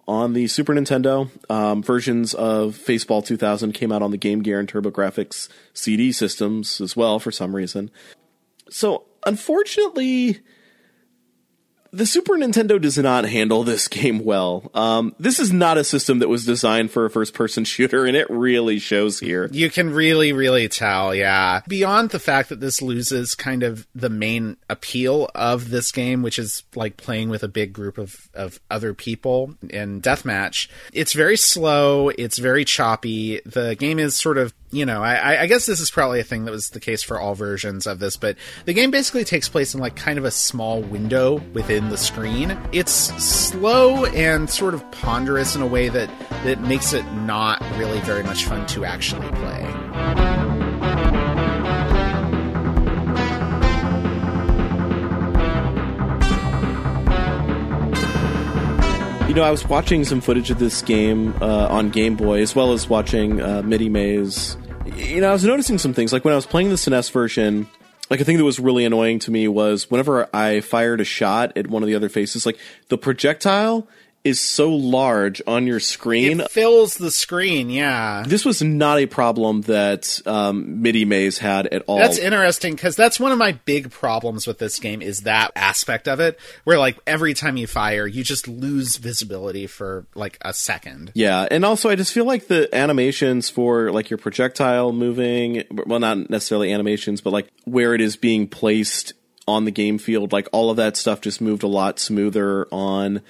on 0.07 0.33
the 0.33 0.47
Super 0.47 0.73
Nintendo. 0.73 1.29
Um, 1.49 1.81
versions 1.81 2.33
of 2.33 2.75
Faceball 2.75 3.25
2000 3.25 3.71
came 3.71 3.91
out 3.91 4.01
on 4.01 4.11
the 4.11 4.17
Game 4.17 4.41
Gear 4.43 4.59
and 4.59 4.71
TurboGrafx 4.71 5.49
CD 5.73 6.11
systems 6.11 6.79
as 6.81 6.95
well 6.95 7.19
for 7.19 7.31
some 7.31 7.55
reason. 7.55 7.89
So, 8.69 9.03
unfortunately, 9.25 10.39
the 11.95 12.05
Super 12.05 12.33
Nintendo 12.33 12.79
does 12.79 12.97
not 12.97 13.23
handle 13.23 13.63
this 13.63 13.87
game 13.87 14.19
well. 14.19 14.69
Um, 14.73 15.15
this 15.17 15.39
is 15.39 15.53
not 15.53 15.77
a 15.77 15.83
system 15.83 16.19
that 16.19 16.27
was 16.27 16.45
designed 16.45 16.91
for 16.91 17.05
a 17.05 17.09
first 17.09 17.33
person 17.33 17.63
shooter, 17.65 18.05
and 18.05 18.17
it 18.17 18.29
really 18.29 18.79
shows 18.79 19.19
here. 19.19 19.49
You 19.51 19.69
can 19.69 19.91
really, 19.91 20.33
really 20.33 20.67
tell, 20.67 21.15
yeah. 21.15 21.61
Beyond 21.67 22.09
the 22.09 22.19
fact 22.19 22.49
that 22.49 22.59
this 22.59 22.81
loses 22.81 23.33
kind 23.33 23.63
of 23.63 23.87
the 23.95 24.09
main 24.09 24.57
appeal 24.69 25.29
of 25.33 25.69
this 25.69 25.91
game, 25.91 26.21
which 26.21 26.37
is 26.37 26.63
like 26.75 26.97
playing 26.97 27.29
with 27.29 27.43
a 27.43 27.47
big 27.47 27.71
group 27.71 27.97
of, 27.97 28.29
of 28.33 28.59
other 28.69 28.93
people 28.93 29.55
in 29.69 30.01
deathmatch, 30.01 30.67
it's 30.91 31.13
very 31.13 31.37
slow, 31.37 32.09
it's 32.09 32.37
very 32.37 32.65
choppy. 32.65 33.39
The 33.45 33.75
game 33.75 33.99
is 33.99 34.15
sort 34.15 34.37
of 34.37 34.53
you 34.75 34.85
know, 34.85 35.01
I, 35.01 35.43
I 35.43 35.47
guess 35.47 35.65
this 35.65 35.79
is 35.79 35.89
probably 35.89 36.19
a 36.19 36.23
thing 36.23 36.43
that 36.45 36.51
was 36.51 36.71
the 36.71 36.81
case 36.81 37.01
for 37.01 37.17
all 37.17 37.33
versions 37.33 37.87
of 37.87 37.99
this, 37.99 38.17
but 38.17 38.35
the 38.65 38.73
game 38.73 38.91
basically 38.91 39.23
takes 39.23 39.47
place 39.47 39.73
in 39.73 39.79
like 39.79 39.95
kind 39.95 40.19
of 40.19 40.25
a 40.25 40.31
small 40.31 40.81
window 40.81 41.35
within 41.53 41.84
the 41.89 41.97
screen. 41.97 42.57
It's 42.71 42.91
slow 42.91 44.05
and 44.05 44.49
sort 44.49 44.73
of 44.73 44.89
ponderous 44.91 45.55
in 45.55 45.61
a 45.61 45.67
way 45.67 45.89
that 45.89 46.09
that 46.43 46.61
makes 46.61 46.93
it 46.93 47.03
not 47.13 47.61
really 47.77 47.99
very 48.01 48.23
much 48.23 48.45
fun 48.45 48.65
to 48.67 48.85
actually 48.85 49.27
play. 49.29 49.61
You 59.27 59.33
know, 59.33 59.43
I 59.43 59.51
was 59.51 59.67
watching 59.67 60.05
some 60.05 60.21
footage 60.21 60.49
of 60.49 60.59
this 60.59 60.81
game 60.81 61.33
uh, 61.41 61.67
on 61.67 61.89
Game 61.89 62.15
Boy, 62.15 62.41
as 62.41 62.55
well 62.55 62.71
as 62.71 62.87
watching 62.87 63.41
uh, 63.41 63.63
MIDI 63.63 63.89
Maze. 63.89 64.55
You 64.95 65.19
know, 65.19 65.29
I 65.29 65.33
was 65.33 65.43
noticing 65.43 65.77
some 65.77 65.93
things. 65.93 66.13
Like 66.13 66.23
when 66.23 66.31
I 66.31 66.35
was 66.35 66.45
playing 66.45 66.69
the 66.69 66.75
SNES 66.75 67.11
version, 67.11 67.67
like 68.09 68.19
a 68.19 68.23
thing 68.25 68.37
that 68.37 68.43
was 68.43 68.59
really 68.59 68.85
annoying 68.85 69.19
to 69.19 69.31
me 69.31 69.47
was 69.47 69.89
whenever 69.89 70.29
I 70.35 70.61
fired 70.61 71.01
a 71.01 71.05
shot 71.05 71.57
at 71.57 71.67
one 71.67 71.83
of 71.83 71.87
the 71.87 71.95
other 71.95 72.09
faces, 72.09 72.45
like 72.45 72.59
the 72.89 72.97
projectile 72.97 73.87
is 74.25 74.39
so 74.39 74.73
large 74.73 75.39
on 75.45 75.67
your 75.67 75.79
screen. 75.79 76.39
It 76.39 76.49
fills 76.49 76.95
the 76.95 77.11
screen, 77.11 77.69
yeah. 77.69 78.23
this 78.25 78.43
was 78.43 78.63
not 78.63 78.97
a 78.97 79.05
problem 79.05 79.61
that 79.61 80.19
um, 80.25 80.81
MIDI 80.81 81.05
Maze 81.05 81.37
had 81.37 81.67
at 81.67 81.83
all. 81.85 81.99
That's 81.99 82.17
interesting 82.17 82.73
because 82.73 82.95
that's 82.95 83.19
one 83.19 83.31
of 83.31 83.37
my 83.37 83.51
big 83.65 83.91
problems 83.91 84.47
with 84.47 84.57
this 84.57 84.79
game 84.79 85.03
is 85.03 85.21
that 85.21 85.51
aspect 85.55 86.07
of 86.07 86.19
it, 86.19 86.39
where 86.63 86.79
like 86.79 86.97
every 87.05 87.35
time 87.35 87.55
you 87.55 87.67
fire, 87.67 88.07
you 88.07 88.23
just 88.23 88.47
lose 88.47 88.97
visibility 88.97 89.67
for 89.67 90.07
like 90.15 90.39
a 90.41 90.53
second. 90.53 91.11
Yeah, 91.13 91.47
and 91.51 91.63
also 91.63 91.91
I 91.91 91.95
just 91.95 92.11
feel 92.11 92.25
like 92.25 92.47
the 92.47 92.73
animations 92.75 93.51
for 93.51 93.91
like 93.91 94.09
your 94.09 94.17
projectile 94.17 94.91
moving, 94.91 95.65
well, 95.69 95.99
not 95.99 96.31
necessarily 96.31 96.73
animations, 96.73 97.21
but 97.21 97.31
like 97.31 97.47
where 97.65 97.93
it 97.93 98.01
is 98.01 98.17
being 98.17 98.47
placed 98.47 99.13
on 99.47 99.65
the 99.65 99.71
game 99.71 99.99
field, 99.99 100.33
like 100.33 100.47
all 100.51 100.71
of 100.71 100.77
that 100.77 100.97
stuff 100.97 101.21
just 101.21 101.41
moved 101.41 101.61
a 101.61 101.67
lot 101.67 101.99
smoother 101.99 102.67
on 102.71 103.21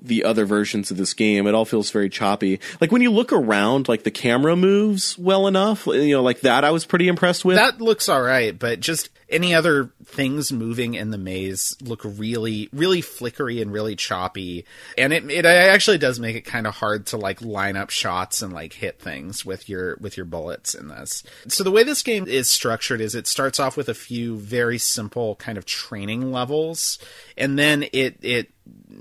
the 0.00 0.24
other 0.24 0.44
versions 0.44 0.90
of 0.90 0.96
this 0.96 1.14
game. 1.14 1.46
It 1.46 1.54
all 1.54 1.64
feels 1.64 1.90
very 1.90 2.08
choppy. 2.08 2.60
Like 2.80 2.92
when 2.92 3.02
you 3.02 3.10
look 3.10 3.32
around, 3.32 3.88
like 3.88 4.04
the 4.04 4.10
camera 4.10 4.56
moves 4.56 5.18
well 5.18 5.46
enough. 5.46 5.86
You 5.86 6.16
know, 6.16 6.22
like 6.22 6.40
that 6.40 6.64
I 6.64 6.70
was 6.70 6.84
pretty 6.84 7.08
impressed 7.08 7.44
with. 7.44 7.56
That 7.56 7.80
looks 7.80 8.08
all 8.08 8.22
right, 8.22 8.58
but 8.58 8.80
just 8.80 9.10
any 9.28 9.54
other 9.54 9.90
things 10.04 10.52
moving 10.52 10.94
in 10.94 11.10
the 11.10 11.18
maze 11.18 11.76
look 11.80 12.02
really, 12.04 12.68
really 12.72 13.00
flickery 13.00 13.60
and 13.60 13.72
really 13.72 13.96
choppy. 13.96 14.64
And 14.98 15.12
it 15.12 15.30
it 15.30 15.46
actually 15.46 15.98
does 15.98 16.20
make 16.20 16.36
it 16.36 16.42
kind 16.42 16.66
of 16.66 16.74
hard 16.74 17.06
to 17.06 17.16
like 17.16 17.40
line 17.42 17.76
up 17.76 17.90
shots 17.90 18.42
and 18.42 18.52
like 18.52 18.72
hit 18.72 19.00
things 19.00 19.44
with 19.44 19.68
your 19.68 19.96
with 20.00 20.16
your 20.16 20.26
bullets 20.26 20.74
in 20.74 20.88
this. 20.88 21.22
So 21.48 21.64
the 21.64 21.70
way 21.70 21.82
this 21.82 22.02
game 22.02 22.26
is 22.28 22.50
structured 22.50 23.00
is 23.00 23.14
it 23.14 23.26
starts 23.26 23.58
off 23.58 23.76
with 23.76 23.88
a 23.88 23.94
few 23.94 24.36
very 24.36 24.78
simple 24.78 25.36
kind 25.36 25.58
of 25.58 25.64
training 25.64 26.30
levels, 26.30 26.98
and 27.36 27.58
then 27.58 27.84
it 27.92 28.18
it 28.22 28.50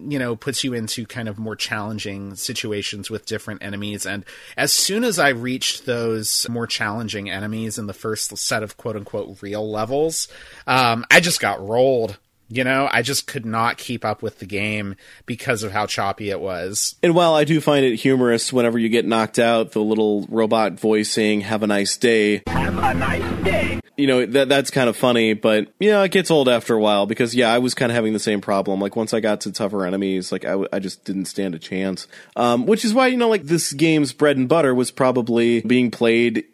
you 0.07 0.19
know 0.19 0.35
puts 0.35 0.63
you 0.63 0.73
into 0.73 1.05
kind 1.05 1.27
of 1.27 1.37
more 1.37 1.55
challenging 1.55 2.35
situations 2.35 3.09
with 3.09 3.25
different 3.25 3.63
enemies 3.63 4.05
and 4.05 4.25
as 4.57 4.71
soon 4.71 5.03
as 5.03 5.19
i 5.19 5.29
reached 5.29 5.85
those 5.85 6.47
more 6.49 6.67
challenging 6.67 7.29
enemies 7.29 7.77
in 7.77 7.87
the 7.87 7.93
first 7.93 8.35
set 8.37 8.63
of 8.63 8.77
quote 8.77 8.95
unquote 8.95 9.41
real 9.41 9.69
levels 9.69 10.27
um, 10.67 11.05
i 11.11 11.19
just 11.19 11.39
got 11.39 11.65
rolled 11.65 12.17
you 12.49 12.63
know, 12.63 12.87
I 12.91 13.01
just 13.01 13.25
could 13.25 13.47
not 13.47 13.77
keep 13.77 14.05
up 14.05 14.21
with 14.21 14.37
the 14.37 14.45
game 14.45 14.95
because 15.25 15.63
of 15.63 15.71
how 15.71 15.87
choppy 15.87 16.29
it 16.29 16.39
was. 16.39 16.95
And 17.01 17.15
while 17.15 17.33
I 17.33 17.45
do 17.45 17.59
find 17.59 17.83
it 17.83 17.95
humorous 17.95 18.53
whenever 18.53 18.77
you 18.77 18.89
get 18.89 19.05
knocked 19.05 19.39
out, 19.39 19.71
the 19.71 19.81
little 19.81 20.27
robot 20.29 20.79
voice 20.79 21.09
saying 21.09 21.41
"Have 21.41 21.63
a 21.63 21.67
nice 21.67 21.97
day." 21.97 22.43
Have 22.47 22.77
a 22.77 22.93
nice 22.93 23.43
day. 23.43 23.79
You 23.95 24.07
know 24.07 24.25
that 24.25 24.49
that's 24.49 24.71
kind 24.71 24.89
of 24.89 24.97
funny, 24.97 25.33
but 25.33 25.67
you 25.79 25.91
know 25.91 26.01
it 26.03 26.11
gets 26.11 26.31
old 26.31 26.49
after 26.49 26.73
a 26.73 26.79
while 26.79 27.05
because 27.05 27.35
yeah, 27.35 27.53
I 27.53 27.59
was 27.59 27.73
kind 27.73 27.91
of 27.91 27.95
having 27.95 28.13
the 28.13 28.19
same 28.19 28.41
problem. 28.41 28.79
Like 28.79 28.95
once 28.95 29.13
I 29.13 29.19
got 29.19 29.41
to 29.41 29.51
tougher 29.51 29.85
enemies, 29.85 30.31
like 30.31 30.45
I, 30.45 30.51
w- 30.51 30.69
I 30.73 30.79
just 30.79 31.05
didn't 31.05 31.25
stand 31.25 31.53
a 31.53 31.59
chance. 31.59 32.07
Um, 32.35 32.65
which 32.65 32.83
is 32.83 32.93
why 32.93 33.07
you 33.07 33.17
know 33.17 33.29
like 33.29 33.43
this 33.43 33.71
game's 33.73 34.11
bread 34.11 34.37
and 34.37 34.49
butter 34.49 34.73
was 34.73 34.89
probably 34.89 35.61
being 35.61 35.91
played 35.91 36.45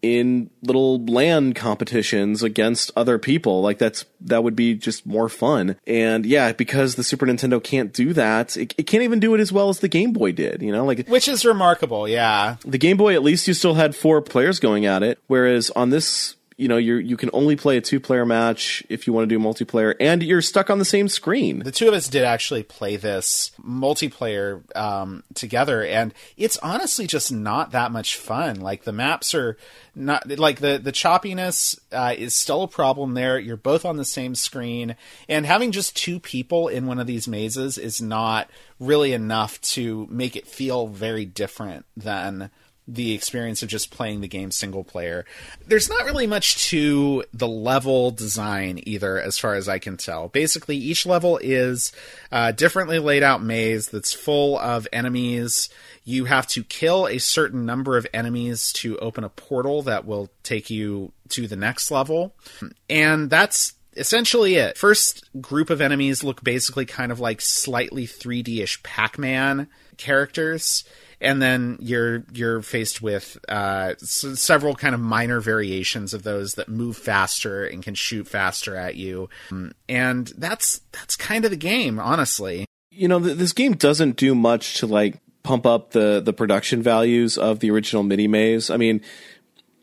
in 0.00 0.48
little 0.62 1.04
LAN 1.04 1.52
competitions 1.54 2.42
against 2.42 2.90
other 2.96 3.18
people. 3.18 3.62
Like 3.62 3.78
that's 3.78 4.04
that 4.20 4.44
would 4.44 4.56
be 4.56 4.74
just 4.74 5.06
more 5.06 5.28
fun. 5.28 5.76
And 5.86 6.24
yeah, 6.24 6.52
because 6.52 6.94
the 6.94 7.04
Super 7.04 7.26
Nintendo 7.26 7.62
can't 7.62 7.92
do 7.92 8.12
that, 8.12 8.56
it, 8.56 8.74
it, 8.78 8.84
can't 8.84 9.02
even 9.02 9.20
do 9.20 9.34
it 9.34 9.40
as 9.40 9.52
well 9.52 9.68
as 9.68 9.80
the 9.80 9.88
Game 9.88 10.12
Boy 10.12 10.32
did. 10.32 10.62
You 10.62 10.72
know, 10.72 10.84
like 10.84 11.08
which 11.08 11.28
is 11.28 11.44
remarkable. 11.44 12.08
Yeah, 12.08 12.56
the 12.64 12.78
Game 12.78 12.96
Boy 12.96 13.14
at 13.14 13.22
least 13.22 13.48
you 13.48 13.54
still 13.54 13.74
had 13.74 13.96
four 13.96 14.22
players 14.22 14.60
going 14.60 14.86
at 14.86 15.02
it, 15.02 15.18
whereas 15.26 15.70
on 15.70 15.90
this 15.90 16.36
you 16.58 16.66
know 16.66 16.76
you 16.76 16.96
you 16.96 17.16
can 17.16 17.30
only 17.32 17.54
play 17.54 17.76
a 17.76 17.80
two 17.80 18.00
player 18.00 18.26
match 18.26 18.84
if 18.88 19.06
you 19.06 19.12
want 19.12 19.28
to 19.28 19.34
do 19.34 19.42
multiplayer, 19.42 19.94
and 20.00 20.22
you're 20.24 20.42
stuck 20.42 20.68
on 20.68 20.80
the 20.80 20.84
same 20.84 21.08
screen. 21.08 21.60
The 21.60 21.70
two 21.70 21.86
of 21.86 21.94
us 21.94 22.08
did 22.08 22.24
actually 22.24 22.64
play 22.64 22.96
this 22.96 23.52
multiplayer 23.64 24.60
um, 24.76 25.22
together, 25.34 25.84
and 25.84 26.12
it's 26.36 26.56
honestly 26.58 27.06
just 27.06 27.30
not 27.30 27.70
that 27.70 27.92
much 27.92 28.16
fun. 28.16 28.60
Like 28.60 28.82
the 28.82 28.92
maps 28.92 29.34
are 29.34 29.56
not 29.94 30.28
like 30.36 30.58
the 30.58 30.80
the 30.82 30.92
choppiness 30.92 31.78
uh, 31.92 32.14
is 32.18 32.34
still 32.34 32.64
a 32.64 32.68
problem 32.68 33.14
there. 33.14 33.38
You're 33.38 33.56
both 33.56 33.84
on 33.84 33.96
the 33.96 34.04
same 34.04 34.34
screen, 34.34 34.96
and 35.28 35.46
having 35.46 35.70
just 35.70 35.96
two 35.96 36.18
people 36.18 36.66
in 36.66 36.86
one 36.86 36.98
of 36.98 37.06
these 37.06 37.28
mazes 37.28 37.78
is 37.78 38.02
not 38.02 38.50
really 38.80 39.12
enough 39.12 39.60
to 39.60 40.08
make 40.10 40.34
it 40.34 40.48
feel 40.48 40.88
very 40.88 41.24
different 41.24 41.86
than 41.96 42.50
the 42.88 43.12
experience 43.12 43.62
of 43.62 43.68
just 43.68 43.90
playing 43.90 44.22
the 44.22 44.28
game 44.28 44.50
single 44.50 44.82
player. 44.82 45.26
There's 45.66 45.90
not 45.90 46.06
really 46.06 46.26
much 46.26 46.68
to 46.70 47.22
the 47.34 47.46
level 47.46 48.10
design 48.10 48.80
either, 48.84 49.20
as 49.20 49.38
far 49.38 49.54
as 49.54 49.68
I 49.68 49.78
can 49.78 49.98
tell. 49.98 50.28
Basically, 50.28 50.76
each 50.76 51.04
level 51.04 51.38
is 51.42 51.92
a 52.32 52.52
differently 52.52 52.98
laid 52.98 53.22
out 53.22 53.42
maze 53.42 53.88
that's 53.88 54.14
full 54.14 54.58
of 54.58 54.88
enemies. 54.90 55.68
You 56.04 56.24
have 56.24 56.46
to 56.48 56.64
kill 56.64 57.06
a 57.06 57.18
certain 57.18 57.66
number 57.66 57.98
of 57.98 58.06
enemies 58.14 58.72
to 58.74 58.96
open 58.98 59.22
a 59.22 59.28
portal 59.28 59.82
that 59.82 60.06
will 60.06 60.30
take 60.42 60.70
you 60.70 61.12
to 61.28 61.46
the 61.46 61.56
next 61.56 61.90
level. 61.90 62.34
And 62.88 63.28
that's 63.28 63.74
essentially 63.98 64.54
it. 64.54 64.78
First 64.78 65.28
group 65.42 65.68
of 65.68 65.82
enemies 65.82 66.24
look 66.24 66.42
basically 66.42 66.86
kind 66.86 67.12
of 67.12 67.20
like 67.20 67.42
slightly 67.42 68.06
3D 68.06 68.62
ish 68.62 68.82
Pac 68.82 69.18
Man 69.18 69.68
characters 69.98 70.84
and 71.20 71.42
then 71.42 71.76
you're 71.80 72.24
you're 72.32 72.62
faced 72.62 73.02
with 73.02 73.38
uh, 73.48 73.94
s- 74.00 74.24
several 74.40 74.74
kind 74.74 74.94
of 74.94 75.00
minor 75.00 75.40
variations 75.40 76.14
of 76.14 76.22
those 76.22 76.54
that 76.54 76.68
move 76.68 76.96
faster 76.96 77.64
and 77.64 77.82
can 77.82 77.94
shoot 77.94 78.26
faster 78.28 78.76
at 78.76 78.96
you, 78.96 79.28
and 79.88 80.32
that's 80.38 80.80
that's 80.92 81.16
kind 81.16 81.44
of 81.44 81.50
the 81.50 81.56
game, 81.56 81.98
honestly. 81.98 82.64
You 82.90 83.08
know, 83.08 83.20
th- 83.20 83.36
this 83.36 83.52
game 83.52 83.74
doesn't 83.74 84.16
do 84.16 84.34
much 84.34 84.78
to 84.78 84.86
like 84.86 85.18
pump 85.42 85.66
up 85.66 85.92
the 85.92 86.20
the 86.24 86.32
production 86.32 86.82
values 86.82 87.38
of 87.38 87.60
the 87.60 87.70
original 87.70 88.02
MIDI 88.02 88.28
maze. 88.28 88.70
I 88.70 88.76
mean, 88.76 89.00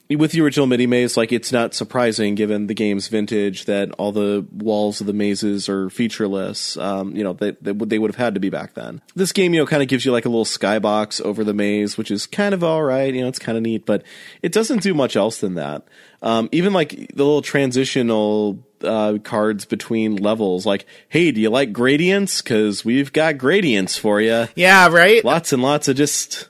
with 0.10 0.32
the 0.32 0.42
original 0.42 0.68
MIDI 0.68 0.86
maze, 0.86 1.18
like 1.18 1.32
it's 1.32 1.52
not 1.52 1.74
surprising 1.74 2.36
given 2.36 2.68
the 2.68 2.76
game's 2.76 3.08
vintage 3.08 3.66
that 3.66 3.92
all 3.94 4.12
the 4.12 4.46
walls 4.52 5.02
of 5.02 5.08
the 5.08 5.14
mazes 5.14 5.68
are 5.68 5.90
featureless. 5.90 6.78
Um, 6.78 7.16
you 7.16 7.24
know, 7.24 7.34
they, 7.34 7.52
they, 7.62 7.72
they 7.72 8.00
would 8.00 8.12
have 8.12 8.24
had 8.24 8.36
to 8.36 8.40
be 8.40 8.52
back 8.52 8.76
then. 8.76 9.02
This 9.16 9.32
game, 9.32 9.54
you 9.54 9.62
know, 9.62 9.66
kind 9.66 9.82
of 9.82 9.90
gives 9.90 10.06
you 10.06 10.12
like 10.12 10.26
a 10.26 10.30
little 10.30 10.46
skybox 10.46 11.22
over 11.22 11.44
the 11.44 11.54
maze, 11.54 11.98
which 11.98 12.12
is 12.12 12.28
kind 12.28 12.54
of 12.54 12.64
all 12.64 12.84
right. 12.84 13.14
You 13.14 13.22
know, 13.22 13.28
it's 13.28 13.40
kind 13.40 13.58
of 13.58 13.64
neat, 13.64 13.86
but 13.86 14.04
it 14.44 14.52
doesn't 14.52 14.84
do 14.84 14.94
much 14.94 15.16
else 15.16 15.40
than 15.40 15.56
that. 15.56 15.84
Um, 16.22 16.50
even 16.52 16.74
like 16.74 16.90
the 16.90 17.24
little 17.24 17.42
transitional 17.42 18.64
uh, 18.84 19.18
cards 19.24 19.66
between 19.66 20.18
levels, 20.18 20.66
like, 20.66 20.86
hey, 21.10 21.32
do 21.32 21.42
you 21.42 21.50
like 21.50 21.74
gradients? 21.74 22.42
Because 22.42 22.86
we've 22.86 23.12
got 23.12 23.38
gradients 23.40 23.98
for 23.98 24.22
you. 24.22 24.48
Yeah, 24.56 24.88
right. 24.90 25.26
Lots 25.26 25.52
and 25.52 25.64
lots 25.64 25.88
of 25.88 25.96
just 25.96 26.50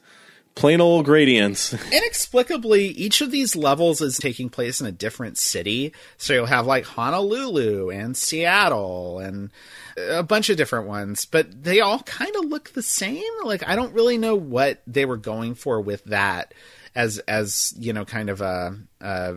plain 0.56 0.82
old 0.82 1.06
gradients. 1.06 1.74
Inexplicably, 1.92 2.88
each 2.88 3.22
of 3.22 3.32
these 3.32 3.56
levels 3.56 4.02
is 4.02 4.18
taking 4.18 4.50
place 4.50 4.82
in 4.82 4.88
a 4.88 4.92
different 4.92 5.38
city. 5.38 5.94
So 6.18 6.34
you'll 6.34 6.46
have 6.46 6.66
like 6.66 6.86
Honolulu 6.86 7.90
and 7.90 8.16
Seattle 8.16 9.20
and 9.20 9.52
a 9.98 10.24
bunch 10.24 10.50
of 10.50 10.58
different 10.58 10.88
ones, 10.88 11.26
but 11.26 11.64
they 11.64 11.82
all 11.82 12.00
kind 12.00 12.36
of 12.36 12.46
look 12.46 12.72
the 12.72 12.82
same. 12.82 13.24
Like 13.44 13.68
I 13.68 13.76
don't 13.76 13.94
really 13.94 14.18
know 14.18 14.36
what 14.36 14.82
they 14.88 15.06
were 15.06 15.18
going 15.18 15.56
for 15.56 15.82
with 15.82 16.04
that 16.06 16.54
as 16.96 17.20
as 17.20 17.74
you 17.78 17.94
know 17.94 18.06
kind 18.06 18.30
of 18.30 18.42
a, 18.42 18.78
a 19.02 19.36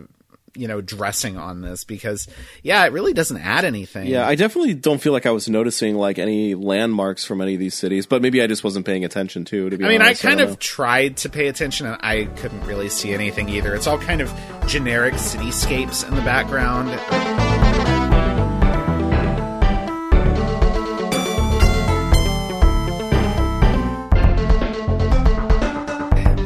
you 0.55 0.67
know 0.67 0.81
dressing 0.81 1.37
on 1.37 1.61
this 1.61 1.83
because 1.83 2.27
yeah 2.63 2.85
it 2.85 2.91
really 2.91 3.13
doesn't 3.13 3.37
add 3.37 3.65
anything 3.65 4.07
yeah 4.07 4.27
i 4.27 4.35
definitely 4.35 4.73
don't 4.73 4.99
feel 4.99 5.13
like 5.13 5.25
i 5.25 5.31
was 5.31 5.49
noticing 5.49 5.95
like 5.95 6.19
any 6.19 6.55
landmarks 6.55 7.25
from 7.25 7.41
any 7.41 7.53
of 7.53 7.59
these 7.59 7.75
cities 7.75 8.05
but 8.05 8.21
maybe 8.21 8.41
i 8.41 8.47
just 8.47 8.63
wasn't 8.63 8.85
paying 8.85 9.05
attention 9.05 9.45
to 9.45 9.69
to 9.69 9.77
be 9.77 9.85
i 9.85 9.89
mean 9.89 10.01
honest. 10.01 10.23
i 10.23 10.27
kind 10.27 10.39
I 10.39 10.43
of 10.43 10.49
know. 10.51 10.55
tried 10.55 11.17
to 11.17 11.29
pay 11.29 11.47
attention 11.47 11.87
and 11.87 11.97
i 12.01 12.25
couldn't 12.37 12.65
really 12.65 12.89
see 12.89 13.13
anything 13.13 13.49
either 13.49 13.75
it's 13.75 13.87
all 13.87 13.99
kind 13.99 14.21
of 14.21 14.33
generic 14.67 15.15
cityscapes 15.15 16.07
in 16.07 16.15
the 16.15 16.21
background 16.21 16.89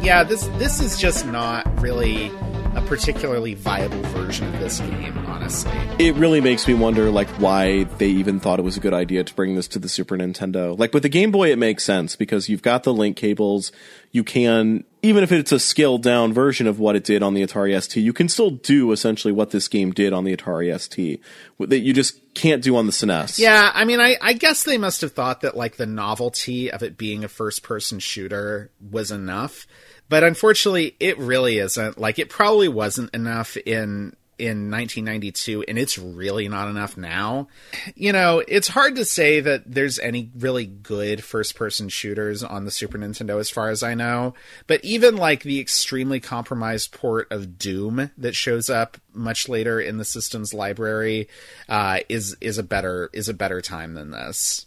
yeah 0.03 0.23
this 0.23 0.47
this 0.57 0.81
is 0.81 0.97
just 0.99 1.25
not 1.25 1.65
really 1.81 2.29
a 2.75 2.81
particularly 2.81 3.53
viable 3.53 4.01
version 4.09 4.51
of 4.53 4.59
this 4.59 4.79
game, 4.79 5.17
honestly. 5.27 5.71
It 5.99 6.15
really 6.15 6.41
makes 6.41 6.67
me 6.67 6.73
wonder, 6.73 7.09
like, 7.09 7.27
why 7.39 7.83
they 7.83 8.07
even 8.07 8.39
thought 8.39 8.59
it 8.59 8.63
was 8.63 8.77
a 8.77 8.79
good 8.79 8.93
idea 8.93 9.23
to 9.23 9.33
bring 9.33 9.55
this 9.55 9.67
to 9.69 9.79
the 9.79 9.89
Super 9.89 10.17
Nintendo. 10.17 10.77
Like, 10.77 10.93
with 10.93 11.03
the 11.03 11.09
Game 11.09 11.31
Boy, 11.31 11.51
it 11.51 11.57
makes 11.57 11.83
sense 11.83 12.15
because 12.15 12.49
you've 12.49 12.61
got 12.61 12.83
the 12.83 12.93
link 12.93 13.17
cables. 13.17 13.71
You 14.11 14.23
can, 14.23 14.83
even 15.01 15.23
if 15.23 15.31
it's 15.31 15.51
a 15.51 15.59
scaled 15.59 16.03
down 16.03 16.33
version 16.33 16.67
of 16.67 16.79
what 16.79 16.95
it 16.95 17.03
did 17.03 17.23
on 17.23 17.33
the 17.33 17.45
Atari 17.45 17.79
ST, 17.81 18.03
you 18.03 18.13
can 18.13 18.29
still 18.29 18.51
do 18.51 18.91
essentially 18.91 19.31
what 19.33 19.51
this 19.51 19.67
game 19.67 19.91
did 19.91 20.13
on 20.13 20.23
the 20.23 20.35
Atari 20.35 20.79
ST 20.79 21.19
that 21.59 21.79
you 21.79 21.93
just 21.93 22.19
can't 22.33 22.63
do 22.63 22.75
on 22.75 22.85
the 22.87 22.91
SNES. 22.91 23.37
Yeah, 23.37 23.71
I 23.73 23.85
mean, 23.85 23.99
I, 23.99 24.17
I 24.21 24.33
guess 24.33 24.63
they 24.63 24.77
must 24.77 25.01
have 25.01 25.13
thought 25.13 25.41
that, 25.41 25.55
like, 25.55 25.77
the 25.77 25.85
novelty 25.85 26.71
of 26.71 26.81
it 26.81 26.97
being 26.97 27.23
a 27.23 27.27
first 27.27 27.63
person 27.63 27.99
shooter 27.99 28.71
was 28.91 29.11
enough 29.11 29.67
but 30.09 30.23
unfortunately 30.23 30.95
it 30.99 31.17
really 31.17 31.57
isn't. 31.57 31.97
Like 31.97 32.19
it 32.19 32.29
probably 32.29 32.67
wasn't 32.67 33.13
enough 33.13 33.57
in 33.57 34.15
in 34.39 34.71
1992 34.71 35.63
and 35.67 35.77
it's 35.77 35.97
really 35.97 36.49
not 36.49 36.67
enough 36.67 36.97
now. 36.97 37.47
You 37.95 38.11
know 38.11 38.43
it's 38.47 38.67
hard 38.67 38.95
to 38.95 39.05
say 39.05 39.39
that 39.39 39.63
there's 39.71 39.99
any 39.99 40.31
really 40.35 40.65
good 40.65 41.23
first 41.23 41.55
person 41.55 41.87
shooters 41.87 42.43
on 42.43 42.65
the 42.65 42.71
super 42.71 42.97
nintendo 42.97 43.39
as 43.39 43.49
far 43.49 43.69
as 43.69 43.83
i 43.83 43.93
know. 43.93 44.33
But 44.67 44.83
even 44.83 45.15
like 45.15 45.43
the 45.43 45.59
extremely 45.59 46.19
compromised 46.19 46.91
port 46.91 47.31
of 47.31 47.57
doom 47.57 48.11
that 48.17 48.35
shows 48.35 48.69
up 48.69 48.97
much 49.13 49.47
later 49.47 49.79
in 49.79 49.97
the 49.97 50.05
system's 50.05 50.53
library 50.53 51.27
uh, 51.69 51.99
is 52.09 52.35
is 52.41 52.57
a 52.57 52.63
better 52.63 53.09
is 53.13 53.29
a 53.29 53.33
better 53.33 53.61
time 53.61 53.93
than 53.93 54.11
this 54.11 54.65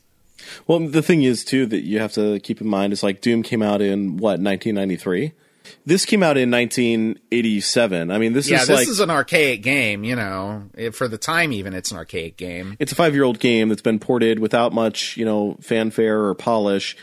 well, 0.67 0.81
the 0.81 1.03
thing 1.03 1.23
is 1.23 1.45
too 1.45 1.67
that 1.67 1.83
you 1.85 1.99
have 1.99 2.13
to 2.15 2.39
keep 2.41 2.61
in 2.61 2.67
mind 2.69 2.93
is 2.93 3.03
like 3.03 3.21
Doom 3.21 3.43
came 3.43 3.63
out 3.63 3.81
in 3.81 4.17
what 4.17 4.41
1993. 4.41 5.33
This 5.85 6.05
came 6.05 6.23
out 6.23 6.37
in 6.37 6.49
1987. 6.51 8.11
I 8.11 8.19
mean, 8.19 8.33
this 8.33 8.49
Yeah, 8.49 8.63
is 8.63 8.69
this 8.69 8.77
like 8.81 8.89
is 8.89 9.01
an 9.01 9.11
archaic 9.11 9.63
game, 9.63 10.05
you 10.05 10.15
know. 10.17 10.65
It- 10.77 10.95
for 10.95 11.09
the 11.09 11.19
time 11.19 11.53
even 11.53 11.75
it's 11.75 11.91
an 11.91 11.97
archaic 11.97 12.37
game. 12.37 12.77
it's 12.79 12.93
a 12.93 12.95
five 12.95 13.15
year 13.15 13.25
old 13.25 13.39
game 13.41 13.69
that's 13.69 13.83
been 13.83 13.99
ported 13.99 14.39
without 14.39 14.73
much, 14.73 15.17
you 15.17 15.25
know, 15.25 15.57
fanfare 15.61 16.25
or 16.25 16.35
polish. 16.35 16.97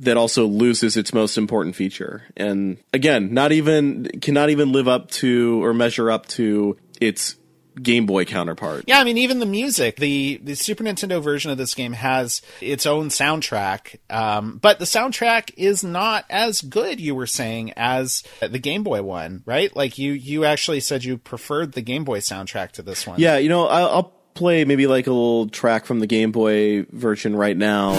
That 0.00 0.18
also 0.18 0.44
loses 0.46 0.98
its 0.98 1.14
most 1.14 1.38
important 1.38 1.74
feature, 1.74 2.24
and 2.36 2.76
again, 2.92 3.32
not 3.32 3.50
even 3.52 4.04
cannot 4.20 4.50
even 4.50 4.70
live 4.70 4.86
up 4.88 5.10
to 5.12 5.64
or 5.64 5.72
measure 5.72 6.10
up 6.10 6.26
to 6.36 6.76
its 7.00 7.36
Game 7.80 8.06
Boy 8.06 8.24
counterpart. 8.24 8.84
Yeah, 8.86 9.00
I 9.00 9.04
mean, 9.04 9.18
even 9.18 9.38
the 9.38 9.46
music, 9.46 9.96
the 9.96 10.40
the 10.42 10.54
Super 10.54 10.84
Nintendo 10.84 11.22
version 11.22 11.50
of 11.50 11.58
this 11.58 11.74
game 11.74 11.92
has 11.92 12.42
its 12.60 12.86
own 12.86 13.08
soundtrack, 13.08 13.98
um, 14.08 14.58
but 14.58 14.78
the 14.78 14.84
soundtrack 14.84 15.50
is 15.56 15.84
not 15.84 16.24
as 16.30 16.62
good. 16.62 17.00
You 17.00 17.14
were 17.14 17.26
saying 17.26 17.72
as 17.76 18.22
the 18.40 18.58
Game 18.58 18.82
Boy 18.82 19.02
one, 19.02 19.42
right? 19.44 19.74
Like 19.76 19.98
you 19.98 20.12
you 20.12 20.44
actually 20.44 20.80
said 20.80 21.04
you 21.04 21.18
preferred 21.18 21.72
the 21.72 21.82
Game 21.82 22.04
Boy 22.04 22.20
soundtrack 22.20 22.72
to 22.72 22.82
this 22.82 23.06
one. 23.06 23.20
Yeah, 23.20 23.36
you 23.36 23.48
know, 23.48 23.66
I'll, 23.66 23.88
I'll 23.88 24.12
play 24.34 24.64
maybe 24.64 24.86
like 24.86 25.06
a 25.06 25.12
little 25.12 25.48
track 25.48 25.84
from 25.84 26.00
the 26.00 26.06
Game 26.06 26.32
Boy 26.32 26.84
version 26.90 27.36
right 27.36 27.56
now. 27.56 27.92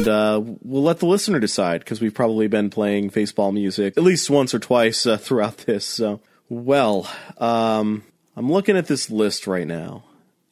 And 0.00 0.08
uh, 0.08 0.40
we'll 0.62 0.82
let 0.82 0.98
the 1.00 1.06
listener 1.06 1.38
decide 1.40 1.80
because 1.80 2.00
we've 2.00 2.14
probably 2.14 2.48
been 2.48 2.70
playing 2.70 3.10
Faceball 3.10 3.52
music 3.52 3.98
at 3.98 4.02
least 4.02 4.30
once 4.30 4.54
or 4.54 4.58
twice 4.58 5.04
uh, 5.04 5.18
throughout 5.18 5.58
this. 5.58 5.84
So, 5.84 6.22
well, 6.48 7.06
um, 7.36 8.04
I'm 8.34 8.50
looking 8.50 8.78
at 8.78 8.86
this 8.86 9.10
list 9.10 9.46
right 9.46 9.66
now, 9.66 10.04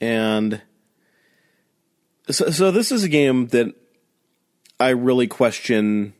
and 0.03 0.61
so, 2.29 2.51
so 2.51 2.71
this 2.71 2.93
is 2.93 3.05
a 3.05 3.09
game 3.09 3.47
that 3.49 3.75
I 4.79 4.91
really 4.91 5.27
question 5.27 6.13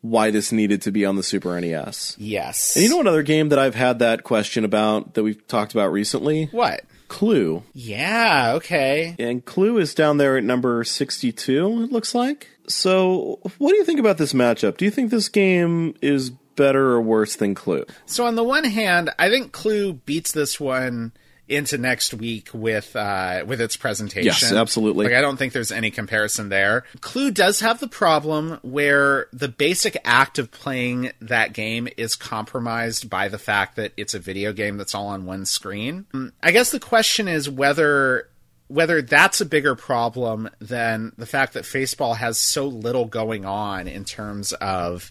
why 0.00 0.30
this 0.30 0.50
needed 0.50 0.80
to 0.82 0.90
be 0.90 1.04
on 1.04 1.16
the 1.16 1.22
Super 1.22 1.60
NES. 1.60 2.16
Yes. 2.18 2.74
And 2.74 2.84
you 2.84 2.88
know 2.88 3.00
another 3.00 3.22
game 3.22 3.50
that 3.50 3.58
I've 3.58 3.74
had 3.74 3.98
that 3.98 4.24
question 4.24 4.64
about 4.64 5.12
that 5.12 5.22
we've 5.22 5.46
talked 5.46 5.72
about 5.72 5.92
recently? 5.92 6.46
what? 6.46 6.80
Clue. 7.12 7.62
Yeah. 7.74 8.54
Okay. 8.54 9.14
And 9.18 9.44
Clue 9.44 9.76
is 9.76 9.94
down 9.94 10.16
there 10.16 10.38
at 10.38 10.44
number 10.44 10.82
62, 10.82 11.82
it 11.82 11.92
looks 11.92 12.14
like. 12.14 12.48
So, 12.68 13.38
what 13.58 13.70
do 13.70 13.76
you 13.76 13.84
think 13.84 14.00
about 14.00 14.16
this 14.16 14.32
matchup? 14.32 14.78
Do 14.78 14.86
you 14.86 14.90
think 14.90 15.10
this 15.10 15.28
game 15.28 15.94
is 16.00 16.30
better 16.30 16.92
or 16.92 17.02
worse 17.02 17.36
than 17.36 17.54
Clue? 17.54 17.84
So 18.06 18.24
on 18.24 18.34
the 18.34 18.42
one 18.42 18.64
hand, 18.64 19.10
I 19.18 19.28
think 19.28 19.52
Clue 19.52 19.92
beats 19.92 20.32
this 20.32 20.58
one 20.58 21.12
into 21.52 21.78
next 21.78 22.14
week 22.14 22.48
with 22.52 22.96
uh, 22.96 23.44
with 23.46 23.60
its 23.60 23.76
presentation. 23.76 24.26
Yes, 24.26 24.52
absolutely. 24.52 25.06
Like 25.06 25.14
I 25.14 25.20
don't 25.20 25.36
think 25.36 25.52
there's 25.52 25.72
any 25.72 25.90
comparison 25.90 26.48
there. 26.48 26.84
Clue 27.00 27.30
does 27.30 27.60
have 27.60 27.80
the 27.80 27.88
problem 27.88 28.58
where 28.62 29.26
the 29.32 29.48
basic 29.48 29.96
act 30.04 30.38
of 30.38 30.50
playing 30.50 31.12
that 31.20 31.52
game 31.52 31.88
is 31.96 32.16
compromised 32.16 33.10
by 33.10 33.28
the 33.28 33.38
fact 33.38 33.76
that 33.76 33.92
it's 33.96 34.14
a 34.14 34.18
video 34.18 34.52
game 34.52 34.76
that's 34.76 34.94
all 34.94 35.08
on 35.08 35.26
one 35.26 35.44
screen. 35.44 36.06
Mm, 36.12 36.32
I 36.42 36.50
guess 36.50 36.70
the 36.70 36.80
question 36.80 37.28
is 37.28 37.48
whether 37.48 38.28
whether 38.68 39.02
that's 39.02 39.40
a 39.42 39.46
bigger 39.46 39.74
problem 39.74 40.48
than 40.58 41.12
the 41.18 41.26
fact 41.26 41.52
that 41.52 41.64
Faceball 41.64 42.16
has 42.16 42.38
so 42.38 42.66
little 42.66 43.04
going 43.04 43.44
on 43.44 43.86
in 43.86 44.04
terms 44.04 44.54
of 44.54 45.10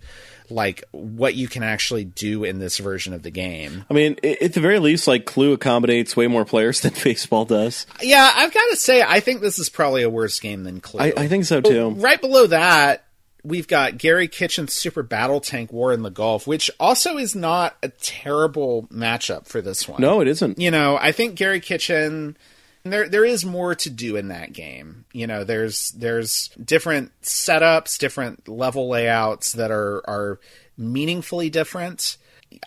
like 0.51 0.83
what 0.91 1.35
you 1.35 1.47
can 1.47 1.63
actually 1.63 2.03
do 2.03 2.43
in 2.43 2.59
this 2.59 2.77
version 2.77 3.13
of 3.13 3.23
the 3.23 3.31
game. 3.31 3.85
I 3.89 3.93
mean, 3.93 4.17
at 4.23 4.53
the 4.53 4.59
very 4.59 4.79
least, 4.79 5.07
like 5.07 5.25
Clue 5.25 5.53
accommodates 5.53 6.15
way 6.15 6.27
more 6.27 6.45
players 6.45 6.79
than 6.81 6.91
Faceball 6.91 7.47
does. 7.47 7.87
Yeah, 8.01 8.29
I've 8.35 8.53
got 8.53 8.69
to 8.69 8.75
say, 8.75 9.01
I 9.01 9.19
think 9.19 9.41
this 9.41 9.59
is 9.59 9.69
probably 9.69 10.03
a 10.03 10.09
worse 10.09 10.39
game 10.39 10.63
than 10.63 10.81
Clue. 10.81 11.01
I, 11.01 11.13
I 11.17 11.27
think 11.27 11.45
so 11.45 11.61
too. 11.61 11.91
Right 11.91 12.21
below 12.21 12.47
that, 12.47 13.05
we've 13.43 13.67
got 13.67 13.97
Gary 13.97 14.27
Kitchen's 14.27 14.73
Super 14.73 15.03
Battle 15.03 15.39
Tank 15.39 15.71
War 15.71 15.93
in 15.93 16.03
the 16.03 16.11
Gulf, 16.11 16.47
which 16.47 16.69
also 16.79 17.17
is 17.17 17.35
not 17.35 17.75
a 17.81 17.89
terrible 17.89 18.87
matchup 18.91 19.47
for 19.47 19.61
this 19.61 19.87
one. 19.87 20.01
No, 20.01 20.21
it 20.21 20.27
isn't. 20.27 20.59
You 20.59 20.71
know, 20.71 20.97
I 20.97 21.11
think 21.11 21.35
Gary 21.35 21.59
Kitchen 21.59 22.37
there 22.83 23.07
there 23.07 23.25
is 23.25 23.45
more 23.45 23.75
to 23.75 23.89
do 23.89 24.15
in 24.15 24.29
that 24.29 24.53
game. 24.53 25.05
You 25.13 25.27
know, 25.27 25.43
there's 25.43 25.91
there's 25.91 26.49
different 26.63 27.11
setups, 27.21 27.97
different 27.97 28.47
level 28.47 28.89
layouts 28.89 29.53
that 29.53 29.71
are 29.71 30.01
are 30.09 30.39
meaningfully 30.77 31.49
different. 31.49 32.17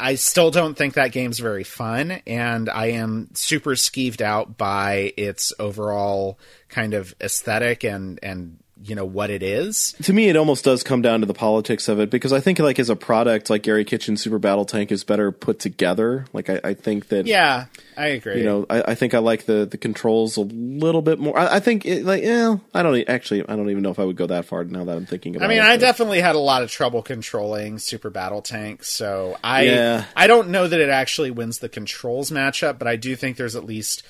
I 0.01 0.15
still 0.15 0.51
don't 0.51 0.77
think 0.77 0.95
that 0.95 1.13
game's 1.13 1.39
very 1.39 1.65
fun, 1.65 2.23
and 2.27 2.71
I 2.71 2.93
am 2.93 3.29
super 3.35 3.73
skeeved 3.73 4.23
out 4.23 4.57
by 4.57 5.13
its 5.17 5.53
overall 5.59 6.39
kind 6.69 6.95
of 6.95 7.15
aesthetic 7.21 7.85
and 7.85 8.19
and 8.23 8.59
you 8.85 8.95
know 8.95 9.05
what 9.05 9.31
it 9.31 9.43
is. 9.43 9.95
to 10.03 10.13
me, 10.13 10.29
it 10.29 10.37
almost 10.37 10.65
does 10.65 10.83
come 10.83 11.01
down 11.01 11.21
to 11.21 11.27
the 11.27 11.35
politics 11.35 11.89
of 11.89 11.99
it 12.01 12.11
because 12.11 12.33
I 12.33 12.41
think, 12.41 12.59
like, 12.59 12.79
as 12.79 12.91
a 12.91 12.97
product, 12.97 13.49
like 13.49 13.63
Gary 13.63 13.85
Kitchen 13.85 14.17
Super 14.17 14.39
Battle 14.39 14.65
Tank 14.65 14.93
is 14.93 15.05
better 15.05 15.33
put 15.33 15.59
together. 15.59 16.27
Like, 16.33 16.51
I, 16.51 16.61
I 16.63 16.75
think 16.75 17.09
that, 17.09 17.27
Yeah, 17.27 17.67
I 17.97 18.09
agree. 18.09 18.39
you 18.39 18.45
know, 18.45 18.67
I, 18.69 18.83
I 18.89 18.95
think 18.95 19.15
I 19.15 19.19
like 19.19 19.47
the, 19.47 19.65
the 19.65 19.79
controls 19.79 20.37
a 20.37 20.43
little 20.43 21.01
bit 21.03 21.19
more. 21.19 21.39
I, 21.39 21.57
I 21.57 21.61
think, 21.61 21.87
it, 21.87 22.05
like, 22.05 22.23
yeah, 22.23 22.57
I 22.75 22.83
don't 22.83 23.09
actually, 23.09 23.49
I 23.49 23.57
don't 23.57 23.71
even 23.71 23.83
know 23.83 23.91
if 23.91 23.99
I 23.99 24.05
would 24.05 24.17
go 24.17 24.27
that 24.27 24.45
far 24.45 24.65
now 24.65 24.85
that 24.85 24.97
I'm 24.97 25.07
thinking 25.07 25.35
about 25.35 25.45
it. 25.45 25.55
I 25.55 25.57
mean, 25.57 25.65
it. 25.65 25.71
I 25.71 25.77
definitely 25.79 26.21
had 26.21 26.35
a 26.35 26.41
lot 26.41 26.63
of 26.63 26.71
trouble 26.71 27.03
controlling 27.03 27.79
Super 27.79 28.11
Battle 28.11 28.43
Tank, 28.43 28.85
so 28.85 29.39
I 29.43 29.63
Yeah. 29.63 30.05
I 30.15 30.27
don't 30.27 30.49
know 30.51 30.69
that 30.69 30.81
it 30.81 30.91
actually 30.91 31.31
wins 31.31 31.59
the 31.61 31.69
controls 31.69 32.31
matchup, 32.31 32.79
but 32.79 32.87
I 32.87 32.97
do 32.97 33.17
think 33.17 33.37
there's 33.39 33.57
at 33.57 33.65
least 33.65 34.03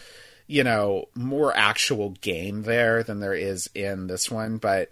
you 0.47 0.65
know 0.65 1.09
more 1.15 1.57
actual 1.57 2.11
game 2.21 2.63
there 2.63 3.03
than 3.03 3.21
there 3.21 3.35
is 3.35 3.69
in 3.75 4.07
this 4.07 4.31
one. 4.31 4.59
But 4.59 4.91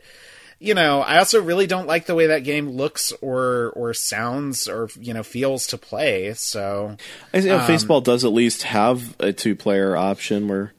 you 0.58 0.74
know, 0.74 1.00
I 1.00 1.18
also 1.18 1.42
really 1.42 1.66
don't 1.66 1.88
like 1.88 2.06
the 2.06 2.14
way 2.14 2.28
that 2.28 2.44
game 2.44 2.70
looks 2.70 3.12
or 3.20 3.72
or 3.74 3.92
sounds 3.94 4.68
or 4.68 4.88
you 5.00 5.12
know 5.12 5.22
feels 5.22 5.66
to 5.68 5.78
play. 5.78 6.32
So 6.34 6.96
I 7.34 7.40
think 7.40 7.52
um, 7.52 7.60
Faceball 7.68 8.04
does 8.04 8.24
at 8.24 8.32
least 8.32 8.62
have 8.62 9.16
a 9.20 9.32
two 9.32 9.56
player 9.56 9.96
option 9.96 10.46
where 10.48 10.72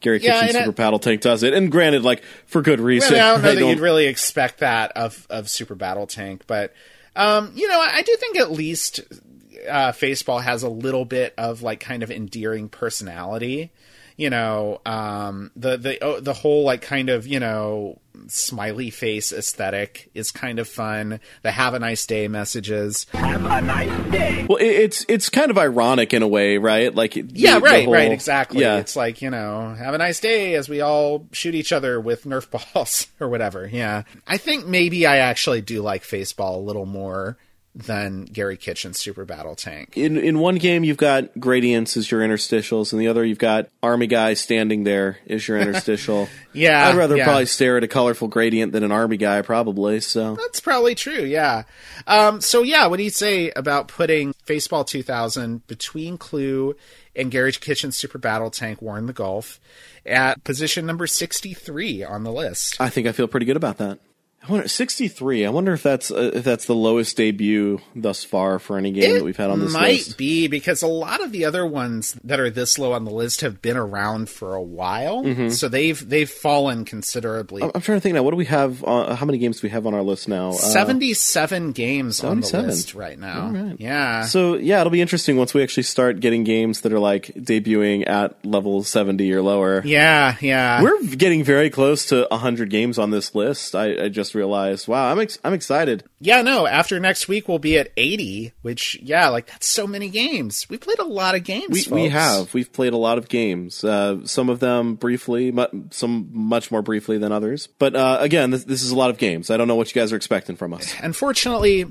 Gary 0.00 0.20
Yeah, 0.22 0.40
Kitchen 0.46 0.60
Super 0.60 0.70
it- 0.70 0.76
Battle 0.76 0.98
Tank 0.98 1.20
does 1.22 1.42
it. 1.42 1.52
And 1.54 1.70
granted, 1.72 2.02
like, 2.04 2.22
for 2.46 2.62
good 2.62 2.78
reason. 2.78 3.14
Well, 3.14 3.22
I 3.30 3.32
don't 3.34 3.42
know 3.42 3.48
I 3.50 3.54
that 3.54 3.60
don't- 3.60 3.68
you'd 3.70 3.80
really 3.80 4.06
expect 4.06 4.58
that 4.60 4.92
of 4.92 5.26
of 5.30 5.48
Super 5.50 5.74
Battle 5.74 6.06
Tank, 6.06 6.42
but 6.46 6.72
um, 7.16 7.52
you 7.54 7.66
know, 7.68 7.80
I, 7.80 7.90
I 7.96 8.02
do 8.02 8.14
think 8.16 8.36
at 8.38 8.52
least 8.52 9.00
uh, 9.68 9.92
Faceball 9.92 10.42
has 10.42 10.62
a 10.62 10.68
little 10.68 11.04
bit 11.04 11.32
of 11.38 11.62
like 11.62 11.80
kind 11.80 12.02
of 12.02 12.10
endearing 12.10 12.68
personality. 12.68 13.70
You 14.16 14.30
know, 14.30 14.80
um, 14.86 15.50
the 15.56 15.76
the 15.76 16.02
oh, 16.04 16.20
the 16.20 16.32
whole 16.34 16.62
like 16.64 16.82
kind 16.82 17.08
of 17.08 17.26
you 17.26 17.40
know 17.40 17.98
smiley 18.28 18.88
face 18.90 19.32
aesthetic 19.32 20.08
is 20.14 20.30
kind 20.30 20.58
of 20.60 20.68
fun. 20.68 21.18
The 21.42 21.50
"Have 21.50 21.74
a 21.74 21.78
nice 21.80 22.06
day" 22.06 22.28
messages. 22.28 23.06
Have 23.12 23.44
a 23.44 23.60
nice 23.60 24.12
day. 24.12 24.46
Well, 24.48 24.58
it, 24.58 24.66
it's 24.66 25.04
it's 25.08 25.28
kind 25.30 25.50
of 25.50 25.58
ironic 25.58 26.14
in 26.14 26.22
a 26.22 26.28
way, 26.28 26.58
right? 26.58 26.94
Like, 26.94 27.14
the- 27.14 27.24
Yeah, 27.32 27.58
right, 27.60 27.84
whole- 27.86 27.92
right, 27.94 28.12
exactly. 28.12 28.60
Yeah, 28.60 28.76
It's 28.76 28.94
like, 28.94 29.20
you 29.20 29.30
know, 29.30 29.74
have 29.76 29.94
a 29.94 29.98
nice 29.98 30.20
day 30.20 30.54
as 30.54 30.68
we 30.68 30.80
all 30.80 31.26
shoot 31.32 31.54
each 31.56 31.72
other 31.72 32.00
with 32.00 32.24
Nerf 32.24 32.48
balls 32.74 33.08
or 33.18 33.28
whatever. 33.28 33.68
Yeah. 33.70 34.04
I 34.28 34.36
think 34.36 34.66
maybe 34.66 35.06
I 35.06 35.16
actually 35.18 35.60
do 35.60 35.82
like 35.82 36.04
Faceball 36.04 36.54
a 36.56 36.58
little 36.58 36.86
more 36.86 37.36
than 37.74 38.24
Gary 38.24 38.56
Kitchen's 38.56 39.00
Super 39.00 39.24
Battle 39.24 39.56
Tank. 39.56 39.96
in 39.96 40.16
in 40.16 40.38
one 40.38 40.56
game 40.56 40.84
you've 40.84 40.96
got 40.96 41.38
gradients 41.40 41.96
as 41.96 42.10
your 42.10 42.20
interstitials, 42.20 42.92
and 42.92 43.00
the 43.00 43.08
other 43.08 43.24
you've 43.24 43.38
got 43.38 43.68
army 43.82 44.06
guy 44.06 44.34
standing 44.34 44.84
there 44.84 45.18
as 45.28 45.46
your 45.48 45.58
interstitial. 45.60 46.28
Yeah, 46.52 46.88
I'd 46.88 46.96
rather 46.96 47.16
yeah. 47.16 47.24
probably 47.24 47.46
stare 47.46 47.76
at 47.76 47.84
a 47.84 47.88
colorful 47.88 48.28
gradient 48.28 48.72
than 48.72 48.84
an 48.84 48.92
army 48.92 49.16
guy, 49.16 49.42
probably. 49.42 50.00
So 50.00 50.36
That's 50.36 50.60
probably 50.60 50.94
true, 50.94 51.22
yeah. 51.22 51.64
Um, 52.06 52.40
so, 52.40 52.62
yeah, 52.62 52.86
what 52.86 52.98
do 52.98 53.02
you 53.02 53.10
say 53.10 53.50
about 53.56 53.88
putting 53.88 54.34
Faceball 54.46 54.86
2000 54.86 55.66
between 55.66 56.16
Clue 56.16 56.76
and 57.16 57.30
Gary 57.30 57.52
Kitchen's 57.52 57.96
Super 57.96 58.18
Battle 58.18 58.50
Tank 58.50 58.80
War 58.80 58.98
in 58.98 59.06
the 59.06 59.12
Gulf 59.12 59.60
at 60.06 60.44
position 60.44 60.86
number 60.86 61.06
63 61.06 62.04
on 62.04 62.22
the 62.22 62.32
list? 62.32 62.80
I 62.80 62.88
think 62.88 63.06
I 63.08 63.12
feel 63.12 63.26
pretty 63.26 63.46
good 63.46 63.56
about 63.56 63.78
that. 63.78 63.98
I 64.46 64.50
wonder 64.52 64.68
sixty 64.68 65.08
three. 65.08 65.46
I 65.46 65.50
wonder 65.50 65.72
if 65.72 65.82
that's 65.82 66.10
uh, 66.10 66.32
if 66.34 66.44
that's 66.44 66.66
the 66.66 66.74
lowest 66.74 67.16
debut 67.16 67.80
thus 67.96 68.24
far 68.24 68.58
for 68.58 68.76
any 68.76 68.92
game 68.92 69.14
that 69.14 69.24
we've 69.24 69.36
had 69.36 69.48
on 69.50 69.58
this 69.60 69.72
might 69.72 69.92
list. 69.92 70.10
Might 70.10 70.16
be 70.18 70.48
because 70.48 70.82
a 70.82 70.86
lot 70.86 71.22
of 71.24 71.32
the 71.32 71.46
other 71.46 71.64
ones 71.66 72.16
that 72.24 72.38
are 72.40 72.50
this 72.50 72.78
low 72.78 72.92
on 72.92 73.04
the 73.04 73.10
list 73.10 73.40
have 73.40 73.62
been 73.62 73.76
around 73.76 74.28
for 74.28 74.54
a 74.54 74.62
while, 74.62 75.22
Mm-hmm. 75.24 75.48
so 75.48 75.68
they've 75.68 76.08
they've 76.08 76.28
fallen 76.28 76.84
considerably. 76.84 77.62
I'm 77.62 77.70
trying 77.80 77.96
to 77.96 78.00
think 78.00 78.14
now. 78.14 78.22
What 78.22 78.32
do 78.32 78.36
we 78.36 78.44
have? 78.46 78.84
On, 78.84 79.16
how 79.16 79.24
many 79.24 79.38
games 79.38 79.60
do 79.60 79.66
we 79.66 79.70
have 79.70 79.86
on 79.86 79.94
our 79.94 80.02
list 80.02 80.28
now? 80.28 80.50
Uh, 80.50 80.52
Seventy-seven 80.52 81.72
games 81.72 82.22
on 82.22 82.40
the 82.40 82.62
list 82.62 82.94
right 82.94 83.18
now. 83.18 83.74
Yeah, 83.78 84.24
So 84.26 84.56
yeah, 84.56 84.80
it'll 84.80 84.90
be 84.90 85.00
interesting 85.00 85.36
once 85.36 85.54
we 85.54 85.62
actually 85.62 85.82
start 85.84 86.20
getting 86.20 86.44
games 86.44 86.82
that 86.82 86.92
are 86.92 86.98
like 87.00 87.26
debuting 87.34 88.08
at 88.08 88.44
level 88.44 88.82
seventy 88.84 89.32
or 89.32 89.42
lower. 89.42 89.82
yeah, 89.84 90.36
yeah. 90.40 90.82
We're 90.82 91.02
getting 91.16 91.42
very 91.44 91.70
close 91.70 92.06
to 92.06 92.26
100 92.30 92.70
games 92.70 92.98
on 92.98 93.10
this 93.10 93.34
list. 93.34 93.74
I, 93.74 94.04
I 94.04 94.08
just 94.08 94.33
just 94.34 94.38
realized. 94.44 94.88
Wow, 94.88 95.10
I'm 95.10 95.20
ex- 95.20 95.38
I'm 95.44 95.54
excited. 95.54 96.04
Yeah, 96.20 96.42
no, 96.42 96.66
after 96.66 96.98
next 97.00 97.28
week 97.28 97.48
we'll 97.48 97.58
be 97.58 97.78
at 97.78 97.92
80, 97.96 98.52
which 98.62 98.98
yeah, 99.02 99.28
like 99.28 99.46
that's 99.46 99.66
so 99.66 99.86
many 99.86 100.08
games. 100.08 100.66
We 100.68 100.78
played 100.78 100.98
a 100.98 101.04
lot 101.04 101.34
of 101.34 101.44
games. 101.44 101.88
We, 101.88 102.02
we 102.02 102.08
have. 102.08 102.52
We've 102.54 102.72
played 102.72 102.92
a 102.92 102.96
lot 102.98 103.18
of 103.18 103.28
games. 103.28 103.84
Uh, 103.84 104.26
some 104.26 104.48
of 104.48 104.60
them 104.60 104.94
briefly, 104.94 105.52
mu- 105.52 105.88
some 105.90 106.28
much 106.32 106.70
more 106.70 106.82
briefly 106.82 107.18
than 107.18 107.32
others. 107.32 107.66
But 107.66 107.94
uh, 107.94 108.18
again, 108.20 108.50
this, 108.50 108.64
this 108.64 108.82
is 108.82 108.90
a 108.90 108.96
lot 108.96 109.10
of 109.10 109.18
games. 109.18 109.50
I 109.50 109.56
don't 109.56 109.68
know 109.68 109.76
what 109.76 109.94
you 109.94 110.00
guys 110.00 110.12
are 110.12 110.16
expecting 110.16 110.56
from 110.56 110.74
us. 110.74 110.94
Unfortunately, 111.02 111.86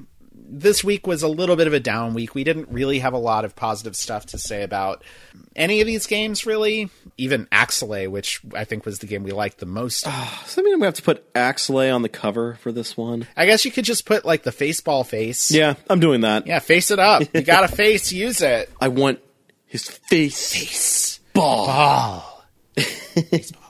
this 0.53 0.83
week 0.83 1.07
was 1.07 1.23
a 1.23 1.27
little 1.27 1.55
bit 1.55 1.65
of 1.67 1.73
a 1.73 1.79
down 1.79 2.13
week. 2.13 2.35
We 2.35 2.43
didn't 2.43 2.69
really 2.69 2.99
have 2.99 3.13
a 3.13 3.17
lot 3.17 3.43
of 3.43 3.55
positive 3.55 3.95
stuff 3.95 4.27
to 4.27 4.37
say 4.37 4.61
about 4.61 5.03
any 5.55 5.81
of 5.81 5.87
these 5.87 6.05
games, 6.05 6.45
really. 6.45 6.89
Even 7.17 7.47
Axelay, 7.47 8.07
which 8.09 8.39
I 8.53 8.63
think 8.63 8.85
was 8.85 8.99
the 8.99 9.07
game 9.07 9.23
we 9.23 9.31
liked 9.31 9.57
the 9.57 9.65
most. 9.65 10.05
Ah, 10.07 10.43
so 10.45 10.61
I 10.61 10.63
mean, 10.63 10.73
I'm 10.73 10.79
gonna 10.79 10.87
have 10.87 10.95
to 10.95 11.01
put 11.01 11.33
Axelay 11.33 11.93
on 11.93 12.03
the 12.03 12.09
cover 12.09 12.55
for 12.61 12.71
this 12.71 12.95
one. 12.95 13.27
I 13.35 13.45
guess 13.47 13.65
you 13.65 13.71
could 13.71 13.85
just 13.85 14.05
put 14.05 14.25
like 14.25 14.43
the 14.43 14.51
faceball 14.51 15.05
face. 15.05 15.49
Yeah, 15.51 15.73
I'm 15.89 15.99
doing 15.99 16.21
that. 16.21 16.45
Yeah, 16.45 16.59
face 16.59 16.91
it 16.91 16.99
up. 16.99 17.23
You 17.33 17.41
got 17.41 17.63
a 17.63 17.67
face, 17.75 18.11
use 18.13 18.41
it. 18.41 18.69
I 18.79 18.89
want 18.89 19.19
his 19.65 19.89
face. 19.89 20.53
Face. 20.53 21.19
Ball. 21.33 21.65
Ball. 21.65 22.45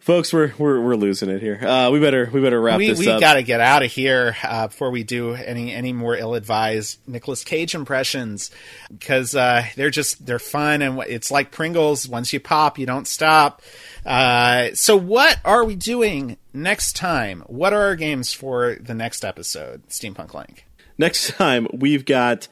Folks, 0.00 0.32
we're 0.32 0.52
we're 0.58 0.80
we're 0.80 0.96
losing 0.96 1.28
it 1.30 1.40
here. 1.40 1.58
Uh, 1.64 1.90
we 1.90 2.00
better 2.00 2.28
we 2.32 2.40
better 2.40 2.60
wrap 2.60 2.78
We, 2.78 2.88
this 2.88 2.98
we 2.98 3.08
up. 3.08 3.20
got 3.20 3.34
to 3.34 3.42
get 3.42 3.60
out 3.60 3.82
of 3.82 3.90
here 3.90 4.36
uh, 4.42 4.66
before 4.68 4.90
we 4.90 5.04
do 5.04 5.34
any 5.34 5.72
any 5.72 5.92
more 5.92 6.16
ill-advised 6.16 6.98
Nicolas 7.06 7.44
Cage 7.44 7.74
impressions 7.74 8.50
because 8.90 9.34
uh, 9.34 9.64
they're 9.76 9.90
just 9.90 10.24
they're 10.26 10.38
fun 10.38 10.82
and 10.82 10.98
it's 11.08 11.30
like 11.30 11.50
Pringles. 11.50 12.08
Once 12.08 12.32
you 12.32 12.40
pop, 12.40 12.78
you 12.78 12.86
don't 12.86 13.06
stop. 13.06 13.62
Uh, 14.04 14.70
so 14.74 14.96
what 14.96 15.38
are 15.44 15.64
we 15.64 15.76
doing 15.76 16.36
next 16.52 16.96
time? 16.96 17.42
What 17.46 17.72
are 17.72 17.82
our 17.82 17.96
games 17.96 18.32
for 18.32 18.76
the 18.80 18.94
next 18.94 19.24
episode? 19.24 19.86
Steampunk 19.88 20.34
Link. 20.34 20.66
Next 20.98 21.28
time 21.36 21.66
we've 21.72 22.04
got 22.04 22.48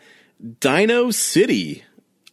Dino 0.61 1.11
City. 1.11 1.85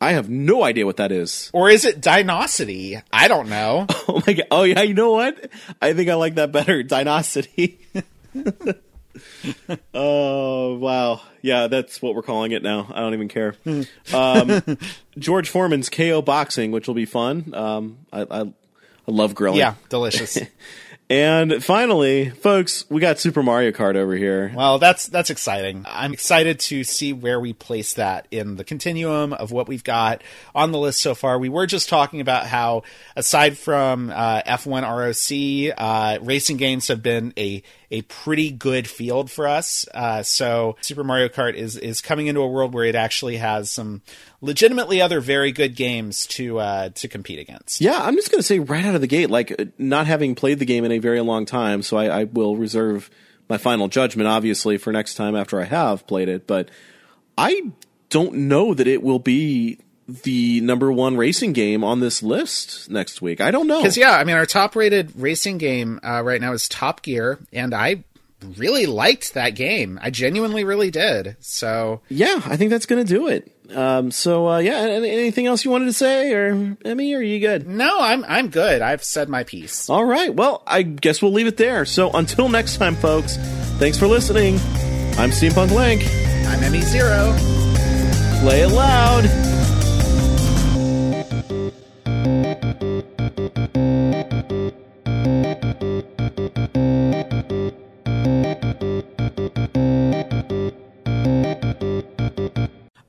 I 0.02 0.12
have 0.12 0.30
no 0.30 0.64
idea 0.64 0.86
what 0.86 0.98
that 0.98 1.12
is. 1.12 1.50
Or 1.54 1.70
is 1.70 1.86
it 1.86 2.02
Dinosity? 2.02 3.02
I 3.12 3.28
don't 3.28 3.50
know. 3.50 3.88
Oh 4.08 4.22
my 4.28 4.34
god! 4.34 4.48
Oh 4.52 4.64
yeah, 4.64 4.82
you 4.84 4.93
know 4.93 5.12
what? 5.12 5.50
I 5.82 5.93
think 5.93 6.10
I 6.10 6.14
like 6.14 6.36
that 6.36 6.52
better. 6.52 6.84
Dinosity. 6.88 7.80
oh 9.93 10.76
wow! 10.76 11.22
Yeah, 11.41 11.68
that's 11.68 12.02
what 12.02 12.16
we're 12.16 12.22
calling 12.22 12.52
it 12.52 12.62
now. 12.64 12.88
I 12.93 13.00
don't 13.00 13.14
even 13.14 13.28
care. 13.28 13.56
um, 14.14 14.78
George 15.18 15.50
Foreman's 15.50 15.89
KO 15.89 16.22
boxing, 16.22 16.72
which 16.72 16.88
will 16.88 16.93
be 16.96 17.06
fun. 17.06 17.54
Um, 17.54 17.98
I, 18.14 18.22
I, 18.22 18.41
I 18.41 18.52
love 19.08 19.34
grilling. 19.36 19.60
yeah, 19.60 19.76
delicious. 19.89 20.38
And 21.08 21.64
finally, 21.64 22.32
folks, 22.32 22.84
we 22.89 22.99
got 22.99 23.20
Super 23.20 23.43
Mario 23.43 23.72
Kart 23.72 23.95
over 23.95 24.16
here. 24.16 24.51
Well, 24.56 24.80
that's 24.80 25.06
that's 25.08 25.30
exciting. 25.30 25.86
I'm 25.88 26.14
excited 26.14 26.60
to 26.62 26.84
see 26.84 27.14
where 27.14 27.39
we 27.39 27.53
place 27.53 27.93
that 27.93 28.28
in 28.32 28.56
the 28.56 28.64
continuum 28.64 29.32
of 29.32 29.51
what 29.51 29.68
we've 29.68 29.84
got 29.84 30.24
on 30.56 30.72
the 30.72 30.80
list 30.80 31.01
so 31.01 31.14
far. 31.14 31.38
We 31.38 31.47
were 31.47 31.68
just 31.68 31.89
talking 31.89 32.22
about 32.22 32.47
how, 32.47 32.84
aside 33.16 33.56
from 33.56 34.10
uh, 34.10 34.41
F1 34.47 34.82
ROC, 34.82 35.76
uh, 35.78 36.18
racing 36.24 36.58
games 36.58 36.88
have 36.88 37.03
been 37.03 37.34
a 37.38 37.62
a 37.91 38.01
pretty 38.03 38.51
good 38.51 38.88
field 38.88 39.29
for 39.29 39.47
us. 39.47 39.86
Uh, 39.93 40.23
so 40.23 40.77
Super 40.81 41.03
Mario 41.03 41.27
Kart 41.27 41.55
is 41.55 41.77
is 41.77 42.01
coming 42.01 42.27
into 42.27 42.41
a 42.41 42.47
world 42.47 42.73
where 42.73 42.86
it 42.86 42.95
actually 42.95 43.38
has 43.38 43.69
some 43.69 44.01
legitimately 44.41 45.01
other 45.01 45.21
very 45.21 45.51
good 45.51 45.75
games 45.75 46.25
to 46.27 46.59
uh, 46.59 46.89
to 46.89 47.07
compete 47.07 47.39
against. 47.39 47.81
Yeah, 47.81 48.01
I'm 48.01 48.15
just 48.15 48.31
going 48.31 48.39
to 48.39 48.47
say 48.47 48.59
right 48.59 48.86
out 48.86 48.95
of 48.95 49.01
the 49.01 49.07
gate, 49.07 49.29
like 49.29 49.51
uh, 49.59 49.65
not 49.77 50.07
having 50.07 50.36
played 50.36 50.59
the 50.59 50.65
game 50.65 50.86
in 50.86 50.91
a 50.91 50.99
very 50.99 51.21
long 51.21 51.45
time, 51.45 51.81
so 51.81 51.97
I, 51.97 52.21
I 52.21 52.23
will 52.25 52.55
reserve 52.55 53.09
my 53.49 53.57
final 53.57 53.88
judgment, 53.88 54.27
obviously, 54.27 54.77
for 54.77 54.91
next 54.91 55.15
time 55.15 55.36
after 55.36 55.61
I 55.61 55.65
have 55.65 56.07
played 56.07 56.29
it. 56.29 56.47
But 56.47 56.69
I 57.38 57.71
don't 58.09 58.33
know 58.33 58.73
that 58.73 58.88
it 58.88 59.03
will 59.03 59.19
be 59.19 59.79
the 60.08 60.62
number 60.62 60.91
one 60.91 61.18
racing 61.18 61.53
game 61.53 61.84
on 61.84 61.99
this 61.99 62.22
list 62.22 62.89
next 62.89 63.22
week. 63.22 63.41
I 63.41 63.51
don't 63.51 63.68
know. 63.68 63.80
Because 63.80 63.97
yeah, 63.97 64.12
I 64.12 64.24
mean, 64.24 64.36
our 64.36 64.45
top-rated 64.45 65.14
racing 65.16 65.58
game 65.58 65.99
uh, 66.03 66.22
right 66.24 66.39
now 66.39 66.53
is 66.53 66.70
Top 66.70 67.01
Gear, 67.01 67.39
and 67.51 67.74
I 67.74 68.03
really 68.58 68.86
liked 68.86 69.34
that 69.34 69.51
game. 69.51 69.97
I 70.01 70.12
genuinely 70.12 70.64
really 70.64 70.91
did. 70.91 71.36
So 71.39 72.01
Yeah, 72.10 72.41
I 72.45 72.58
think 72.58 72.70
that's 72.70 72.86
going 72.86 73.03
to 73.03 73.12
do 73.12 73.28
it. 73.28 73.51
Um, 73.76 74.12
so 74.12 74.47
uh, 74.47 74.58
yeah, 74.60 74.78
anything 74.82 75.47
else 75.47 75.66
you 75.66 75.72
wanted 75.72 75.86
to 75.86 75.93
say, 75.93 76.32
or 76.34 76.78
Emmy, 76.86 77.16
are 77.16 77.22
you 77.22 77.39
good? 77.39 77.68
no, 77.68 77.97
I'm 77.99 78.24
I'm 78.26 78.49
good. 78.49 78.84
I've 78.84 79.03
said 79.03 79.28
my 79.28 79.43
piece. 79.43 79.89
All 79.89 80.06
right. 80.06 80.32
Well, 80.32 80.62
I 80.68 80.84
guess 80.84 81.20
we'll 81.20 81.32
leave 81.34 81.47
it 81.47 81.58
there. 81.58 81.84
So 81.86 82.12
until 82.12 82.47
next 82.47 82.78
time, 82.78 82.95
folks. 82.95 83.38
Thanks 83.80 83.97
for 83.97 84.06
listening. 84.06 84.56
I'm 85.18 85.32
Steampunk 85.32 85.72
Link. 85.72 86.03
I'm 86.47 86.64
Emmy 86.64 86.82
Zero. 86.82 87.34
Play 88.41 88.62
it 88.62 88.70
loud. 88.70 89.55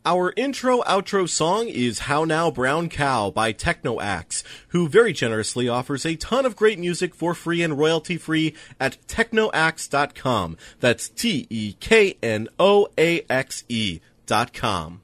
Our 0.06 0.32
intro 0.36 0.82
outro 0.82 1.28
song 1.28 1.66
is 1.66 1.98
How 1.98 2.22
Now 2.22 2.48
Brown 2.48 2.88
Cow 2.88 3.28
by 3.28 3.52
TeknoAXE, 3.52 4.44
who 4.68 4.88
very 4.88 5.12
generously 5.12 5.68
offers 5.68 6.06
a 6.06 6.14
ton 6.14 6.46
of 6.46 6.54
great 6.54 6.78
music 6.78 7.12
for 7.12 7.34
free 7.34 7.60
and 7.60 7.76
royalty 7.76 8.16
free 8.16 8.54
at 8.78 8.98
technoaxe.com. 9.08 10.58
That's 10.78 11.08
T 11.08 11.48
E 11.50 11.72
K 11.80 12.16
N 12.22 12.46
O 12.56 12.86
A 12.96 13.26
X 13.28 13.64
E 13.68 13.98
dot 14.26 14.52
com. 14.52 15.00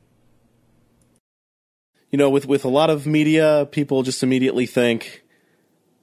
You 2.13 2.19
know, 2.19 2.31
with, 2.31 2.47
with 2.47 2.65
a 2.65 2.69
lot 2.69 2.89
of 2.89 3.05
media, 3.05 3.67
people 3.73 4.05
just 4.05 4.23
immediately 4.23 4.67
think, 4.67 5.25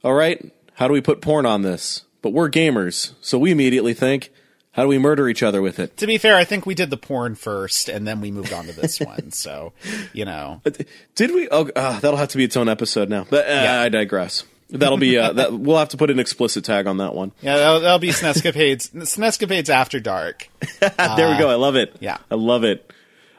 all 0.04 0.14
right, 0.14 0.52
how 0.74 0.90
do 0.90 0.94
we 0.94 1.00
put 1.00 1.22
porn 1.22 1.46
on 1.46 1.62
this? 1.62 2.04
But 2.22 2.34
we're 2.34 2.50
gamers, 2.50 3.14
so 3.22 3.40
we 3.40 3.52
immediately 3.52 3.94
think, 3.94 4.34
how 4.80 4.84
do 4.86 4.88
we 4.90 4.98
murder 4.98 5.28
each 5.28 5.44
other 5.44 5.62
with 5.62 5.78
it? 5.78 5.98
To 5.98 6.08
be 6.08 6.18
fair, 6.18 6.38
I 6.38 6.46
think 6.46 6.66
we 6.66 6.74
did 6.74 6.90
the 6.90 6.96
porn 6.98 7.36
first, 7.36 7.90
and 7.90 8.08
then 8.08 8.22
we 8.22 8.32
moved 8.32 8.54
on 8.54 8.66
to 8.66 8.72
this 8.72 9.00
one. 9.02 9.32
So, 9.34 9.74
you 10.14 10.24
know, 10.24 10.62
Did 11.16 11.32
we? 11.34 11.50
Oh, 11.50 11.70
uh, 11.76 12.00
that'll 12.00 12.16
have 12.18 12.30
to 12.30 12.38
be 12.38 12.46
its 12.46 12.56
own 12.56 12.70
episode 12.70 13.10
now. 13.10 13.26
But 13.30 13.46
uh, 13.46 13.52
Yeah. 13.52 13.82
I 13.82 13.90
digress. 13.90 14.46
That'll 14.70 14.98
be 14.98 15.18
uh, 15.18 15.34
that. 15.34 15.52
We'll 15.54 15.78
have 15.80 15.90
to 15.90 15.98
put 15.98 16.10
an 16.12 16.20
explicit 16.20 16.64
tag 16.64 16.88
on 16.88 16.98
that 16.98 17.14
one. 17.14 17.34
yeah, 17.42 17.58
that'll, 17.58 17.80
that'll 17.82 18.00
be 18.00 18.10
Snescapades. 18.12 18.90
Snescapades 18.94 19.70
after 19.70 20.00
dark. 20.00 20.48
there 20.80 21.32
we 21.32 21.38
go. 21.38 21.50
I 21.50 21.56
love 21.56 21.76
it. 21.76 21.96
yeah. 22.00 22.18
I 22.32 22.36
love 22.36 22.64
it. 22.64 22.90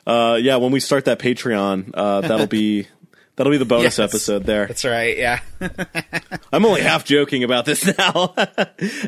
Uh, 0.07 0.39
yeah, 0.43 0.57
when 0.57 0.73
we 0.73 0.81
start 0.81 1.07
that 1.07 1.19
Patreon, 1.21 1.93
uh, 1.95 2.21
that'll 2.23 2.47
be 2.49 2.87
that'll 3.37 3.51
be 3.53 3.59
the 3.59 3.65
bonus 3.65 3.99
Yes. 3.99 4.01
episode 4.01 4.45
there. 4.45 4.67
That's 4.67 4.85
right. 4.85 5.17
Yeah. 5.17 5.41
I'm 6.53 6.65
only 6.67 6.83
half 6.83 7.05
joking 7.05 7.45
about 7.45 7.65
this 7.65 7.87
now. 7.97 8.35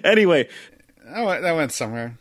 anyway, 0.04 0.48
that 1.04 1.24
went, 1.26 1.42
that 1.42 1.56
went 1.56 1.72
somewhere. 1.72 2.16